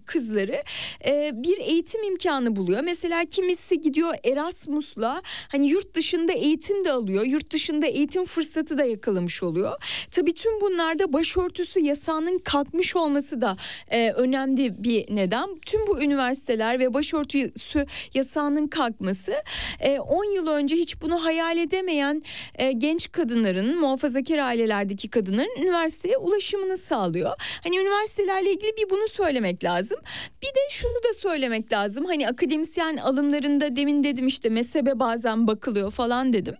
kızları 0.05 0.63
e, 1.05 1.31
bir 1.33 1.57
eğitim 1.57 2.03
imkanı 2.03 2.55
buluyor. 2.55 2.81
Mesela 2.81 3.25
kimisi 3.25 3.81
gidiyor 3.81 4.13
Erasmus'la 4.23 5.21
hani 5.51 5.67
yurt 5.69 5.93
dışında 5.95 6.33
eğitim 6.33 6.85
de 6.85 6.91
alıyor. 6.91 7.25
Yurt 7.25 7.51
dışında 7.51 7.87
eğitim 7.87 8.25
fırsatı 8.25 8.77
da 8.77 8.85
yakalamış 8.85 9.43
oluyor. 9.43 9.71
Tabii 10.11 10.33
tüm 10.33 10.61
bunlarda 10.61 11.13
başörtüsü 11.13 11.79
yasağının 11.79 12.37
kalkmış 12.39 12.95
olması 12.95 13.41
da 13.41 13.57
e, 13.91 14.11
önemli 14.11 14.83
bir 14.83 15.15
neden. 15.15 15.49
Tüm 15.65 15.87
bu 15.87 16.01
üniversiteler 16.01 16.79
ve 16.79 16.93
başörtüsü 16.93 17.85
yasağının 18.13 18.67
kalkması 18.67 19.33
e, 19.79 19.99
10 19.99 20.35
yıl 20.35 20.47
önce 20.47 20.75
hiç 20.75 21.01
bunu 21.01 21.25
hayal 21.25 21.57
edemeyen 21.57 22.23
e, 22.55 22.71
genç 22.71 23.10
kadınların 23.11 23.79
muhafazakar 23.79 24.37
ailelerdeki 24.37 25.09
kadınların 25.09 25.61
üniversiteye 25.61 26.17
ulaşımını 26.17 26.77
sağlıyor. 26.77 27.31
Hani 27.63 27.77
üniversitelerle 27.77 28.51
ilgili 28.51 28.71
bir 28.77 28.89
bunu 28.89 29.07
söylemek 29.07 29.63
lazım. 29.63 29.97
Bir 30.41 30.47
de 30.47 30.69
şunu 30.69 31.03
da 31.09 31.13
söylemek 31.13 31.73
lazım. 31.73 32.05
Hani 32.05 32.27
akademisyen 32.27 32.97
alımlarında 32.97 33.75
demin 33.75 34.03
dedim 34.03 34.27
işte 34.27 34.49
mezhebe 34.49 34.99
bazen 34.99 35.47
bakılıyor 35.47 35.91
falan 35.91 36.33
dedim. 36.33 36.55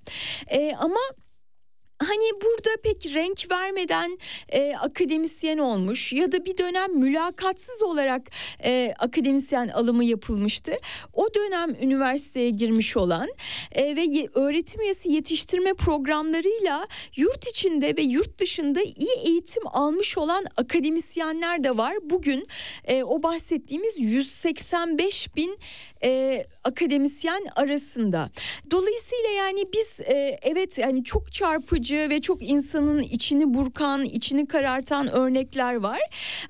E, 0.48 0.76
ama 0.80 1.00
hani 2.08 2.42
burada 2.44 2.70
pek 2.84 3.16
renk 3.16 3.52
vermeden 3.52 4.18
e, 4.50 4.74
akademisyen 4.76 5.58
olmuş 5.58 6.14
ya 6.14 6.32
da 6.32 6.46
bir 6.46 6.58
dönem 6.58 6.96
mülakatsız 7.00 7.82
olarak 7.82 8.22
e, 8.64 8.94
akademisyen 9.00 9.68
alımı 9.68 10.04
yapılmıştı. 10.06 10.74
O 11.14 11.34
dönem 11.34 11.76
üniversiteye 11.82 12.50
girmiş 12.50 12.98
olan 12.98 13.30
e, 13.72 13.96
ve 13.96 14.02
ye- 14.02 14.30
öğretim 14.34 14.82
üyesi 14.82 15.12
yetiştirme 15.12 15.74
programlarıyla 15.74 16.88
yurt 17.16 17.48
içinde 17.48 17.98
ve 17.98 18.02
yurt 18.02 18.40
dışında 18.40 18.82
iyi 18.82 19.18
eğitim 19.26 19.64
almış 19.68 20.18
olan 20.18 20.46
akademisyenler 20.58 21.64
de 21.64 21.78
var. 21.78 21.94
Bugün 22.04 22.48
e, 22.86 23.04
o 23.04 23.24
bahsettiğimiz 23.24 24.00
185 24.00 25.36
bin 25.36 25.58
e, 26.04 26.44
akademisyen 26.64 27.42
arasında. 27.56 28.30
Dolayısıyla 28.72 29.30
yani 29.30 29.64
biz 29.74 30.00
e, 30.02 30.40
evet 30.42 30.78
yani 30.78 31.04
çok 31.04 31.32
çarpıcı 31.32 31.91
ve 31.92 32.22
çok 32.22 32.50
insanın 32.50 33.00
içini 33.00 33.54
burkan, 33.54 34.06
içini 34.06 34.48
karartan 34.48 35.08
örnekler 35.08 35.76
var. 35.76 36.00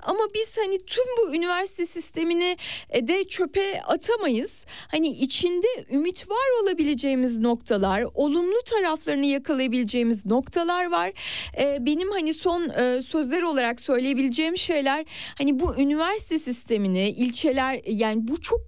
Ama 0.03 0.19
biz 0.35 0.57
hani 0.57 0.85
tüm 0.85 1.05
bu 1.17 1.35
üniversite 1.35 1.85
sistemini 1.85 2.57
e, 2.89 3.07
de 3.07 3.23
çöpe 3.23 3.81
atamayız. 3.81 4.65
Hani 4.87 5.07
içinde 5.07 5.67
ümit 5.91 6.29
var 6.29 6.63
olabileceğimiz 6.63 7.39
noktalar, 7.39 8.03
olumlu 8.13 8.61
taraflarını 8.65 9.25
yakalayabileceğimiz 9.25 10.25
noktalar 10.25 10.85
var. 10.91 11.11
E, 11.59 11.85
benim 11.85 12.11
hani 12.11 12.33
son 12.33 12.69
e, 12.69 13.01
sözler 13.01 13.41
olarak 13.41 13.81
söyleyebileceğim 13.81 14.57
şeyler 14.57 15.05
hani 15.37 15.59
bu 15.59 15.75
üniversite 15.77 16.39
sistemini 16.39 17.09
ilçeler 17.09 17.81
yani 17.87 18.27
bu 18.27 18.41
çok 18.41 18.61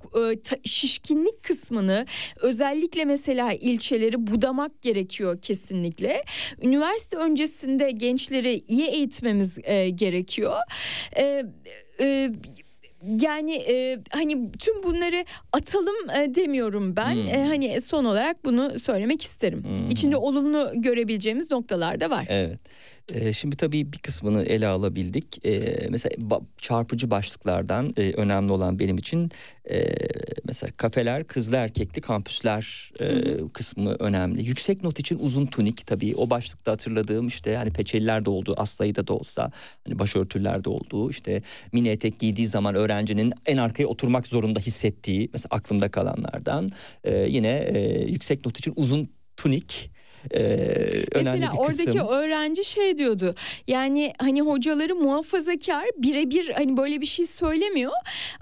şişkinlik 0.64 1.44
kısmını 1.44 2.06
özellikle 2.42 3.06
mesela 3.06 3.54
ilçeleri 3.54 4.28
budamak 4.28 4.82
gerekiyor 4.82 5.42
kesinlikle. 5.42 6.24
Üniversite 6.64 7.18
öncesinde 7.18 7.92
gençleri 7.92 8.64
iyi 8.68 8.88
eğitmemiz 8.88 9.58
e, 9.64 9.90
gerekiyor. 9.90 10.56
E, 11.18 11.44
e, 12.00 12.32
yani 13.22 13.56
e, 13.56 14.00
hani 14.10 14.52
tüm 14.52 14.84
bunları 14.84 15.26
atalım 15.54 16.10
e, 16.22 16.36
demiyorum 16.36 16.96
ben. 16.96 17.14
Hmm. 17.14 17.28
E, 17.28 17.46
hani 17.46 17.82
son 17.82 18.06
olarak 18.06 18.46
bunu 18.46 18.80
söylemek 18.80 19.22
isterim. 19.22 19.88
İçinde 19.92 20.18
olumlu 20.18 20.72
görebileceğimiz 20.76 21.52
noktalar 21.52 22.00
da 22.00 22.10
var. 22.10 22.26
Evet. 22.30 22.60
Ee, 23.10 23.34
şimdi 23.34 23.58
tabii 23.58 23.94
bir 23.94 23.98
kısmını 23.98 24.44
ele 24.44 24.68
alabildik. 24.68 25.46
Ee, 25.46 25.88
mesela 25.90 26.16
ba- 26.16 26.44
çarpıcı 26.58 27.12
başlıklardan 27.12 27.94
e, 27.98 28.12
önemli 28.14 28.54
olan 28.54 28.80
benim 28.80 28.98
için 28.98 29.32
e, 29.70 29.86
mesela 30.44 30.72
kafeler, 30.78 31.28
kızlı 31.28 31.56
erkekli 31.56 32.02
kampüsler 32.02 32.92
e, 33.00 33.24
kısmı 33.54 33.96
önemli. 33.96 34.48
Yüksek 34.48 34.84
not 34.84 35.00
için 35.00 35.20
uzun 35.20 35.46
tunik 35.46 35.88
tabii 35.88 36.16
o 36.16 36.30
başlıkta 36.30 36.72
hatırladığım 36.72 37.28
işte 37.28 37.56
hani 37.56 37.72
peçeliler 37.72 38.26
de 38.26 38.30
olduğu, 38.30 38.60
aslayı 38.62 38.96
da 38.96 39.14
olsa 39.14 39.52
hani 39.88 40.00
başörtüler 40.00 40.64
de 40.64 40.70
olduğu 40.70 41.10
işte 41.10 41.42
mini 41.72 41.90
etek 41.90 42.20
giydiği 42.20 42.48
zaman 42.48 42.76
öğrencinin 42.76 43.34
en 43.46 43.58
arkaya 43.58 43.88
oturmak 43.88 44.28
zorunda 44.28 44.60
hissettiği 44.60 45.30
mesela 45.34 45.56
aklımda 45.56 45.92
kalanlardan 45.92 46.70
e, 47.04 47.18
yine 47.18 47.58
e, 47.58 48.04
yüksek 48.12 48.46
not 48.46 48.60
için 48.60 48.74
uzun 48.76 49.10
tunik 49.38 49.92
e, 50.32 50.40
önemli 50.40 51.06
Mesela 51.16 51.52
bir 51.54 51.58
oradaki 51.58 51.86
kısım. 51.86 52.08
öğrenci 52.08 52.66
şey 52.66 52.98
diyordu. 52.98 53.36
Yani 53.68 54.14
hani 54.20 54.42
hocaları 54.42 54.96
muhafazakar 54.96 55.86
birebir 55.98 56.50
hani 56.50 56.78
böyle 56.78 57.02
bir 57.02 57.06
şey 57.06 57.26
söylemiyor. 57.26 57.92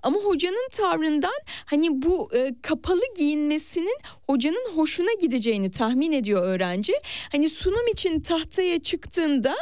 Ama 0.03 0.17
hocanın 0.19 0.67
tavrından 0.71 1.39
hani 1.65 2.01
bu 2.01 2.29
e, 2.35 2.51
kapalı 2.61 3.01
giyinmesinin 3.17 3.97
hocanın 4.27 4.71
hoşuna 4.75 5.13
gideceğini 5.21 5.71
tahmin 5.71 6.11
ediyor 6.11 6.43
öğrenci. 6.43 6.93
Hani 7.31 7.49
sunum 7.49 7.87
için 7.87 8.19
tahtaya 8.19 8.79
çıktığında 8.79 9.55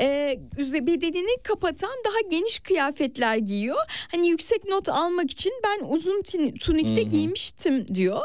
e, 0.00 0.38
bedenini 0.86 1.42
kapatan 1.42 1.90
daha 2.04 2.30
geniş 2.30 2.58
kıyafetler 2.58 3.36
giyiyor. 3.36 3.76
Hani 4.10 4.28
yüksek 4.28 4.64
not 4.68 4.88
almak 4.88 5.30
için 5.30 5.52
ben 5.64 5.86
uzun 5.86 6.22
tunikte 6.60 7.02
giymiştim 7.02 7.88
diyor. 7.94 8.20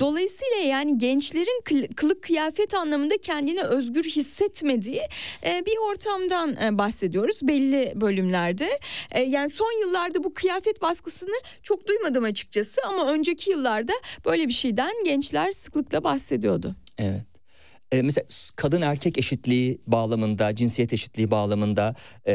Dolayısıyla 0.00 0.56
yani 0.56 0.98
gençlerin 0.98 1.60
kıl- 1.64 1.94
kılık 1.94 2.22
kıyafet 2.22 2.74
anlamında 2.74 2.83
kendini 3.18 3.62
özgür 3.62 4.04
hissetmediği 4.04 5.02
e, 5.46 5.66
bir 5.66 5.76
ortamdan 5.90 6.56
e, 6.56 6.78
bahsediyoruz 6.78 7.40
belli 7.42 7.92
bölümlerde. 7.94 8.78
E, 9.10 9.22
yani 9.22 9.50
son 9.50 9.80
yıllarda 9.80 10.24
bu 10.24 10.34
kıyafet 10.34 10.82
baskısını 10.82 11.34
çok 11.62 11.88
duymadım 11.88 12.24
açıkçası 12.24 12.80
ama 12.88 13.12
önceki 13.12 13.50
yıllarda 13.50 13.92
böyle 14.24 14.48
bir 14.48 14.52
şeyden 14.52 14.92
gençler 15.04 15.52
sıklıkla 15.52 16.04
bahsediyordu. 16.04 16.74
Evet. 16.98 17.33
Ee, 17.94 18.02
mesela 18.02 18.24
kadın 18.56 18.82
erkek 18.82 19.18
eşitliği 19.18 19.78
bağlamında, 19.86 20.54
cinsiyet 20.54 20.92
eşitliği 20.92 21.30
bağlamında 21.30 21.94
e, 22.26 22.34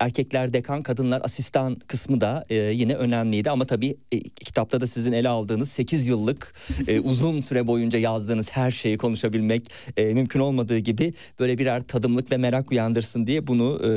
erkekler 0.00 0.52
dekan, 0.52 0.82
kadınlar 0.82 1.22
asistan 1.24 1.74
kısmı 1.74 2.20
da 2.20 2.44
e, 2.50 2.54
yine 2.54 2.94
önemliydi. 2.94 3.50
Ama 3.50 3.64
tabii 3.64 3.96
e, 4.12 4.20
kitapta 4.20 4.80
da 4.80 4.86
sizin 4.86 5.12
ele 5.12 5.28
aldığınız 5.28 5.68
8 5.68 6.08
yıllık 6.08 6.54
e, 6.88 7.00
uzun 7.10 7.40
süre 7.40 7.66
boyunca 7.66 7.98
yazdığınız 7.98 8.50
her 8.52 8.70
şeyi 8.70 8.98
konuşabilmek 8.98 9.70
e, 9.96 10.14
mümkün 10.14 10.40
olmadığı 10.40 10.78
gibi 10.78 11.12
böyle 11.38 11.58
birer 11.58 11.80
tadımlık 11.80 12.32
ve 12.32 12.36
merak 12.36 12.70
uyandırsın 12.70 13.26
diye 13.26 13.46
bunu 13.46 13.80
e, 13.84 13.88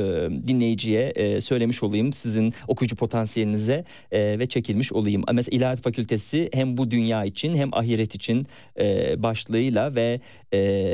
dinleyiciye 0.46 1.02
e, 1.02 1.40
söylemiş 1.40 1.82
olayım. 1.82 2.12
Sizin 2.12 2.54
okuyucu 2.68 2.96
potansiyelinize 2.96 3.84
e, 4.10 4.38
ve 4.38 4.46
çekilmiş 4.46 4.92
olayım. 4.92 5.22
Mesela 5.32 5.56
İlahiyat 5.56 5.82
Fakültesi 5.82 6.48
hem 6.52 6.76
bu 6.76 6.90
dünya 6.90 7.24
için 7.24 7.56
hem 7.56 7.74
ahiret 7.74 8.14
için 8.14 8.46
e, 8.80 9.14
başlığıyla 9.22 9.94
ve 9.94 10.20
e, 10.52 10.87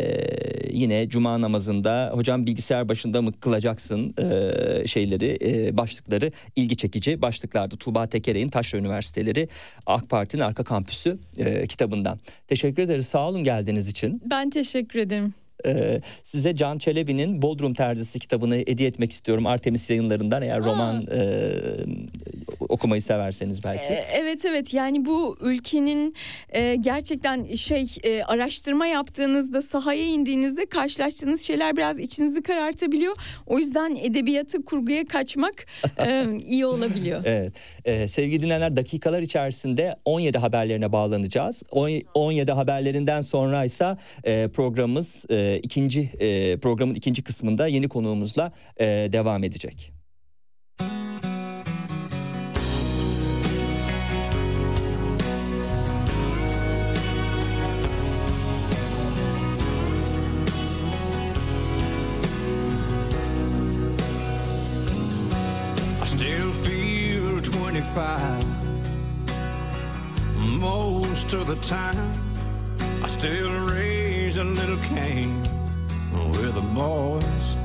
yine 0.73 1.09
cuma 1.09 1.41
namazında 1.41 2.11
hocam 2.15 2.47
bilgisayar 2.47 2.89
başında 2.89 3.23
mı 3.23 3.33
kılacaksın 3.33 4.15
e, 4.19 4.87
şeyleri 4.87 5.39
e, 5.43 5.77
başlıkları 5.77 6.31
ilgi 6.57 6.77
çekici 6.77 7.23
başlıklardı. 7.23 7.77
Tuğba 7.77 8.07
Tekere'nin 8.07 8.49
Taşra 8.49 8.79
Üniversiteleri 8.79 9.49
AK 9.87 10.09
Parti'nin 10.09 10.43
arka 10.43 10.65
kampüsü 10.65 11.19
e, 11.39 11.67
kitabından. 11.67 12.19
Teşekkür 12.49 12.83
ederiz 12.83 13.07
sağ 13.07 13.29
olun 13.29 13.45
geldiğiniz 13.45 13.89
için. 13.89 14.23
Ben 14.31 14.51
teşekkür 14.51 14.99
ederim. 14.99 15.35
Ee, 15.67 16.01
size 16.23 16.55
Can 16.55 16.79
Çelebi'nin 16.79 17.43
Bodrum 17.43 17.75
Terzisi 17.75 18.19
kitabını 18.19 18.55
hediye 18.57 18.89
etmek 18.89 19.13
istiyorum 19.13 19.47
Artemis 19.47 19.91
yayınlarından 19.91 20.43
eğer 20.43 20.65
roman 20.65 21.07
e, 21.07 21.51
okumayı 22.61 23.03
severseniz 23.03 23.65
belki. 23.65 23.85
E, 23.85 24.05
Evet 24.15 24.45
evet 24.45 24.75
yani 24.75 25.07
bu 25.07 25.37
ülkenin 25.41 26.15
e, 26.53 26.75
gerçekten 26.75 27.55
şey 27.55 27.87
e, 28.03 28.23
araştırma 28.23 28.87
yaptığınızda 28.87 29.63
sahaya 29.63 30.05
indiğinizde 30.05 30.67
karşılaştığınız 30.67 31.43
şeyler 31.43 31.77
biraz 31.77 32.01
içinizi 32.01 32.43
karartabiliyor. 32.43 33.17
O 33.47 33.59
yüzden 33.59 33.97
edebiyatı 34.03 34.65
kurguya 34.65 35.05
kaçmak 35.05 35.67
e, 35.99 36.25
iyi 36.49 36.67
olabiliyor. 36.67 37.23
Evet. 37.25 37.53
Ee, 37.85 38.09
sevgili 38.09 38.43
dinleyenler 38.43 38.77
dakikalar 38.77 39.23
içerisinde 39.23 39.97
17 40.05 40.39
haberlerine 40.39 40.93
bağlanacağız. 40.93 41.63
On- 41.71 42.03
17 42.15 42.53
haberlerinden 42.53 43.21
sonra 43.21 43.65
ise 43.65 43.97
e, 44.25 44.49
programımız 44.49 45.27
e, 45.31 45.54
ikinci 45.63 46.11
programın 46.63 46.95
ikinci 46.95 47.23
kısmında 47.23 47.67
yeni 47.67 47.89
konuğumuzla 47.89 48.53
devam 48.81 49.45
edecek. 49.45 49.94
A 74.93 76.29
with 76.29 76.55
the 76.55 76.61
boys. 76.61 77.57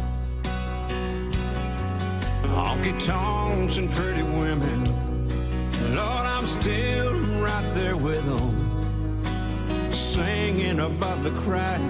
Honky 2.44 2.94
tonks 3.06 3.78
and 3.78 3.92
pretty 3.92 4.24
women. 4.24 4.86
Lord, 5.96 6.26
I'm 6.26 6.46
still 6.46 7.14
right 7.40 7.72
there 7.74 7.96
with 7.96 8.26
them, 8.26 9.92
singing 9.92 10.80
about 10.80 11.24
the 11.24 11.32
crowd 11.32 11.90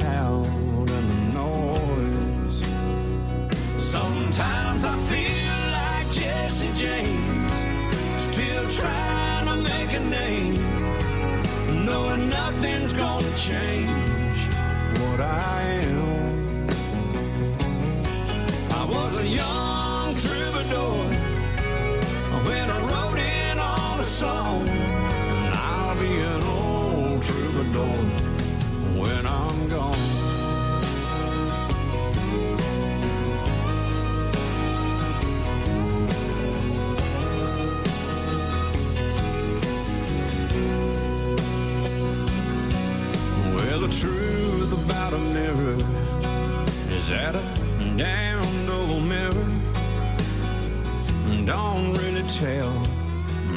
tell 52.37 52.71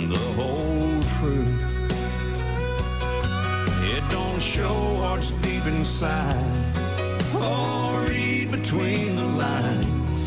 the 0.08 0.18
whole 0.34 1.02
truth. 1.18 1.92
It 3.84 4.02
don't 4.10 4.40
show 4.40 4.94
what's 4.94 5.32
deep 5.32 5.66
inside 5.66 6.42
or 7.34 8.00
read 8.08 8.50
between 8.50 9.16
the 9.16 9.26
lines, 9.26 10.26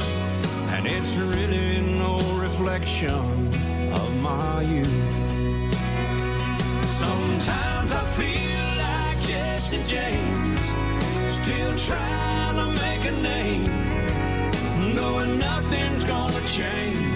and 0.73 0.85
it's 0.85 1.17
really 1.17 1.81
no 1.81 2.17
reflection 2.39 3.47
of 3.93 4.21
my 4.21 4.61
youth. 4.61 5.17
Sometimes 6.85 7.91
I 7.91 8.03
feel 8.19 8.67
like 8.85 9.21
Jesse 9.23 9.83
James, 9.85 10.61
still 11.33 11.75
trying 11.77 12.57
to 12.57 12.67
make 12.79 13.05
a 13.05 13.11
name, 13.11 14.93
knowing 14.93 15.39
nothing's 15.39 16.03
gonna 16.03 16.41
change 16.45 17.14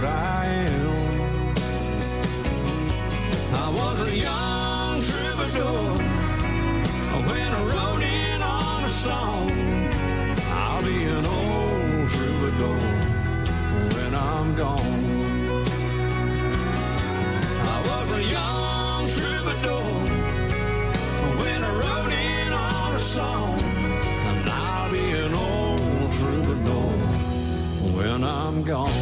what 0.00 0.12
I 0.12 0.46
am. 0.46 1.54
I 3.52 3.68
was 3.78 4.02
a 4.02 4.16
young 4.16 5.02
troubadour 5.02 5.98
when 7.28 7.50
I 7.52 7.62
wrote 7.70 8.02
in 8.02 8.40
on 8.40 8.84
a 8.84 8.88
song. 8.88 9.50
I'll 10.52 10.82
be 10.82 11.04
an 11.04 11.26
old 11.26 12.08
troubadour 12.08 12.78
when 13.94 14.14
I'm 14.14 14.54
gone. 14.54 15.64
I 17.74 17.78
was 17.90 18.12
a 18.12 18.22
young 18.36 19.02
troubadour 19.16 19.84
when 21.40 21.62
I 21.62 21.72
wrote 21.80 22.12
in 22.12 22.52
on 22.52 22.94
a 22.94 23.00
song. 23.00 23.60
And 24.28 24.48
I'll 24.48 24.90
be 24.90 25.10
an 25.10 25.34
old 25.34 26.12
troubadour 26.12 26.90
when 27.96 28.24
I'm 28.24 28.62
gone. 28.64 28.99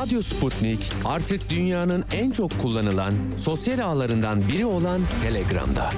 Radyo 0.00 0.22
Sputnik 0.22 0.92
artık 1.04 1.50
dünyanın 1.50 2.04
en 2.12 2.30
çok 2.30 2.62
kullanılan 2.62 3.14
sosyal 3.36 3.78
ağlarından 3.78 4.48
biri 4.48 4.66
olan 4.66 5.00
Telegram'da. 5.22 5.90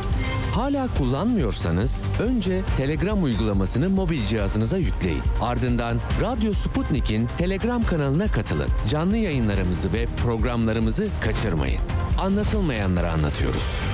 Hala 0.54 0.88
kullanmıyorsanız 0.98 2.02
önce 2.20 2.60
Telegram 2.76 3.24
uygulamasını 3.24 3.90
mobil 3.90 4.26
cihazınıza 4.26 4.78
yükleyin. 4.78 5.22
Ardından 5.40 5.98
Radyo 6.20 6.52
Sputnik'in 6.52 7.26
Telegram 7.38 7.84
kanalına 7.84 8.26
katılın. 8.26 8.68
Canlı 8.88 9.16
yayınlarımızı 9.16 9.92
ve 9.92 10.06
programlarımızı 10.22 11.08
kaçırmayın. 11.24 11.80
Anlatılmayanları 12.18 13.10
anlatıyoruz. 13.10 13.91